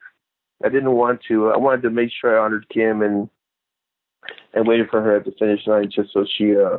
I 0.65 0.69
didn't 0.69 0.93
want 0.93 1.21
to. 1.29 1.51
I 1.51 1.57
wanted 1.57 1.83
to 1.83 1.91
make 1.91 2.11
sure 2.11 2.39
I 2.39 2.45
honored 2.45 2.67
Kim 2.69 3.03
and 3.03 3.29
and 4.53 4.67
waited 4.67 4.89
for 4.91 5.01
her 5.01 5.17
at 5.17 5.25
the 5.25 5.33
finish 5.39 5.67
line 5.67 5.91
just 5.95 6.13
so 6.13 6.27
she 6.37 6.57
uh 6.57 6.79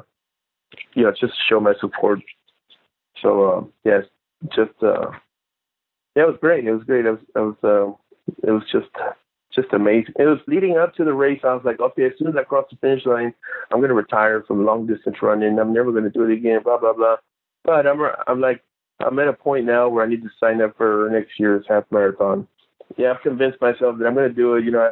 you 0.93 1.03
know 1.03 1.11
just 1.19 1.33
show 1.49 1.59
my 1.59 1.73
support. 1.79 2.19
So 3.21 3.43
uh, 3.49 3.63
yes, 3.83 4.03
just 4.55 4.81
uh 4.81 5.11
yeah, 6.15 6.23
it 6.23 6.27
was 6.27 6.37
great. 6.41 6.65
It 6.65 6.73
was 6.73 6.83
great. 6.83 7.05
It 7.05 7.11
was 7.11 7.19
it 7.35 7.39
was 7.39 7.55
uh, 7.63 8.47
it 8.47 8.51
was 8.51 8.63
just 8.71 8.89
just 9.53 9.73
amazing. 9.73 10.13
It 10.17 10.25
was 10.25 10.39
leading 10.47 10.77
up 10.77 10.95
to 10.95 11.03
the 11.03 11.13
race. 11.13 11.41
I 11.43 11.53
was 11.53 11.63
like, 11.65 11.79
okay, 11.79 12.05
as 12.05 12.13
soon 12.17 12.27
as 12.27 12.35
I 12.37 12.43
cross 12.43 12.65
the 12.69 12.77
finish 12.77 13.05
line, 13.05 13.33
I'm 13.71 13.79
going 13.79 13.89
to 13.89 13.95
retire 13.95 14.43
from 14.47 14.65
long 14.65 14.87
distance 14.87 15.17
running. 15.21 15.59
I'm 15.59 15.73
never 15.73 15.91
going 15.91 16.05
to 16.05 16.09
do 16.09 16.23
it 16.23 16.33
again. 16.33 16.61
Blah 16.63 16.79
blah 16.79 16.93
blah. 16.93 17.17
But 17.63 17.87
I'm 17.87 17.99
I'm 18.27 18.41
like 18.41 18.63
I'm 18.99 19.19
at 19.19 19.27
a 19.27 19.33
point 19.33 19.65
now 19.65 19.89
where 19.89 20.03
I 20.05 20.07
need 20.07 20.23
to 20.23 20.29
sign 20.39 20.61
up 20.61 20.77
for 20.77 21.09
next 21.11 21.39
year's 21.39 21.65
half 21.67 21.83
marathon. 21.91 22.47
Yeah, 22.97 23.11
I've 23.11 23.21
convinced 23.21 23.61
myself 23.61 23.97
that 23.97 24.05
I'm 24.05 24.15
going 24.15 24.29
to 24.29 24.35
do 24.35 24.55
it. 24.55 24.65
You 24.65 24.71
know, 24.71 24.91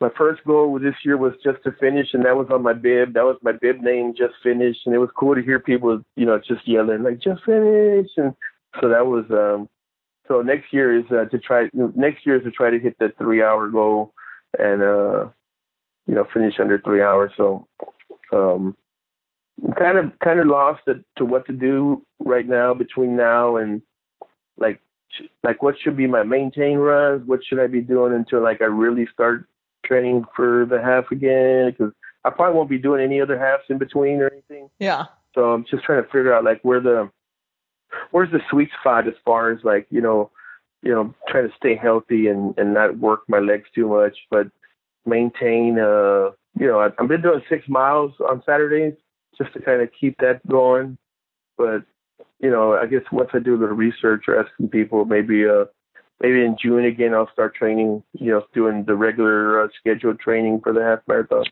my 0.00 0.10
first 0.16 0.44
goal 0.44 0.78
this 0.78 0.94
year 1.04 1.16
was 1.16 1.32
just 1.42 1.62
to 1.64 1.72
finish, 1.72 2.08
and 2.12 2.24
that 2.24 2.36
was 2.36 2.48
on 2.50 2.62
my 2.62 2.72
bib. 2.72 3.14
That 3.14 3.24
was 3.24 3.36
my 3.42 3.52
bib 3.52 3.80
name, 3.80 4.14
just 4.16 4.34
finish, 4.42 4.76
and 4.84 4.94
it 4.94 4.98
was 4.98 5.10
cool 5.16 5.34
to 5.34 5.42
hear 5.42 5.58
people, 5.58 6.02
you 6.16 6.26
know, 6.26 6.38
just 6.38 6.66
yelling 6.66 7.02
like 7.02 7.20
just 7.20 7.44
finish, 7.44 8.08
and 8.16 8.34
so 8.80 8.88
that 8.88 9.06
was 9.06 9.24
um 9.30 9.68
so 10.28 10.42
next 10.42 10.72
year 10.72 10.98
is 10.98 11.04
uh, 11.10 11.26
to 11.26 11.38
try. 11.38 11.68
Next 11.72 12.26
year 12.26 12.36
is 12.36 12.44
to 12.44 12.50
try 12.50 12.70
to 12.70 12.78
hit 12.78 12.98
the 12.98 13.12
three 13.18 13.42
hour 13.42 13.68
goal 13.68 14.12
and 14.58 14.82
uh, 14.82 15.28
you 16.06 16.14
know 16.14 16.26
finish 16.32 16.54
under 16.58 16.78
three 16.78 17.02
hours. 17.02 17.32
So 17.36 17.66
um, 18.32 18.76
kind 19.78 19.98
of 19.98 20.18
kind 20.22 20.40
of 20.40 20.46
lost 20.46 20.82
to, 20.86 21.04
to 21.16 21.24
what 21.24 21.46
to 21.46 21.52
do 21.52 22.04
right 22.18 22.46
now 22.46 22.74
between 22.74 23.16
now 23.16 23.56
and 23.56 23.82
like 24.58 24.80
like 25.42 25.62
what 25.62 25.76
should 25.78 25.96
be 25.96 26.06
my 26.06 26.22
maintain 26.22 26.78
runs. 26.78 27.26
What 27.26 27.40
should 27.44 27.60
I 27.60 27.66
be 27.66 27.80
doing 27.80 28.12
until 28.14 28.42
like 28.42 28.60
I 28.60 28.66
really 28.66 29.06
start 29.12 29.48
training 29.84 30.24
for 30.34 30.66
the 30.68 30.80
half 30.80 31.10
again? 31.10 31.70
Because 31.70 31.92
I 32.24 32.30
probably 32.30 32.56
won't 32.56 32.70
be 32.70 32.78
doing 32.78 33.02
any 33.02 33.20
other 33.20 33.38
halves 33.38 33.64
in 33.68 33.78
between 33.78 34.20
or 34.20 34.28
anything. 34.30 34.68
Yeah. 34.78 35.06
So 35.34 35.52
I'm 35.52 35.64
just 35.70 35.84
trying 35.84 36.02
to 36.02 36.08
figure 36.08 36.34
out 36.34 36.44
like 36.44 36.60
where 36.62 36.80
the 36.80 37.10
where's 38.10 38.30
the 38.32 38.40
sweet 38.50 38.70
spot 38.80 39.06
as 39.06 39.14
far 39.24 39.50
as 39.50 39.58
like 39.64 39.86
you 39.90 40.00
know 40.00 40.30
you 40.82 40.92
know 40.92 41.14
trying 41.28 41.48
to 41.48 41.54
stay 41.56 41.76
healthy 41.76 42.28
and 42.28 42.56
and 42.58 42.74
not 42.74 42.98
work 42.98 43.20
my 43.28 43.38
legs 43.38 43.68
too 43.74 43.88
much 43.88 44.16
but 44.30 44.48
maintain 45.04 45.78
uh 45.78 46.30
you 46.58 46.66
know 46.66 46.80
I, 46.80 46.90
i've 46.98 47.08
been 47.08 47.22
doing 47.22 47.42
six 47.48 47.68
miles 47.68 48.12
on 48.28 48.42
saturdays 48.44 48.94
just 49.38 49.52
to 49.54 49.60
kind 49.60 49.82
of 49.82 49.88
keep 49.98 50.18
that 50.18 50.46
going 50.46 50.98
but 51.56 51.84
you 52.40 52.50
know 52.50 52.74
i 52.74 52.86
guess 52.86 53.02
once 53.12 53.30
i 53.34 53.38
do 53.38 53.54
a 53.54 53.58
little 53.58 53.76
research 53.76 54.24
or 54.28 54.38
ask 54.38 54.50
some 54.56 54.68
people 54.68 55.04
maybe 55.04 55.46
uh 55.46 55.64
maybe 56.20 56.44
in 56.44 56.56
june 56.60 56.84
again 56.84 57.14
i'll 57.14 57.30
start 57.32 57.54
training 57.54 58.02
you 58.12 58.30
know 58.30 58.42
doing 58.52 58.84
the 58.84 58.94
regular 58.94 59.64
uh, 59.64 59.68
scheduled 59.78 60.18
training 60.18 60.60
for 60.60 60.72
the 60.72 60.82
half 60.82 61.00
marathon 61.06 61.44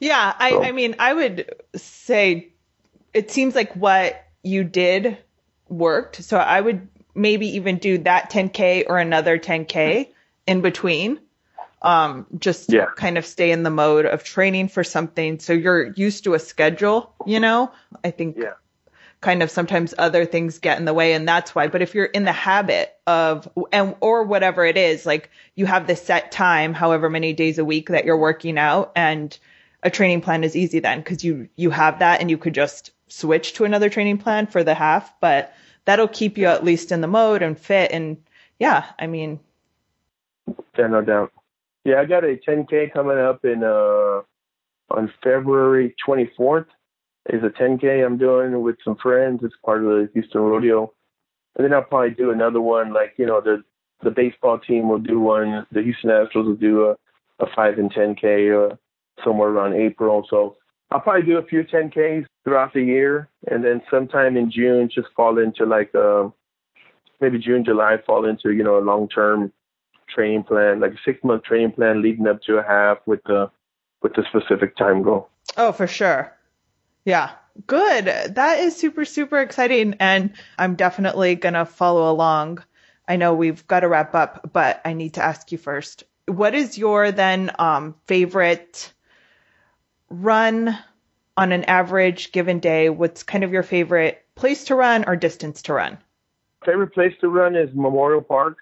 yeah 0.00 0.34
i 0.38 0.68
i 0.68 0.72
mean 0.72 0.94
i 0.98 1.12
would 1.12 1.54
say 1.76 2.52
it 3.14 3.30
seems 3.30 3.54
like 3.54 3.74
what 3.74 4.24
you 4.42 4.64
did 4.64 5.18
worked. 5.68 6.22
So 6.22 6.36
I 6.36 6.60
would 6.60 6.88
maybe 7.14 7.56
even 7.56 7.78
do 7.78 7.98
that 7.98 8.30
10K 8.30 8.84
or 8.86 8.98
another 8.98 9.38
10K 9.38 10.08
in 10.46 10.60
between. 10.60 11.20
Um, 11.82 12.26
just 12.38 12.70
Yeah. 12.70 12.86
kind 12.96 13.18
of 13.18 13.26
stay 13.26 13.50
in 13.50 13.64
the 13.64 13.70
mode 13.70 14.06
of 14.06 14.22
training 14.22 14.68
for 14.68 14.84
something. 14.84 15.40
So 15.40 15.52
you're 15.52 15.92
used 15.94 16.24
to 16.24 16.34
a 16.34 16.38
schedule, 16.38 17.12
you 17.26 17.40
know? 17.40 17.72
I 18.04 18.12
think 18.12 18.36
Yeah. 18.38 18.52
Kind 19.22 19.42
of 19.42 19.50
sometimes 19.50 19.94
other 19.98 20.26
things 20.26 20.58
get 20.58 20.78
in 20.78 20.84
the 20.84 20.92
way 20.92 21.14
and 21.14 21.26
that's 21.26 21.54
why. 21.54 21.68
But 21.68 21.80
if 21.80 21.94
you're 21.94 22.06
in 22.06 22.24
the 22.24 22.32
habit 22.32 22.94
of, 23.06 23.48
and, 23.72 23.94
or 24.00 24.24
whatever 24.24 24.66
it 24.66 24.76
is, 24.76 25.06
like 25.06 25.30
you 25.54 25.64
have 25.64 25.86
this 25.86 26.02
set 26.02 26.30
time, 26.32 26.74
however 26.74 27.08
many 27.08 27.32
days 27.32 27.56
a 27.56 27.64
week 27.64 27.88
that 27.88 28.04
you're 28.04 28.18
working 28.18 28.58
out 28.58 28.92
and 28.94 29.38
a 29.84 29.90
training 29.90 30.20
plan 30.20 30.44
is 30.44 30.56
easy 30.56 30.80
then 30.80 30.98
because 30.98 31.24
you, 31.24 31.48
you 31.56 31.70
have 31.70 32.00
that 32.00 32.20
and 32.20 32.30
you 32.30 32.36
could 32.36 32.52
just 32.52 32.90
switch 33.06 33.54
to 33.54 33.64
another 33.64 33.88
training 33.88 34.18
plan 34.18 34.46
for 34.46 34.64
the 34.64 34.74
half, 34.74 35.18
but 35.20 35.54
that'll 35.84 36.08
keep 36.08 36.36
you 36.36 36.46
at 36.46 36.64
least 36.64 36.90
in 36.92 37.00
the 37.00 37.06
mode 37.06 37.42
and 37.42 37.58
fit. 37.58 37.92
And 37.92 38.16
yeah, 38.58 38.86
I 38.98 39.06
mean, 39.06 39.38
Yeah, 40.76 40.88
no 40.88 41.00
doubt. 41.00 41.32
Yeah, 41.84 42.00
I 42.00 42.06
got 42.06 42.24
a 42.24 42.36
10K 42.36 42.92
coming 42.92 43.18
up 43.18 43.44
in 43.44 43.62
uh 43.62 44.22
on 44.90 45.12
February 45.22 45.94
24th. 46.06 46.66
Is 47.30 47.42
a 47.44 47.50
10K 47.50 48.04
I'm 48.04 48.18
doing 48.18 48.62
with 48.62 48.76
some 48.84 48.96
friends. 48.96 49.40
It's 49.44 49.54
part 49.64 49.84
of 49.84 49.90
the 49.90 50.10
Houston 50.12 50.40
Rodeo, 50.40 50.92
and 51.56 51.64
then 51.64 51.72
I'll 51.72 51.84
probably 51.84 52.10
do 52.10 52.32
another 52.32 52.60
one. 52.60 52.92
Like 52.92 53.14
you 53.16 53.26
know, 53.26 53.40
the 53.40 53.62
the 54.02 54.10
baseball 54.10 54.58
team 54.58 54.88
will 54.88 54.98
do 54.98 55.20
one. 55.20 55.64
The 55.70 55.82
Houston 55.82 56.10
Astros 56.10 56.46
will 56.46 56.56
do 56.56 56.90
a 56.90 56.96
a 57.42 57.46
five 57.54 57.78
and 57.78 57.92
10K 57.92 58.72
uh, 58.72 58.76
somewhere 59.24 59.48
around 59.48 59.74
April. 59.74 60.26
So 60.30 60.56
I'll 60.90 61.00
probably 61.00 61.26
do 61.26 61.38
a 61.38 61.44
few 61.44 61.64
10Ks 61.64 62.26
throughout 62.44 62.72
the 62.72 62.82
year, 62.82 63.28
and 63.50 63.64
then 63.64 63.82
sometime 63.90 64.36
in 64.36 64.50
June 64.50 64.90
just 64.92 65.08
fall 65.16 65.38
into 65.38 65.64
like 65.64 65.94
uh, 65.94 66.28
maybe 67.20 67.38
June, 67.38 67.64
July 67.64 67.96
fall 68.06 68.24
into 68.24 68.52
you 68.52 68.62
know 68.62 68.78
a 68.78 68.80
long 68.80 69.08
term 69.08 69.52
training 70.08 70.44
plan, 70.44 70.80
like 70.80 70.92
a 70.92 70.98
six 71.04 71.22
month 71.24 71.44
training 71.44 71.72
plan 71.72 72.02
leading 72.02 72.26
up 72.26 72.42
to 72.42 72.58
a 72.58 72.62
half 72.62 72.98
with 73.06 73.22
the 73.24 73.50
with 74.02 74.14
the 74.14 74.24
specific 74.28 74.76
time 74.76 75.02
goal. 75.02 75.28
Oh, 75.56 75.72
for 75.72 75.86
sure. 75.86 76.32
Yeah. 77.04 77.30
Good. 77.66 78.06
That 78.06 78.60
is 78.60 78.76
super, 78.76 79.04
super 79.04 79.38
exciting. 79.38 79.96
And 80.00 80.32
I'm 80.58 80.74
definitely 80.74 81.34
going 81.34 81.54
to 81.54 81.66
follow 81.66 82.10
along. 82.10 82.64
I 83.06 83.16
know 83.16 83.34
we've 83.34 83.66
got 83.66 83.80
to 83.80 83.88
wrap 83.88 84.14
up, 84.14 84.50
but 84.52 84.80
I 84.84 84.94
need 84.94 85.14
to 85.14 85.24
ask 85.24 85.52
you 85.52 85.58
first. 85.58 86.04
What 86.26 86.54
is 86.54 86.78
your 86.78 87.12
then 87.12 87.50
um, 87.58 87.94
favorite 88.06 88.92
run 90.08 90.78
on 91.36 91.52
an 91.52 91.64
average 91.64 92.32
given 92.32 92.60
day? 92.60 92.88
What's 92.88 93.22
kind 93.22 93.44
of 93.44 93.52
your 93.52 93.64
favorite 93.64 94.24
place 94.34 94.64
to 94.64 94.74
run 94.74 95.04
or 95.06 95.16
distance 95.16 95.62
to 95.62 95.74
run? 95.74 95.98
Favorite 96.64 96.94
place 96.94 97.12
to 97.20 97.28
run 97.28 97.56
is 97.56 97.68
Memorial 97.74 98.22
Park. 98.22 98.56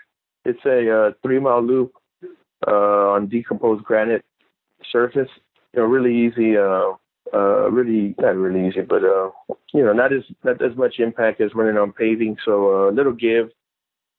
It's 0.44 0.64
a 0.64 0.90
uh, 0.90 1.12
three 1.22 1.38
mile 1.38 1.62
loop 1.62 1.92
uh, 2.66 3.10
on 3.10 3.28
decomposed 3.28 3.84
granite 3.84 4.24
surface. 4.90 5.28
You 5.74 5.80
know, 5.80 5.86
really 5.86 6.26
easy. 6.26 6.56
Uh, 6.56 6.94
uh, 7.32 7.70
really 7.70 8.14
not 8.18 8.36
really 8.36 8.68
easy, 8.68 8.80
but 8.80 9.04
uh, 9.04 9.30
you 9.72 9.84
know, 9.84 9.92
not 9.92 10.12
as 10.12 10.22
not 10.44 10.62
as 10.62 10.76
much 10.76 10.98
impact 10.98 11.40
as 11.40 11.54
running 11.54 11.76
on 11.76 11.92
paving. 11.92 12.36
So 12.44 12.68
a 12.68 12.88
uh, 12.88 12.90
little 12.92 13.12
give. 13.12 13.50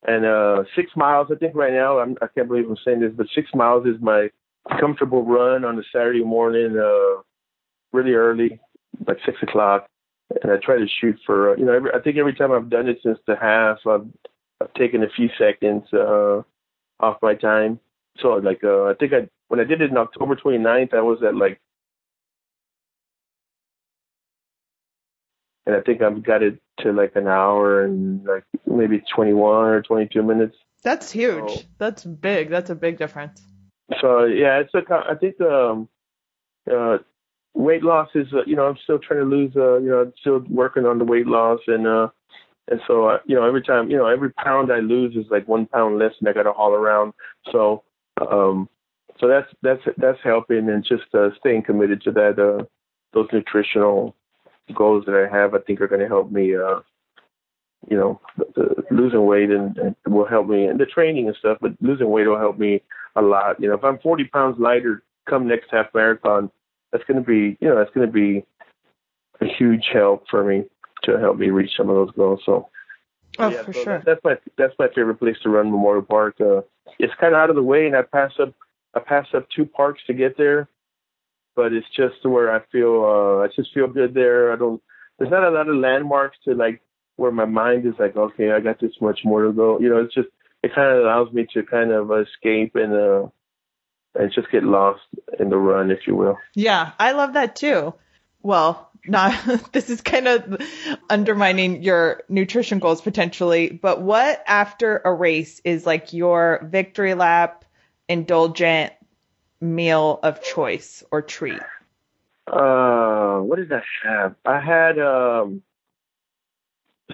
And 0.07 0.26
uh, 0.26 0.64
six 0.76 0.91
miles, 0.95 1.28
I 1.32 1.36
think 1.36 1.55
right 1.55 1.74
now, 1.74 1.99
I'm, 1.99 2.18
I 2.22 2.28
can't 2.28 2.47
believe 2.47 2.68
I'm 2.68 2.78
saying 2.84 3.01
this, 3.01 3.12
but 3.16 3.28
six 3.36 3.49
miles 3.53 3.86
is 3.86 4.01
my 4.01 4.30
comfortable 4.80 5.24
run 5.24 5.64
on 5.64 5.78
a 5.78 5.84
Saturday 5.91 6.24
morning, 6.24 6.78
uh, 6.78 7.22
really 7.91 8.14
early, 8.14 8.59
like 9.07 9.18
six 9.26 9.38
o'clock. 9.43 9.88
And 10.41 10.51
I 10.51 10.57
try 10.57 10.78
to 10.78 10.88
shoot 10.99 11.18
for, 11.26 11.51
uh, 11.51 11.55
you 11.55 11.66
know, 11.66 11.74
every, 11.74 11.91
I 11.93 11.99
think 11.99 12.18
every 12.18 12.34
time 12.34 12.51
I've 12.51 12.70
done 12.70 12.88
it 12.88 12.99
since 13.03 13.20
the 13.28 13.36
half, 13.36 13.78
I've, 13.86 14.07
I've 14.62 14.74
taken 14.74 15.03
a 15.03 15.09
few 15.09 15.30
seconds 15.38 15.84
uh, 15.93 16.41
off 16.99 17.18
my 17.22 17.36
time. 17.36 17.80
So 18.20 18.30
like, 18.30 18.64
uh, 18.64 18.86
I 18.86 18.93
think 18.99 19.14
I 19.14 19.30
when 19.49 19.59
I 19.59 19.66
did 19.66 19.82
it 19.82 19.91
in 19.91 19.97
October 19.97 20.36
29th, 20.36 20.93
I 20.93 21.01
was 21.01 21.20
at 21.28 21.36
like, 21.36 21.59
and 25.66 25.76
I 25.76 25.82
think 25.82 26.01
I've 26.01 26.24
got 26.24 26.41
it 26.43 26.59
to 26.82 26.91
like 26.91 27.16
an 27.16 27.28
hour 27.28 27.84
and 27.84 28.24
like 28.26 28.43
maybe 28.66 29.01
21 29.14 29.66
or 29.68 29.82
22 29.82 30.24
minutes. 30.24 30.55
That's 30.84 31.12
huge. 31.12 31.49
So- 31.49 31.62
That's 31.78 32.03
big. 32.03 32.49
That's 32.49 32.70
a 32.70 32.76
big 32.76 32.97
difference. 32.97 33.41
So 33.99 34.24
yeah, 34.24 34.59
it's 34.59 34.74
a. 34.74 34.82
I 34.93 35.16
think 35.16 35.39
um, 35.41 35.89
uh, 36.72 36.99
weight 37.53 37.84
loss 37.84 38.07
is. 38.16 38.28
Uh, 38.34 38.43
you 38.45 38.55
know, 38.55 38.66
I'm 38.68 38.78
still 38.84 38.99
trying 38.99 39.20
to 39.20 39.26
lose. 39.26 39.51
Uh, 39.55 39.78
you 39.80 39.89
know, 39.89 40.01
I'm 40.01 40.14
still 40.22 40.39
working 40.49 40.86
on 40.86 40.97
the 40.97 41.03
weight 41.03 41.28
loss, 41.28 41.59
and 41.68 41.86
uh, 41.86 42.07
and 42.70 42.80
so 42.88 43.07
uh, 43.09 43.18
you 43.26 43.36
know, 43.36 43.43
every 43.45 43.62
time, 43.62 43.91
you 43.91 43.97
know, 43.97 44.07
every 44.07 44.32
pound 44.32 44.72
I 44.72 44.80
lose 44.80 45.16
is 45.18 45.26
like 45.30 45.45
one 45.47 45.66
pound 45.66 45.99
less, 45.99 46.14
and 46.20 46.30
I 46.30 46.34
got 46.34 46.43
to 46.43 46.53
haul 46.53 46.72
around. 46.74 47.12
So, 47.51 47.84
um, 48.32 48.70
so 49.20 49.28
that's 49.28 49.51
that's 49.62 49.82
that's 49.97 50.20
helping, 50.24 50.70
and 50.70 50.86
just 50.86 51.14
uh, 51.14 51.30
staying 51.39 51.64
committed 51.64 52.01
to 52.03 52.12
that. 52.12 52.39
Uh, 52.39 52.64
those 53.14 53.28
nutritional 53.34 54.16
goals 54.72 55.06
that 55.06 55.16
I 55.16 55.34
have, 55.36 55.54
I 55.54 55.60
think, 55.60 55.82
are 55.82 55.88
going 55.88 56.02
to 56.02 56.08
help 56.08 56.32
me. 56.32 56.56
Uh, 56.56 56.80
you 57.90 57.98
know, 57.98 58.22
the, 58.38 58.46
the 58.56 58.96
losing 58.96 59.26
weight 59.26 59.50
and, 59.50 59.76
and 59.78 59.96
will 60.08 60.28
help 60.28 60.48
me, 60.48 60.66
and 60.66 60.80
the 60.80 60.86
training 60.86 61.28
and 61.28 61.36
stuff. 61.38 61.58
But 61.62 61.72
losing 61.82 62.10
weight 62.10 62.28
will 62.28 62.38
help 62.38 62.60
me 62.60 62.82
a 63.16 63.22
lot. 63.22 63.60
You 63.60 63.70
know, 63.70 63.76
if 63.76 63.84
I'm 63.84 63.98
40 64.00 64.26
pounds 64.26 64.58
lighter 64.60 65.04
come 65.28 65.48
next 65.48 65.72
half 65.72 65.88
marathon, 65.94 66.52
that's 66.92 67.04
going 67.06 67.18
to 67.18 67.26
be, 67.28 67.58
you 67.60 67.68
know, 67.70 67.76
that's 67.78 67.90
going 67.92 68.06
to 68.06 68.12
be 68.14 68.46
a 69.42 69.46
huge 69.46 69.86
help 69.92 70.26
for 70.30 70.44
me 70.44 70.66
to 71.04 71.20
help 71.20 71.38
me 71.38 71.50
reach 71.50 71.72
some 71.76 71.90
of 71.90 71.96
those 71.96 72.16
goals. 72.16 72.42
So, 72.46 72.70
Oh, 73.40 73.50
yeah, 73.50 73.64
for 73.64 73.74
so 73.74 73.84
sure. 73.84 73.98
that- 73.98 74.06
that's 74.06 74.24
my 74.24 74.38
that's 74.58 74.78
my 74.78 74.88
favorite 74.90 75.16
place 75.16 75.38
to 75.44 75.50
run 75.50 75.72
Memorial 75.72 76.04
Park. 76.04 76.40
Uh, 76.40 76.62
it's 77.00 77.14
kind 77.16 77.34
of 77.34 77.40
out 77.40 77.50
of 77.50 77.56
the 77.56 77.64
way, 77.64 77.88
and 77.88 77.96
I 77.96 78.02
pass 78.04 78.34
up 78.40 78.54
I 78.94 79.00
pass 79.00 79.26
up 79.34 79.48
two 79.50 79.66
parks 79.66 80.02
to 80.08 80.14
get 80.14 80.38
there, 80.38 80.68
but 81.56 81.74
it's 81.74 81.88
just 81.95 82.26
where 82.26 82.54
I 82.54 82.62
feel 82.72 83.04
uh, 83.04 83.43
I 83.43 83.47
just 83.56 83.74
feel 83.74 83.88
good 83.88 84.14
there. 84.14 84.52
I 84.52 84.56
don't. 84.56 84.82
There's 85.18 85.32
not 85.32 85.43
a 85.43 85.52
lot 85.52 85.70
of 85.70 85.76
landmarks 85.76 86.38
to 86.45 86.54
like 86.56 86.82
where 87.16 87.32
my 87.32 87.45
mind 87.45 87.86
is 87.86 87.93
like, 87.99 88.16
okay, 88.16 88.52
I 88.52 88.60
got 88.60 88.80
this 88.80 88.93
much 89.02 89.20
more 89.24 89.43
to 89.43 89.54
go. 89.54 89.80
You 89.80 89.89
know, 89.89 89.97
it's 89.97 90.14
just 90.14 90.30
it 90.64 90.74
kind 90.74 90.95
of 90.95 91.04
allows 91.04 91.32
me 91.32 91.47
to 91.54 91.64
kind 91.64 91.91
of 91.91 92.12
escape 92.12 92.76
and 92.76 92.93
uh 92.93 93.28
and 94.14 94.32
just 94.34 94.52
get 94.52 94.64
lost 94.64 95.02
in 95.39 95.49
the 95.49 95.58
run, 95.58 95.91
if 95.91 95.99
you 96.06 96.16
will. 96.16 96.38
Yeah, 96.54 96.91
I 96.99 97.14
love 97.14 97.34
that 97.34 97.56
too. 97.56 97.93
Well, 98.41 98.91
not 99.06 99.34
this 99.72 99.89
is 99.89 100.02
kind 100.02 100.28
of 100.28 100.62
undermining 101.10 101.84
your 101.84 102.24
nutrition 102.30 102.80
goals 102.80 103.02
potentially, 103.02 103.70
but 103.70 104.02
what 104.02 104.43
after 104.47 105.02
a 105.04 105.14
race 105.14 105.62
is 105.64 105.86
like 105.86 106.14
your 106.14 106.68
victory 106.70 107.14
lap 107.14 107.66
indulgent 108.10 108.93
meal 109.62 110.20
of 110.24 110.43
choice 110.43 111.03
or 111.12 111.22
treat? 111.22 111.62
Uh, 112.47 113.39
what 113.39 113.57
did 113.57 113.72
I 113.72 113.82
have? 114.03 114.36
I 114.45 114.59
had 114.59 114.99
um. 114.99 115.62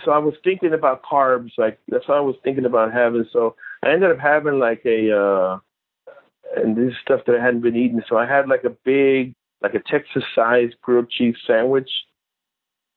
So 0.05 0.11
I 0.11 0.19
was 0.19 0.35
thinking 0.43 0.73
about 0.73 1.03
carbs, 1.03 1.51
like 1.57 1.79
that's 1.87 2.07
what 2.07 2.17
I 2.17 2.21
was 2.21 2.35
thinking 2.43 2.65
about 2.65 2.93
having. 2.93 3.25
So 3.33 3.55
I 3.83 3.91
ended 3.91 4.11
up 4.11 4.19
having 4.19 4.59
like 4.59 4.83
a, 4.85 5.11
uh, 5.11 5.59
and 6.55 6.75
this 6.75 6.91
is 6.91 6.97
stuff 7.01 7.21
that 7.25 7.35
I 7.35 7.43
hadn't 7.43 7.61
been 7.61 7.75
eating. 7.75 8.03
So 8.07 8.15
I 8.15 8.27
had 8.27 8.47
like 8.47 8.63
a 8.63 8.69
big, 8.69 9.33
like 9.61 9.73
a 9.73 9.79
Texas-sized 9.79 10.75
grilled 10.81 11.09
cheese 11.09 11.35
sandwich 11.47 11.89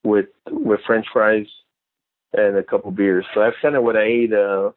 with 0.05 0.27
with 0.51 0.81
French 0.87 1.07
fries 1.13 1.47
and 2.33 2.57
a 2.57 2.63
couple 2.63 2.91
beers. 2.91 3.25
So 3.35 3.41
that's 3.41 3.57
kind 3.63 3.77
of 3.77 3.83
what 3.83 3.97
I 3.97 4.03
ate. 4.03 4.33
Uh, 4.33 4.73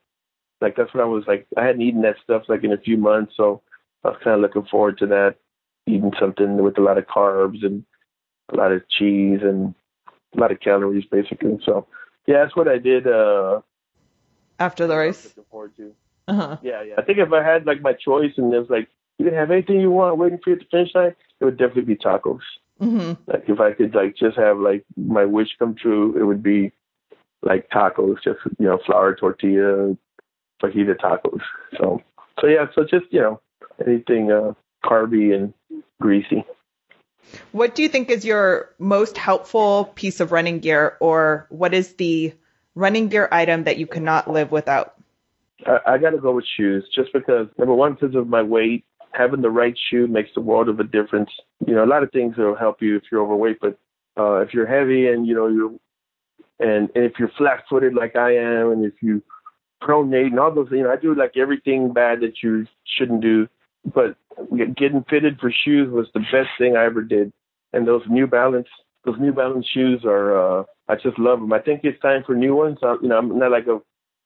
like 0.62 0.76
that's 0.78 0.94
what 0.94 1.04
I 1.04 1.08
was 1.08 1.26
like. 1.28 1.46
I 1.58 1.66
hadn't 1.66 1.82
eaten 1.82 2.04
that 2.04 2.16
stuff 2.24 2.44
like 2.48 2.64
in 2.64 2.72
a 2.72 2.78
few 2.78 2.98
months, 2.98 3.34
so 3.36 3.62
I 4.04 4.10
was 4.10 4.18
kind 4.24 4.36
of 4.36 4.42
looking 4.42 4.66
forward 4.70 4.98
to 5.00 5.08
that 5.08 5.36
eating 5.86 6.14
something 6.20 6.58
with 6.58 6.78
a 6.78 6.82
lot 6.82 6.98
of 6.98 7.06
carbs 7.08 7.66
and 7.66 7.84
a 8.50 8.56
lot 8.56 8.72
of 8.72 8.88
cheese 8.90 9.40
and 9.42 9.74
a 10.36 10.40
lot 10.40 10.52
of 10.52 10.60
calories 10.60 11.06
basically. 11.06 11.60
So 11.66 11.88
yeah, 12.28 12.44
that's 12.44 12.56
what 12.56 12.68
I 12.68 12.78
did 12.78 13.08
uh 13.08 13.62
After 14.60 14.88
the 14.88 14.98
race? 14.98 15.26
looking 15.26 15.44
forward 15.50 15.76
to. 15.78 15.94
Uh-huh. 16.28 16.58
Yeah, 16.62 16.84
yeah. 16.84 16.96
I 16.98 17.02
think 17.02 17.20
if 17.20 17.32
I 17.34 17.44
had 17.44 17.66
like 17.66 17.82
my 17.82 17.94
choice 17.94 18.32
and 18.38 18.52
there's 18.52 18.70
like 18.70 18.88
you 19.20 19.26
can 19.26 19.34
have 19.34 19.52
anything 19.52 19.80
you 19.80 19.92
want 19.92 20.18
waiting 20.18 20.40
for 20.44 20.52
you 20.52 20.56
at 20.56 20.62
the 20.62 20.68
finish 20.72 20.96
line, 20.96 21.16
it 21.40 21.46
would 21.46 21.58
definitely 21.58 21.94
be 21.94 21.96
tacos. 21.96 22.40
Mm-hmm. 22.82 23.22
Like 23.28 23.44
if 23.48 23.60
I 23.60 23.74
could 23.74 23.94
like 23.94 24.16
just 24.16 24.38
have 24.38 24.58
like 24.58 24.86
my 24.96 25.26
wish 25.26 25.50
come 25.60 25.76
true, 25.76 26.18
it 26.20 26.24
would 26.24 26.42
be 26.42 26.72
like 27.42 27.70
tacos, 27.70 28.24
just 28.24 28.40
you 28.58 28.68
know, 28.68 28.80
flour 28.86 29.16
tortilla, 29.16 29.96
fajita 30.62 30.96
tacos. 30.98 31.42
So 31.78 32.02
so 32.40 32.48
yeah, 32.48 32.66
so 32.74 32.84
just, 32.84 33.06
you 33.12 33.22
know, 33.22 33.42
anything 33.86 34.32
uh 34.32 34.54
carby 34.84 35.34
and 35.34 35.54
greasy. 36.02 36.44
What 37.52 37.74
do 37.74 37.82
you 37.82 37.90
think 37.90 38.10
is 38.10 38.26
your 38.26 38.70
most 38.80 39.18
helpful 39.18 39.86
piece 39.96 40.20
of 40.20 40.32
running 40.32 40.60
gear 40.60 40.98
or 41.00 41.48
what 41.50 41.74
is 41.74 41.96
the 41.96 42.34
running 42.76 43.08
gear 43.08 43.28
item 43.32 43.64
that 43.64 43.78
you 43.78 43.88
cannot 43.88 44.30
live 44.30 44.52
without? 44.52 44.96
I, 45.66 45.80
I 45.88 45.98
got 45.98 46.12
to 46.12 46.18
go 46.18 46.34
with 46.34 46.46
shoes, 46.58 46.86
just 46.94 47.14
because 47.14 47.48
number 47.58 47.74
one, 47.74 47.94
because 47.94 48.16
of 48.16 48.28
my 48.28 48.42
weight, 48.42 48.86
having 49.12 49.42
the 49.42 49.50
right 49.50 49.78
shoe 49.90 50.08
makes 50.08 50.32
the 50.36 50.42
world 50.42 50.70
of 50.70 50.80
a 50.80 50.84
difference. 50.84 51.30
You 51.66 51.76
know, 51.76 51.84
a 51.84 51.88
lot 51.88 52.04
of 52.04 52.12
things 52.12 52.36
will 52.38 52.56
help 52.56 52.82
you 52.82 52.98
if 52.98 53.04
you're 53.12 53.22
overweight, 53.24 53.60
but 53.62 53.78
uh, 54.18 54.42
if 54.42 54.54
you're 54.54 54.68
heavy 54.68 55.08
and 55.08 55.26
you 55.26 55.34
know 55.34 55.48
you're 55.48 55.72
and, 56.60 56.90
and 56.96 57.06
if 57.06 57.14
you're 57.18 57.32
flat 57.38 57.64
footed 57.70 57.94
like 57.94 58.16
I 58.16 58.36
am, 58.36 58.72
and 58.72 58.86
if 58.86 58.94
you 59.02 59.24
pronate 59.86 60.28
and 60.28 60.40
all 60.40 60.54
those, 60.54 60.68
you 60.72 60.84
know, 60.84 60.92
I 60.92 60.96
do 60.96 61.16
like 61.16 61.38
everything 61.38 61.94
bad 61.94 62.22
that 62.22 62.42
you 62.42 62.66
shouldn't 62.86 63.22
do. 63.22 63.48
But 63.86 64.16
getting 64.76 65.06
fitted 65.10 65.40
for 65.40 65.52
shoes 65.52 65.92
was 65.92 66.08
the 66.14 66.22
best 66.22 66.50
thing 66.58 66.76
I 66.76 66.86
ever 66.86 67.02
did. 67.02 67.34
And 67.74 67.88
those 67.88 68.04
New 68.10 68.28
Balance, 68.28 68.68
those 69.06 69.20
New 69.20 69.34
Balance 69.34 69.68
shoes 69.74 70.04
are, 70.06 70.62
uh, 70.62 70.64
I 70.88 70.96
just 70.96 71.20
love 71.20 71.40
them. 71.40 71.54
I 71.54 71.60
think 71.60 71.82
it's 71.84 72.02
time 72.02 72.24
for 72.26 72.36
new 72.36 72.56
ones. 72.56 72.78
I, 72.84 72.96
you 73.02 73.10
know, 73.10 73.18
I'm 73.18 73.38
not 73.38 73.52
like 73.52 73.68
a 73.68 73.80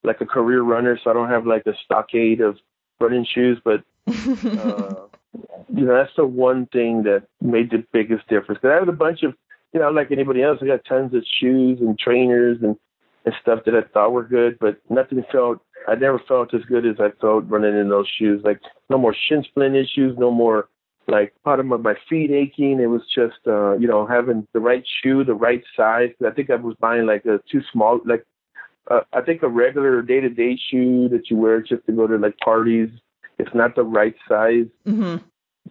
like 0.03 0.21
a 0.21 0.25
career 0.25 0.61
runner, 0.61 0.99
so 1.03 1.09
I 1.09 1.13
don't 1.13 1.29
have 1.29 1.45
like 1.45 1.65
a 1.65 1.73
stockade 1.83 2.39
of 2.41 2.57
running 2.99 3.25
shoes, 3.25 3.59
but 3.63 3.83
uh, 4.07 5.07
you 5.73 5.85
know, 5.85 5.95
that's 5.95 6.15
the 6.15 6.25
one 6.25 6.67
thing 6.67 7.03
that 7.03 7.23
made 7.41 7.71
the 7.71 7.83
biggest 7.91 8.27
difference. 8.27 8.61
Cause 8.61 8.71
I 8.71 8.79
have 8.79 8.87
a 8.87 8.93
bunch 8.93 9.23
of, 9.23 9.33
you 9.73 9.79
know, 9.79 9.89
like 9.89 10.11
anybody 10.11 10.43
else, 10.43 10.59
I 10.61 10.67
got 10.67 10.85
tons 10.85 11.13
of 11.13 11.23
shoes 11.39 11.79
and 11.81 11.97
trainers 11.97 12.59
and 12.61 12.77
and 13.27 13.35
stuff 13.41 13.59
that 13.65 13.75
I 13.75 13.81
thought 13.93 14.13
were 14.13 14.23
good, 14.23 14.57
but 14.57 14.79
nothing 14.89 15.21
felt. 15.29 15.59
I 15.85 15.95
never 15.95 16.17
felt 16.29 16.53
as 16.53 16.61
good 16.63 16.85
as 16.85 16.95
I 16.97 17.09
felt 17.19 17.49
running 17.49 17.77
in 17.77 17.89
those 17.89 18.07
shoes. 18.17 18.41
Like 18.45 18.61
no 18.89 18.97
more 18.97 19.13
shin 19.13 19.43
splint 19.43 19.75
issues, 19.75 20.17
no 20.17 20.31
more 20.31 20.69
like 21.09 21.33
bottom 21.43 21.73
of 21.73 21.81
my 21.81 21.95
feet 22.09 22.31
aching. 22.31 22.79
It 22.79 22.85
was 22.85 23.01
just, 23.13 23.39
uh, 23.45 23.73
you 23.77 23.87
know, 23.87 24.07
having 24.07 24.47
the 24.53 24.61
right 24.61 24.85
shoe, 25.03 25.25
the 25.25 25.33
right 25.33 25.61
size. 25.75 26.11
I 26.25 26.31
think 26.31 26.49
I 26.49 26.55
was 26.55 26.77
buying 26.79 27.05
like 27.05 27.25
a 27.25 27.41
too 27.51 27.61
small, 27.73 27.99
like 28.05 28.23
uh, 28.89 29.01
I 29.11 29.19
think 29.19 29.43
a 29.43 29.49
regular 29.49 30.01
day 30.01 30.21
to 30.21 30.29
day 30.29 30.57
shoe 30.71 31.09
that 31.09 31.29
you 31.29 31.35
wear 31.35 31.61
just 31.61 31.85
to 31.87 31.91
go 31.91 32.07
to 32.07 32.15
like 32.17 32.37
parties. 32.37 32.89
It's 33.39 33.53
not 33.53 33.75
the 33.75 33.83
right 33.83 34.15
size 34.29 34.67
mm-hmm. 34.87 35.17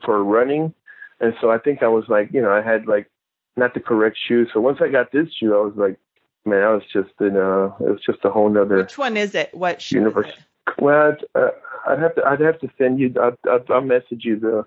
for 0.04 0.22
running, 0.22 0.74
and 1.20 1.32
so 1.40 1.50
I 1.50 1.56
think 1.56 1.82
I 1.82 1.88
was 1.88 2.04
like, 2.08 2.28
you 2.34 2.42
know, 2.42 2.52
I 2.52 2.60
had 2.60 2.86
like 2.86 3.10
not 3.56 3.72
the 3.72 3.80
correct 3.80 4.18
shoe. 4.28 4.46
So 4.52 4.60
once 4.60 4.78
I 4.82 4.88
got 4.88 5.10
this 5.10 5.28
shoe, 5.32 5.54
I 5.54 5.62
was 5.62 5.72
like, 5.74 5.98
man, 6.46 6.62
I 6.62 6.72
was 6.72 6.82
just 6.92 7.10
in 7.20 7.36
a, 7.36 7.66
it 7.66 7.90
was 7.90 8.00
just 8.04 8.24
a 8.24 8.30
whole 8.30 8.48
nother. 8.48 8.76
Which 8.76 8.98
one 8.98 9.16
is 9.16 9.34
it? 9.34 9.54
What 9.54 9.82
shoe? 9.82 9.96
Universe. 9.96 10.32
Well, 10.78 11.16
uh, 11.34 11.48
I'd 11.86 11.98
have 11.98 12.14
to, 12.16 12.24
I'd 12.24 12.40
have 12.40 12.60
to 12.60 12.68
send 12.78 12.98
you. 12.98 13.14
I'll, 13.20 13.36
I'll, 13.50 13.64
I'll 13.68 13.80
message 13.80 14.24
you 14.24 14.38
the 14.38 14.64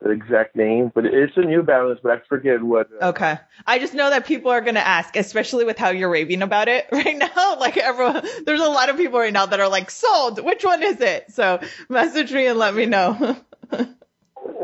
the 0.00 0.10
exact 0.10 0.54
name, 0.54 0.92
but 0.94 1.06
it's 1.06 1.36
a 1.36 1.40
New 1.40 1.62
Balance, 1.62 2.00
but 2.02 2.12
I 2.12 2.20
forget 2.28 2.62
what. 2.62 2.88
Uh, 3.00 3.08
okay, 3.08 3.38
I 3.66 3.78
just 3.78 3.94
know 3.94 4.10
that 4.10 4.26
people 4.26 4.50
are 4.50 4.60
going 4.60 4.74
to 4.74 4.86
ask, 4.86 5.16
especially 5.16 5.64
with 5.64 5.78
how 5.78 5.90
you're 5.90 6.10
raving 6.10 6.42
about 6.42 6.68
it 6.68 6.86
right 6.92 7.16
now. 7.16 7.28
Like 7.64 7.76
everyone, 7.78 8.22
there's 8.44 8.60
a 8.60 8.68
lot 8.68 8.90
of 8.90 8.96
people 8.96 9.18
right 9.18 9.32
now 9.32 9.46
that 9.46 9.58
are 9.58 9.68
like, 9.68 9.90
"Sold. 9.90 10.44
Which 10.44 10.64
one 10.64 10.82
is 10.82 11.00
it?" 11.00 11.30
So 11.30 11.60
message 11.88 12.32
me 12.32 12.46
and 12.46 12.58
let 12.58 12.74
me 12.74 12.84
know. 12.84 13.38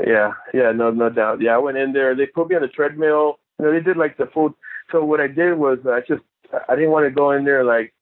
yeah, 0.06 0.32
yeah, 0.52 0.72
no, 0.72 0.90
no 0.90 1.08
doubt. 1.08 1.40
Yeah, 1.40 1.54
I 1.54 1.58
went 1.58 1.78
in 1.78 1.92
there. 1.92 2.14
They 2.14 2.26
put 2.26 2.50
me 2.50 2.56
on 2.56 2.62
the 2.62 2.68
treadmill. 2.68 3.38
You 3.58 3.66
know, 3.66 3.72
they 3.72 3.80
did 3.80 3.96
like 3.96 4.18
the 4.18 4.26
full. 4.26 4.54
So 4.92 5.04
what 5.04 5.20
I 5.20 5.28
did 5.28 5.54
was 5.54 5.78
I 5.86 6.00
just 6.00 6.22
I 6.68 6.74
didn't 6.74 6.90
want 6.90 7.06
to 7.06 7.10
go 7.10 7.30
in 7.32 7.44
there 7.44 7.64
like 7.64 7.94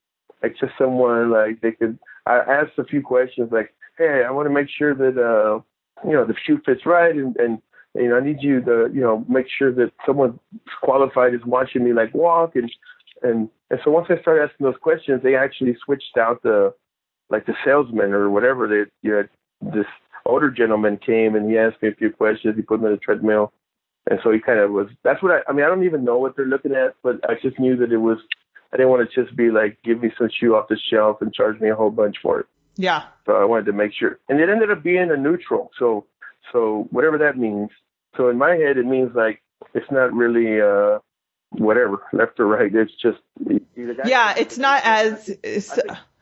like 0.42 0.56
just 0.58 0.72
someone 0.78 1.30
like 1.30 1.60
they 1.60 1.72
could. 1.72 1.98
I 2.26 2.36
asked 2.38 2.78
a 2.78 2.84
few 2.84 3.02
questions 3.02 3.50
like, 3.52 3.74
"Hey, 3.96 4.22
I 4.26 4.30
want 4.30 4.46
to 4.48 4.54
make 4.54 4.68
sure 4.68 4.94
that." 4.94 5.18
uh 5.18 5.60
you 6.04 6.12
know 6.12 6.24
the 6.24 6.34
shoe 6.46 6.60
fits 6.64 6.86
right 6.86 7.14
and 7.14 7.36
and 7.36 7.60
you 7.94 8.08
know 8.08 8.16
I 8.16 8.20
need 8.20 8.38
you 8.42 8.60
to 8.62 8.90
you 8.92 9.00
know 9.00 9.24
make 9.28 9.46
sure 9.48 9.72
that 9.72 9.92
someone 10.06 10.38
qualified 10.82 11.34
is 11.34 11.40
watching 11.44 11.84
me 11.84 11.92
like 11.92 12.14
walk 12.14 12.56
and 12.56 12.70
and 13.22 13.48
and 13.70 13.80
so 13.84 13.90
once 13.90 14.06
I 14.08 14.20
started 14.20 14.44
asking 14.44 14.64
those 14.64 14.80
questions, 14.80 15.22
they 15.22 15.34
actually 15.34 15.76
switched 15.84 16.16
out 16.16 16.42
the 16.42 16.72
like 17.30 17.46
the 17.46 17.54
salesman 17.64 18.12
or 18.12 18.30
whatever. 18.30 18.68
They 18.68 18.90
you 19.02 19.12
know 19.12 19.24
this 19.72 19.86
older 20.24 20.50
gentleman 20.50 20.98
came 20.98 21.34
and 21.34 21.50
he 21.50 21.58
asked 21.58 21.82
me 21.82 21.88
a 21.88 21.94
few 21.94 22.10
questions. 22.10 22.56
He 22.56 22.62
put 22.62 22.80
me 22.80 22.86
on 22.86 22.92
the 22.92 22.98
treadmill, 22.98 23.52
and 24.10 24.18
so 24.22 24.30
he 24.30 24.40
kind 24.40 24.58
of 24.58 24.70
was. 24.70 24.88
That's 25.02 25.22
what 25.22 25.32
I. 25.32 25.50
I 25.50 25.52
mean, 25.52 25.64
I 25.64 25.68
don't 25.68 25.84
even 25.84 26.04
know 26.04 26.18
what 26.18 26.36
they're 26.36 26.46
looking 26.46 26.74
at, 26.74 26.94
but 27.02 27.20
I 27.28 27.34
just 27.40 27.58
knew 27.58 27.76
that 27.76 27.92
it 27.92 27.98
was. 27.98 28.18
I 28.72 28.76
didn't 28.76 28.90
want 28.90 29.08
to 29.08 29.24
just 29.24 29.36
be 29.36 29.50
like, 29.50 29.78
give 29.82 30.02
me 30.02 30.12
some 30.18 30.28
shoe 30.28 30.54
off 30.54 30.68
the 30.68 30.78
shelf 30.90 31.22
and 31.22 31.32
charge 31.32 31.60
me 31.60 31.70
a 31.70 31.74
whole 31.74 31.90
bunch 31.90 32.16
for 32.22 32.40
it. 32.40 32.46
Yeah. 32.76 33.04
So 33.26 33.32
I 33.32 33.44
wanted 33.44 33.66
to 33.66 33.72
make 33.72 33.92
sure, 33.92 34.18
and 34.28 34.40
it 34.40 34.48
ended 34.48 34.70
up 34.70 34.82
being 34.82 35.10
a 35.10 35.16
neutral. 35.16 35.70
So 35.78 36.06
so 36.52 36.86
whatever 36.90 37.18
that 37.18 37.36
means. 37.36 37.70
So 38.16 38.28
in 38.28 38.38
my 38.38 38.54
head, 38.56 38.78
it 38.78 38.86
means 38.86 39.14
like 39.14 39.42
it's 39.74 39.90
not 39.90 40.12
really 40.12 40.60
uh 40.60 40.98
whatever 41.50 42.02
left 42.12 42.40
or 42.40 42.46
right. 42.46 42.74
It's 42.74 42.92
just 43.00 43.18
yeah, 44.04 44.34
it's 44.36 44.58
not 44.58 44.82
as 44.84 45.36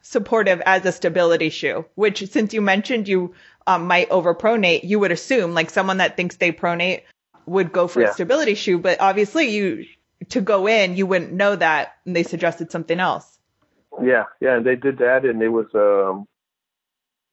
supportive 0.03 0.61
as 0.65 0.85
a 0.85 0.93
stability 0.93 1.51
shoe. 1.51 1.85
Which 1.95 2.27
since 2.31 2.55
you 2.55 2.61
mentioned 2.61 3.07
you 3.09 3.35
um, 3.67 3.87
might 3.87 4.09
overpronate, 4.11 4.85
you 4.85 4.99
would 4.99 5.13
assume 5.13 5.55
like 5.55 5.71
someone 5.71 5.99
that 5.99 6.17
thinks 6.17 6.37
they 6.37 6.53
pronate 6.53 7.03
would 7.47 7.73
go 7.73 7.89
for 7.89 8.03
yeah. 8.03 8.11
a 8.11 8.13
stability 8.13 8.55
shoe, 8.55 8.79
but 8.79 9.01
obviously 9.01 9.51
you 9.51 9.87
to 10.31 10.41
go 10.41 10.67
in, 10.67 10.97
you 10.97 11.07
wouldn't 11.07 11.33
know 11.33 11.57
that, 11.57 11.95
and 12.05 12.15
they 12.15 12.23
suggested 12.23 12.71
something 12.71 12.99
else. 12.99 13.39
Yeah, 14.03 14.25
yeah, 14.41 14.57
and 14.57 14.67
they 14.67 14.77
did 14.77 14.99
that, 14.99 15.25
and 15.25 15.41
it 15.43 15.49
was 15.49 15.67
um 15.75 16.27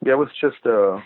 yeah, 0.06 0.14
it 0.14 0.18
was 0.18 0.30
just 0.40 0.66
uh 0.66 1.02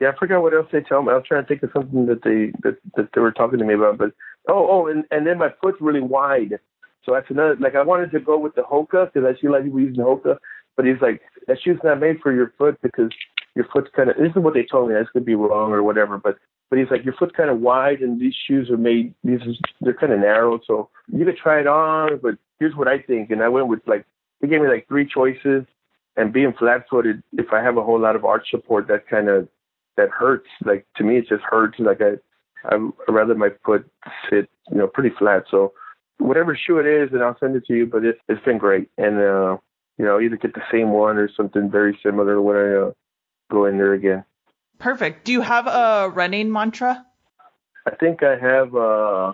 yeah, 0.00 0.10
I 0.10 0.18
forgot 0.18 0.42
what 0.42 0.54
else 0.54 0.68
they 0.72 0.80
tell 0.80 1.02
me. 1.02 1.10
I 1.10 1.16
was 1.16 1.24
trying 1.26 1.42
to 1.42 1.48
think 1.48 1.62
of 1.62 1.70
something 1.72 2.06
that 2.06 2.22
they 2.22 2.52
that, 2.62 2.78
that 2.96 3.08
they 3.14 3.20
were 3.20 3.32
talking 3.32 3.58
to 3.58 3.64
me 3.64 3.74
about, 3.74 3.98
but 3.98 4.12
oh 4.48 4.66
oh, 4.70 4.86
and 4.86 5.04
and 5.10 5.26
then 5.26 5.38
my 5.38 5.50
foot's 5.60 5.80
really 5.80 6.00
wide, 6.00 6.58
so 7.04 7.12
that's 7.12 7.30
another. 7.30 7.56
Like 7.56 7.74
I 7.74 7.82
wanted 7.82 8.10
to 8.12 8.20
go 8.20 8.38
with 8.38 8.54
the 8.54 8.62
Hoka 8.62 9.12
because 9.12 9.28
I 9.28 9.40
see 9.40 9.46
a 9.46 9.50
lot 9.50 9.58
of 9.58 9.64
people 9.64 9.80
using 9.80 10.04
Hoka, 10.04 10.38
but 10.76 10.86
he's 10.86 11.00
like 11.00 11.20
that 11.46 11.58
shoe's 11.62 11.80
not 11.84 12.00
made 12.00 12.20
for 12.20 12.32
your 12.32 12.52
foot 12.58 12.78
because 12.82 13.10
your 13.58 13.66
foot's 13.72 13.90
kind 13.94 14.08
of. 14.08 14.16
This 14.16 14.30
is 14.30 14.36
what 14.36 14.54
they 14.54 14.62
told 14.62 14.88
me. 14.88 14.94
I 14.94 15.02
could 15.12 15.24
be 15.24 15.34
wrong 15.34 15.72
or 15.72 15.82
whatever, 15.82 16.16
but 16.16 16.38
but 16.70 16.78
he's 16.78 16.90
like 16.92 17.04
your 17.04 17.14
foot's 17.18 17.34
kind 17.36 17.50
of 17.50 17.60
wide 17.60 18.00
and 18.00 18.20
these 18.20 18.34
shoes 18.46 18.70
are 18.70 18.76
made. 18.76 19.12
These 19.24 19.40
they're 19.80 19.94
kind 19.94 20.12
of 20.12 20.20
narrow, 20.20 20.60
so 20.64 20.90
you 21.12 21.24
could 21.24 21.36
try 21.36 21.58
it 21.58 21.66
on. 21.66 22.20
But 22.22 22.36
here's 22.60 22.76
what 22.76 22.86
I 22.86 23.00
think, 23.00 23.30
and 23.30 23.42
I 23.42 23.48
went 23.48 23.66
with 23.66 23.80
like 23.86 24.06
he 24.40 24.46
gave 24.46 24.60
me 24.60 24.68
like 24.68 24.86
three 24.86 25.06
choices 25.06 25.64
and 26.16 26.32
being 26.32 26.52
flat 26.56 26.84
footed, 26.88 27.22
if 27.32 27.52
I 27.52 27.60
have 27.62 27.76
a 27.76 27.82
whole 27.82 28.00
lot 28.00 28.16
of 28.16 28.24
arch 28.24 28.48
support, 28.50 28.86
that 28.88 29.08
kind 29.08 29.28
of 29.28 29.48
that 29.96 30.10
hurts. 30.10 30.48
Like 30.64 30.86
to 30.96 31.02
me, 31.02 31.18
it 31.18 31.28
just 31.28 31.42
hurts. 31.42 31.80
Like 31.80 32.00
I, 32.00 32.12
I 32.72 32.76
rather 33.08 33.34
my 33.34 33.50
foot 33.66 33.84
sit, 34.30 34.48
you 34.70 34.78
know, 34.78 34.86
pretty 34.86 35.14
flat. 35.18 35.44
So 35.50 35.72
whatever 36.18 36.56
shoe 36.56 36.78
it 36.78 36.86
is, 36.86 37.10
and 37.12 37.24
I'll 37.24 37.38
send 37.40 37.56
it 37.56 37.66
to 37.66 37.74
you. 37.74 37.86
But 37.86 38.04
it, 38.04 38.18
it's 38.28 38.44
been 38.44 38.58
great, 38.58 38.88
and 38.96 39.18
uh, 39.18 39.56
you 39.98 40.04
know, 40.04 40.20
either 40.20 40.36
get 40.36 40.54
the 40.54 40.62
same 40.70 40.90
one 40.90 41.18
or 41.18 41.28
something 41.36 41.68
very 41.68 41.98
similar 42.04 42.40
when 42.40 42.56
I 42.56 42.88
uh, 42.88 42.92
go 43.50 43.64
in 43.66 43.78
there 43.78 43.94
again. 43.94 44.24
Perfect. 44.78 45.24
Do 45.24 45.32
you 45.32 45.40
have 45.40 45.66
a 45.66 46.08
running 46.10 46.52
mantra? 46.52 47.04
I 47.86 47.94
think 47.96 48.22
I 48.22 48.36
have. 48.36 48.74
uh 48.74 49.32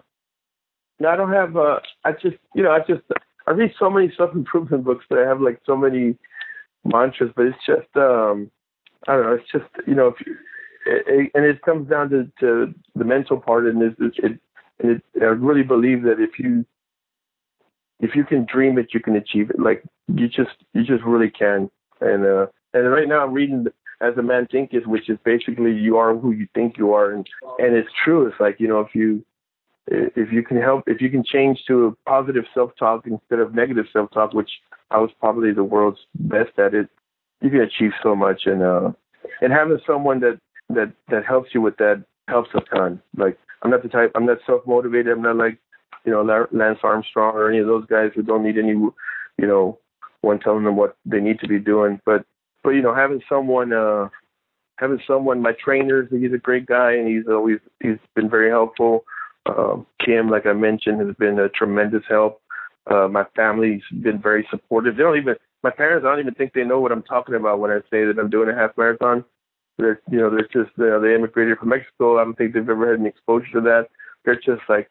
No, 1.00 1.08
I 1.08 1.16
don't 1.16 1.32
have. 1.32 1.56
uh 1.56 1.80
I 2.04 2.12
just, 2.12 2.36
you 2.54 2.62
know, 2.62 2.70
I 2.70 2.80
just 2.80 3.02
I 3.46 3.50
read 3.50 3.72
so 3.78 3.90
many 3.90 4.12
self 4.16 4.34
improvement 4.34 4.84
books 4.84 5.04
that 5.10 5.18
I 5.18 5.28
have 5.28 5.40
like 5.40 5.60
so 5.66 5.76
many 5.76 6.16
mantras, 6.84 7.30
but 7.36 7.46
it's 7.46 7.58
just 7.66 7.94
um 7.96 8.50
I 9.06 9.14
don't 9.14 9.24
know. 9.24 9.34
It's 9.34 9.50
just 9.52 9.86
you 9.86 9.94
know, 9.94 10.08
if 10.08 10.26
you, 10.26 10.36
it, 10.86 11.30
and 11.34 11.44
it 11.44 11.62
comes 11.62 11.88
down 11.88 12.10
to, 12.10 12.30
to 12.40 12.74
the 12.94 13.04
mental 13.04 13.38
part, 13.38 13.66
and 13.66 13.82
it, 13.82 13.94
it, 13.98 14.40
and 14.80 14.90
it, 14.90 15.02
I 15.20 15.26
really 15.26 15.62
believe 15.62 16.02
that 16.04 16.20
if 16.20 16.38
you 16.38 16.64
if 18.00 18.14
you 18.14 18.24
can 18.24 18.46
dream 18.50 18.78
it, 18.78 18.88
you 18.92 19.00
can 19.00 19.16
achieve 19.16 19.50
it. 19.50 19.58
Like 19.58 19.82
you 20.08 20.28
just 20.28 20.56
you 20.72 20.84
just 20.84 21.04
really 21.04 21.30
can. 21.30 21.70
And 22.00 22.24
uh, 22.24 22.46
and 22.72 22.90
right 22.90 23.08
now 23.08 23.24
I'm 23.24 23.32
reading 23.32 23.66
as 24.00 24.16
a 24.16 24.22
man 24.22 24.46
thinketh, 24.50 24.86
which 24.86 25.08
is 25.08 25.18
basically 25.24 25.72
you 25.72 25.96
are 25.96 26.14
who 26.14 26.32
you 26.32 26.48
think 26.54 26.76
you 26.76 26.92
are, 26.92 27.12
and 27.12 27.26
and 27.58 27.76
it's 27.76 27.90
true. 28.04 28.26
It's 28.26 28.40
like 28.40 28.56
you 28.58 28.68
know 28.68 28.80
if 28.80 28.94
you 28.94 29.24
if 29.86 30.32
you 30.32 30.42
can 30.42 30.60
help 30.60 30.84
if 30.86 31.00
you 31.00 31.10
can 31.10 31.24
change 31.24 31.60
to 31.68 31.86
a 31.86 32.10
positive 32.10 32.44
self-talk 32.54 33.06
instead 33.06 33.38
of 33.38 33.54
negative 33.54 33.86
self-talk, 33.92 34.32
which 34.32 34.50
I 34.90 34.98
was 34.98 35.10
probably 35.20 35.52
the 35.52 35.64
world's 35.64 36.00
best 36.14 36.58
at 36.58 36.74
it. 36.74 36.88
You 37.42 37.50
can 37.50 37.60
achieve 37.60 37.92
so 38.02 38.14
much, 38.14 38.42
and 38.46 38.62
uh, 38.62 38.92
and 39.40 39.52
having 39.52 39.78
someone 39.86 40.20
that 40.20 40.38
that 40.70 40.92
that 41.10 41.24
helps 41.24 41.50
you 41.54 41.60
with 41.60 41.76
that 41.78 42.04
helps 42.28 42.50
a 42.54 42.60
ton. 42.74 43.00
Like 43.16 43.38
I'm 43.62 43.70
not 43.70 43.82
the 43.82 43.88
type. 43.88 44.12
I'm 44.14 44.26
not 44.26 44.38
self 44.46 44.66
motivated. 44.66 45.12
I'm 45.12 45.22
not 45.22 45.36
like 45.36 45.58
you 46.04 46.12
know 46.12 46.22
Lance 46.52 46.78
Armstrong 46.82 47.34
or 47.34 47.48
any 47.48 47.58
of 47.58 47.66
those 47.66 47.86
guys 47.86 48.10
who 48.14 48.22
don't 48.22 48.44
need 48.44 48.58
any 48.58 48.70
you 48.70 48.92
know 49.38 49.78
one 50.20 50.40
telling 50.40 50.64
them 50.64 50.76
what 50.76 50.96
they 51.04 51.20
need 51.20 51.38
to 51.40 51.48
be 51.48 51.58
doing. 51.58 52.00
But 52.06 52.24
but 52.64 52.70
you 52.70 52.82
know 52.82 52.94
having 52.94 53.22
someone 53.28 53.72
uh 53.72 54.08
having 54.78 54.98
someone 55.06 55.40
my 55.40 55.52
trainer 55.52 56.08
he's 56.10 56.32
a 56.32 56.38
great 56.38 56.66
guy 56.66 56.92
and 56.92 57.06
he's 57.06 57.28
always 57.28 57.58
he's 57.80 57.98
been 58.16 58.28
very 58.28 58.50
helpful. 58.50 59.04
Um, 59.46 59.86
Kim, 60.04 60.30
like 60.30 60.46
I 60.46 60.52
mentioned, 60.52 61.00
has 61.00 61.14
been 61.16 61.38
a 61.38 61.48
tremendous 61.48 62.02
help. 62.08 62.40
Uh, 62.90 63.08
my 63.08 63.24
family's 63.36 63.82
been 64.02 64.20
very 64.20 64.46
supportive. 64.50 64.96
They 64.96 65.02
don't 65.02 65.16
even, 65.16 65.36
my 65.62 65.70
parents, 65.70 66.04
I 66.04 66.10
don't 66.10 66.20
even 66.20 66.34
think 66.34 66.52
they 66.52 66.64
know 66.64 66.80
what 66.80 66.92
I'm 66.92 67.02
talking 67.02 67.34
about 67.34 67.60
when 67.60 67.70
I 67.70 67.78
say 67.90 68.04
that 68.04 68.18
I'm 68.18 68.30
doing 68.30 68.48
a 68.48 68.54
half 68.54 68.76
marathon. 68.76 69.24
They're, 69.78 70.00
you 70.10 70.18
know, 70.18 70.30
they're 70.30 70.42
just, 70.42 70.76
you 70.78 70.86
know, 70.86 71.00
they 71.00 71.14
immigrated 71.14 71.58
from 71.58 71.70
Mexico. 71.70 72.18
I 72.18 72.24
don't 72.24 72.36
think 72.36 72.54
they've 72.54 72.68
ever 72.68 72.90
had 72.90 73.00
any 73.00 73.08
exposure 73.08 73.52
to 73.54 73.60
that. 73.62 73.88
They're 74.24 74.36
just 74.36 74.62
like, 74.68 74.88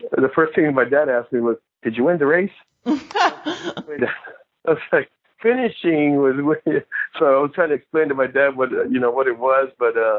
the 0.00 0.30
first 0.34 0.54
thing 0.54 0.72
my 0.74 0.84
dad 0.84 1.08
asked 1.08 1.32
me 1.32 1.40
was, 1.40 1.56
did 1.82 1.96
you 1.96 2.04
win 2.04 2.18
the 2.18 2.26
race? 2.26 2.50
I 2.86 4.12
was 4.66 4.78
like, 4.92 5.10
finishing 5.44 6.16
was, 6.16 6.34
so 7.20 7.24
I 7.26 7.40
was 7.40 7.52
trying 7.54 7.68
to 7.68 7.76
explain 7.76 8.08
to 8.08 8.14
my 8.14 8.26
dad 8.26 8.56
what, 8.56 8.70
you 8.90 8.98
know, 8.98 9.12
what 9.12 9.28
it 9.28 9.38
was, 9.38 9.68
but, 9.78 9.96
uh, 9.96 10.18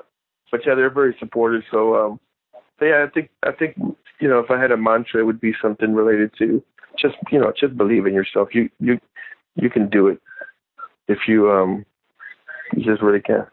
but 0.52 0.62
yeah, 0.66 0.76
they're 0.76 0.90
very 0.90 1.18
supportive. 1.20 1.64
So, 1.70 1.96
um, 1.96 2.20
so 2.80 2.86
yeah, 2.86 3.06
I 3.06 3.10
think, 3.10 3.30
I 3.44 3.52
think, 3.52 3.76
you 4.22 4.30
know, 4.30 4.40
if 4.40 4.50
I 4.50 4.62
had 4.62 4.72
a 4.72 4.78
mantra, 4.78 5.20
it 5.20 5.26
would 5.26 5.42
be 5.42 5.54
something 5.62 5.94
related 5.94 6.32
to 6.38 6.64
just 6.98 7.16
you 7.32 7.40
know, 7.40 7.52
just 7.60 7.78
believe 7.78 8.06
in 8.06 8.14
yourself. 8.14 8.50
You 8.54 8.70
you 8.80 9.00
you 9.56 9.70
can 9.70 9.90
do 9.90 10.08
it 10.08 10.22
if 11.08 11.20
you 11.28 11.52
um 11.52 11.86
you 12.76 12.84
just 12.84 13.02
really 13.02 13.22
can. 13.22 13.46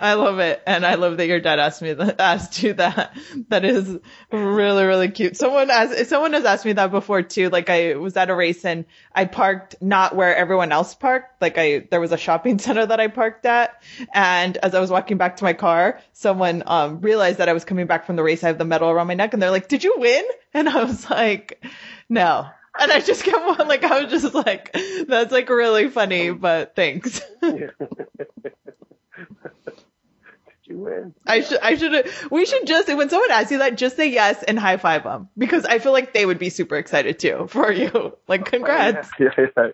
I 0.00 0.14
love 0.14 0.38
it, 0.38 0.62
and 0.66 0.86
I 0.86 0.94
love 0.94 1.18
that 1.18 1.26
your 1.26 1.40
dad 1.40 1.58
asked 1.58 1.82
me 1.82 1.92
that, 1.92 2.20
asked 2.20 2.62
you 2.62 2.72
that. 2.74 3.14
That 3.48 3.66
is 3.66 3.98
really 4.32 4.84
really 4.84 5.10
cute. 5.10 5.36
Someone 5.36 5.70
asked, 5.70 6.06
someone 6.06 6.32
has 6.32 6.46
asked 6.46 6.64
me 6.64 6.72
that 6.72 6.90
before 6.90 7.22
too. 7.22 7.50
Like 7.50 7.68
I 7.68 7.96
was 7.96 8.16
at 8.16 8.30
a 8.30 8.34
race 8.34 8.64
and 8.64 8.86
I 9.14 9.26
parked 9.26 9.76
not 9.82 10.16
where 10.16 10.34
everyone 10.34 10.72
else 10.72 10.94
parked. 10.94 11.42
Like 11.42 11.58
I 11.58 11.86
there 11.90 12.00
was 12.00 12.12
a 12.12 12.16
shopping 12.16 12.58
center 12.58 12.86
that 12.86 12.98
I 12.98 13.08
parked 13.08 13.44
at, 13.44 13.82
and 14.14 14.56
as 14.56 14.74
I 14.74 14.80
was 14.80 14.90
walking 14.90 15.18
back 15.18 15.36
to 15.36 15.44
my 15.44 15.52
car, 15.52 16.00
someone 16.14 16.62
um 16.66 17.02
realized 17.02 17.38
that 17.38 17.50
I 17.50 17.52
was 17.52 17.66
coming 17.66 17.86
back 17.86 18.06
from 18.06 18.16
the 18.16 18.22
race. 18.22 18.42
I 18.42 18.48
have 18.48 18.58
the 18.58 18.64
medal 18.64 18.88
around 18.88 19.08
my 19.08 19.14
neck, 19.14 19.34
and 19.34 19.42
they're 19.42 19.50
like, 19.50 19.68
"Did 19.68 19.84
you 19.84 19.96
win?" 19.98 20.24
And 20.54 20.66
I 20.68 20.84
was 20.84 21.10
like, 21.10 21.62
"No." 22.08 22.46
And 22.78 22.90
I 22.90 23.00
just 23.00 23.24
kept 23.24 23.60
on 23.60 23.68
like 23.68 23.84
I 23.84 24.02
was 24.02 24.10
just 24.10 24.34
like, 24.34 24.74
"That's 25.06 25.32
like 25.32 25.50
really 25.50 25.90
funny, 25.90 26.30
but 26.30 26.74
thanks." 26.74 27.20
you 30.70 30.78
win. 30.78 31.14
I 31.26 31.42
should, 31.42 31.58
I 31.60 31.76
should, 31.76 32.10
we 32.30 32.46
should 32.46 32.66
just, 32.66 32.88
when 32.88 33.10
someone 33.10 33.30
asks 33.30 33.50
you 33.50 33.58
that, 33.58 33.76
just 33.76 33.96
say 33.96 34.10
yes 34.10 34.42
and 34.42 34.58
high 34.58 34.76
five 34.76 35.02
them 35.02 35.28
because 35.36 35.64
I 35.64 35.78
feel 35.78 35.92
like 35.92 36.14
they 36.14 36.24
would 36.24 36.38
be 36.38 36.50
super 36.50 36.76
excited 36.76 37.18
too 37.18 37.46
for 37.48 37.70
you. 37.70 37.90
Like, 38.28 38.42
oh, 38.42 38.44
congrats. 38.44 39.10
Yeah, 39.18 39.28
yeah, 39.38 39.46
yeah, 39.56 39.68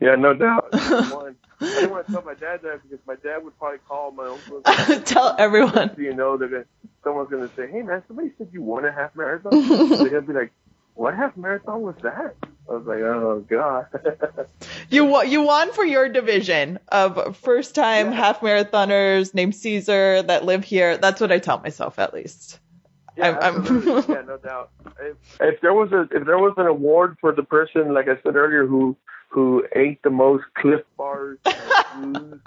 yeah 0.00 0.14
no 0.16 0.34
doubt. 0.34 0.68
I 0.72 1.32
didn't 1.60 1.90
want 1.90 2.06
to 2.06 2.12
tell 2.12 2.22
my 2.22 2.34
dad 2.34 2.60
that 2.62 2.82
because 2.82 2.98
my 3.06 3.14
dad 3.14 3.42
would 3.42 3.58
probably 3.58 3.78
call 3.88 4.10
my 4.10 4.26
uncle. 4.26 4.60
tell 5.04 5.34
everyone. 5.38 5.94
So 5.96 6.02
you 6.02 6.14
know 6.14 6.36
that 6.36 6.66
someone's 7.02 7.30
going 7.30 7.48
to 7.48 7.54
say, 7.54 7.70
hey 7.70 7.80
man, 7.80 8.02
somebody 8.06 8.32
said 8.36 8.48
you 8.52 8.60
won 8.60 8.84
a 8.84 8.92
half 8.92 9.16
marathon. 9.16 9.52
They're 9.52 10.10
going 10.10 10.10
to 10.10 10.20
be 10.20 10.32
like, 10.34 10.52
what 10.94 11.14
half 11.14 11.36
marathon 11.38 11.80
was 11.80 11.94
that? 12.02 12.34
I 12.68 12.72
was 12.72 12.86
like, 12.86 12.98
oh 12.98 13.44
god. 13.48 13.86
you 14.90 15.22
you 15.24 15.42
won 15.42 15.72
for 15.72 15.84
your 15.84 16.08
division 16.08 16.78
of 16.88 17.36
first 17.36 17.74
time 17.74 18.10
yeah. 18.10 18.16
half 18.16 18.40
marathoners 18.40 19.34
named 19.34 19.54
Caesar 19.54 20.22
that 20.22 20.44
live 20.44 20.64
here. 20.64 20.96
That's 20.96 21.20
what 21.20 21.30
I 21.30 21.38
tell 21.38 21.60
myself 21.60 21.98
at 21.98 22.12
least. 22.12 22.58
Yeah, 23.16 23.38
I'm, 23.40 23.64
yeah, 24.08 24.22
no 24.26 24.38
doubt. 24.42 24.70
If, 25.00 25.16
if 25.40 25.60
there 25.60 25.72
was 25.72 25.92
a 25.92 26.02
if 26.14 26.26
there 26.26 26.38
was 26.38 26.54
an 26.56 26.66
award 26.66 27.16
for 27.20 27.32
the 27.32 27.42
person, 27.42 27.94
like 27.94 28.08
I 28.08 28.20
said 28.22 28.36
earlier, 28.36 28.66
who 28.66 28.96
who 29.28 29.66
ate 29.74 30.02
the 30.02 30.10
most 30.10 30.44
Clif 30.54 30.82
bars 30.96 31.38
and, 31.94 32.40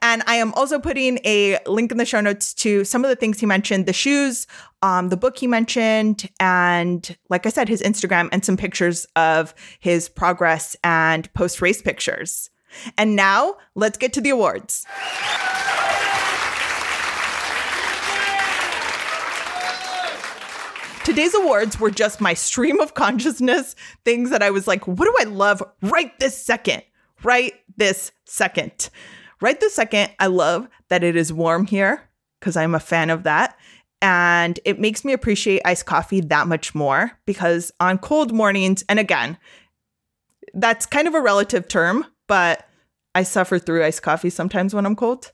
And 0.00 0.22
I 0.26 0.36
am 0.36 0.54
also 0.54 0.78
putting 0.78 1.18
a 1.24 1.58
link 1.66 1.92
in 1.92 1.98
the 1.98 2.06
show 2.06 2.20
notes 2.20 2.54
to 2.54 2.84
some 2.84 3.04
of 3.04 3.10
the 3.10 3.16
things 3.16 3.40
he 3.40 3.46
mentioned 3.46 3.86
the 3.86 3.92
shoes, 3.92 4.46
um, 4.82 5.10
the 5.10 5.16
book 5.16 5.36
he 5.38 5.46
mentioned, 5.46 6.28
and 6.40 7.16
like 7.28 7.44
I 7.44 7.50
said, 7.50 7.68
his 7.68 7.82
Instagram 7.82 8.28
and 8.32 8.44
some 8.44 8.56
pictures 8.56 9.06
of 9.16 9.54
his 9.78 10.08
progress 10.08 10.76
and 10.82 11.30
post 11.34 11.60
race 11.60 11.82
pictures. 11.82 12.50
And 12.96 13.16
now 13.16 13.56
let's 13.74 13.98
get 13.98 14.12
to 14.14 14.20
the 14.20 14.30
awards. 14.30 14.86
Today's 21.10 21.34
awards 21.34 21.80
were 21.80 21.90
just 21.90 22.20
my 22.20 22.34
stream 22.34 22.78
of 22.78 22.94
consciousness, 22.94 23.74
things 24.04 24.30
that 24.30 24.44
I 24.44 24.50
was 24.50 24.68
like, 24.68 24.86
what 24.86 25.06
do 25.06 25.14
I 25.18 25.24
love 25.24 25.60
right 25.82 26.16
this 26.20 26.40
second? 26.40 26.84
Right 27.24 27.52
this 27.76 28.12
second. 28.26 28.90
Right 29.40 29.58
this 29.58 29.74
second, 29.74 30.12
I 30.20 30.28
love 30.28 30.68
that 30.88 31.02
it 31.02 31.16
is 31.16 31.32
warm 31.32 31.66
here 31.66 32.08
because 32.38 32.56
I'm 32.56 32.76
a 32.76 32.80
fan 32.80 33.10
of 33.10 33.24
that. 33.24 33.58
And 34.00 34.60
it 34.64 34.78
makes 34.78 35.04
me 35.04 35.12
appreciate 35.12 35.62
iced 35.64 35.84
coffee 35.84 36.20
that 36.20 36.46
much 36.46 36.76
more 36.76 37.10
because 37.26 37.72
on 37.80 37.98
cold 37.98 38.32
mornings, 38.32 38.84
and 38.88 39.00
again, 39.00 39.36
that's 40.54 40.86
kind 40.86 41.08
of 41.08 41.14
a 41.16 41.20
relative 41.20 41.66
term, 41.66 42.06
but 42.28 42.68
I 43.16 43.24
suffer 43.24 43.58
through 43.58 43.82
iced 43.82 44.02
coffee 44.02 44.30
sometimes 44.30 44.74
when 44.74 44.86
I'm 44.86 44.94
cold. 44.94 45.32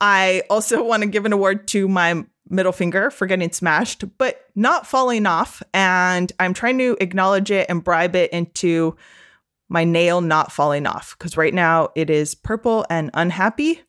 I 0.00 0.42
also 0.50 0.82
want 0.88 1.04
to 1.04 1.08
give 1.08 1.24
an 1.24 1.32
award 1.32 1.68
to 1.68 1.86
my 1.86 2.24
middle 2.48 2.72
finger 2.72 3.10
for 3.10 3.26
getting 3.26 3.50
smashed, 3.50 4.04
but 4.18 4.46
not 4.54 4.86
falling 4.86 5.26
off. 5.26 5.62
And 5.72 6.32
I'm 6.38 6.54
trying 6.54 6.78
to 6.78 6.96
acknowledge 7.00 7.50
it 7.50 7.66
and 7.68 7.82
bribe 7.82 8.14
it 8.14 8.30
into 8.32 8.96
my 9.68 9.84
nail 9.84 10.20
not 10.20 10.52
falling 10.52 10.86
off 10.86 11.16
because 11.18 11.36
right 11.36 11.54
now 11.54 11.88
it 11.94 12.10
is 12.10 12.34
purple 12.34 12.84
and 12.90 13.10
unhappy. 13.14 13.82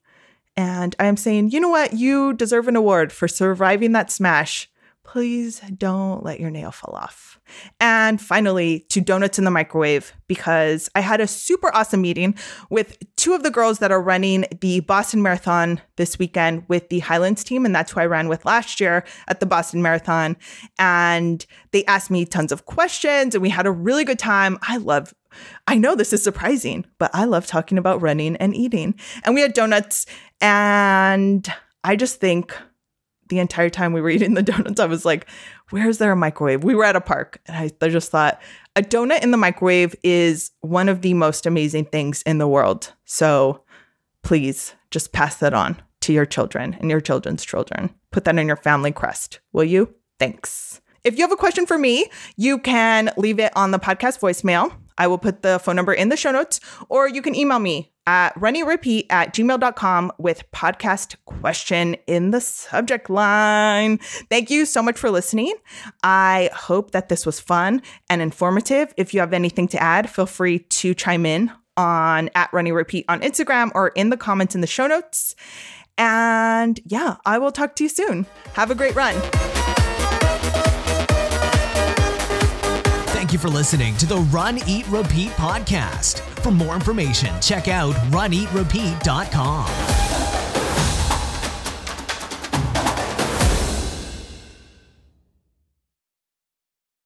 And 0.58 0.96
I'm 1.00 1.18
saying, 1.18 1.52
you 1.52 1.60
know 1.60 1.70
what? 1.70 1.94
You 1.94 2.34
deserve 2.34 2.68
an 2.68 2.78
award 2.78 3.12
for 3.12 3.28
surviving 3.28 3.92
that 3.92 4.10
smash 4.10 4.70
please 5.06 5.62
don't 5.78 6.24
let 6.24 6.40
your 6.40 6.50
nail 6.50 6.72
fall 6.72 6.96
off. 6.96 7.40
And 7.80 8.20
finally, 8.20 8.86
to 8.90 9.00
donuts 9.00 9.38
in 9.38 9.46
the 9.46 9.52
microwave, 9.52 10.14
because 10.28 10.90
I 10.96 11.02
had 11.02 11.22
a 11.22 11.28
super 11.28 11.74
awesome 11.74 12.02
meeting 12.02 12.36
with 12.70 12.98
two 13.16 13.34
of 13.34 13.44
the 13.44 13.52
girls 13.52 13.80
that 13.80 13.92
are 13.92 14.02
running 14.02 14.46
the 14.62 14.80
Boston 14.82 15.22
Marathon 15.22 15.80
this 15.96 16.18
weekend 16.18 16.64
with 16.68 16.90
the 16.90 17.00
Highlands 17.00 17.44
team. 17.44 17.66
And 17.66 17.76
that's 17.76 17.92
who 17.92 18.02
I 18.02 18.08
ran 18.08 18.28
with 18.28 18.46
last 18.46 18.80
year 18.80 19.06
at 19.28 19.40
the 19.40 19.46
Boston 19.46 19.82
Marathon. 19.82 20.36
And 20.80 21.46
they 21.72 21.86
asked 21.86 22.10
me 22.10 22.26
tons 22.26 22.52
of 22.52 22.66
questions 22.66 23.36
and 23.36 23.42
we 23.42 23.50
had 23.50 23.68
a 23.68 23.72
really 23.72 24.04
good 24.04 24.20
time. 24.20 24.58
I 24.64 24.78
love 24.78 25.14
I 25.68 25.78
know 25.78 25.96
this 25.96 26.14
is 26.14 26.24
surprising, 26.24 26.86
but 26.98 27.12
I 27.14 27.26
love 27.26 27.46
talking 27.46 27.78
about 27.78 28.02
running 28.02 28.38
and 28.38 28.56
eating. 28.56 28.96
And 29.24 29.36
we 29.36 29.42
had 29.42 29.52
donuts, 29.52 30.06
and 30.40 31.52
I 31.84 31.98
just 31.98 32.22
think 32.22 32.56
the 33.28 33.40
entire 33.40 33.70
time 33.70 33.94
we 33.94 34.02
were 34.02 34.10
eating 34.10 34.34
the 34.34 34.44
donuts, 34.44 34.80
I 34.80 34.86
was 34.86 35.06
like, 35.06 35.28
where's 35.70 35.98
there 35.98 36.12
a 36.12 36.16
microwave? 36.16 36.64
We 36.64 36.76
were 36.76 36.84
at 36.84 36.96
a 36.96 37.02
park 37.02 37.42
and 37.48 37.58
I, 37.58 37.72
I 37.84 37.90
just 37.90 38.12
thought 38.12 38.42
a 38.76 38.82
donut 38.82 39.24
in 39.24 39.32
the 39.32 39.38
microwave 39.38 39.96
is 40.04 40.52
one 40.62 40.90
of 40.90 41.02
the 41.02 41.14
most 41.14 41.46
amazing 41.46 41.86
things 41.86 42.22
in 42.24 42.38
the 42.38 42.48
world. 42.48 42.94
So 43.06 43.64
please 44.22 44.74
just 44.92 45.12
pass 45.12 45.38
that 45.38 45.54
on 45.54 45.82
to 46.02 46.14
your 46.14 46.26
children 46.26 46.78
and 46.80 46.90
your 46.90 47.02
children's 47.02 47.44
children. 47.44 47.94
Put 48.12 48.26
that 48.26 48.38
in 48.38 48.48
your 48.48 48.56
family 48.56 48.92
crest, 48.92 49.40
will 49.54 49.64
you? 49.64 49.94
Thanks. 50.20 50.82
If 51.04 51.18
you 51.18 51.24
have 51.24 51.32
a 51.32 51.38
question 51.38 51.66
for 51.66 51.78
me, 51.78 52.10
you 52.36 52.60
can 52.60 53.12
leave 53.18 53.40
it 53.40 53.52
on 53.56 53.72
the 53.72 53.80
podcast 53.80 54.20
voicemail. 54.20 54.74
I 54.98 55.08
will 55.08 55.18
put 55.18 55.42
the 55.42 55.60
phone 55.60 55.76
number 55.76 55.94
in 55.94 56.10
the 56.10 56.18
show 56.18 56.32
notes, 56.32 56.60
or 56.90 57.08
you 57.08 57.22
can 57.22 57.36
email 57.36 57.60
me 57.60 57.92
at 58.08 58.36
runeatrepeat 58.36 59.08
at 59.10 59.34
gmail.com 59.34 60.12
with 60.18 60.50
podcast 60.52 61.16
question 61.26 61.96
in 62.08 62.32
the 62.32 62.42
subject 62.42 63.10
line. 63.10 63.98
Thank 64.30 64.50
you 64.50 64.66
so 64.66 64.82
much 64.82 64.98
for 64.98 65.10
listening. 65.10 65.54
I 66.04 66.50
hope 66.54 66.92
that 66.92 67.10
this 67.10 67.26
was 67.26 67.40
fun 67.40 67.82
and 68.10 68.22
informative. 68.22 68.94
If 68.98 69.14
you 69.14 69.20
have 69.22 69.34
anything 69.34 69.68
to 69.70 69.82
add, 69.82 70.10
feel 70.10 70.28
free 70.28 70.60
to 70.60 70.94
chime 70.94 71.26
in 71.26 71.52
on 71.78 72.30
at 72.36 72.54
Run 72.54 72.68
Eat 72.68 72.72
Repeat 72.72 73.06
on 73.10 73.22
Instagram 73.22 73.72
or 73.76 73.90
in 73.90 74.10
the 74.10 74.18
comments 74.18 74.56
in 74.56 74.62
the 74.62 74.68
show 74.68 74.88
notes. 74.88 75.36
And 75.98 76.80
yeah, 76.86 77.18
I 77.26 77.38
will 77.38 77.52
talk 77.52 77.76
to 77.78 77.84
you 77.84 77.90
soon. 77.90 78.26
Have 78.54 78.72
a 78.72 78.76
great 78.76 78.96
run. 78.96 79.16
You 83.36 83.40
for 83.40 83.50
listening 83.50 83.96
to 83.98 84.06
the 84.06 84.18
Run, 84.18 84.60
Eat, 84.68 84.88
Repeat 84.88 85.32
podcast. 85.32 86.20
For 86.42 86.52
more 86.52 86.76
information, 86.76 87.34
check 87.42 87.68
out 87.68 87.94
runeatrepeat.com. 88.12 89.95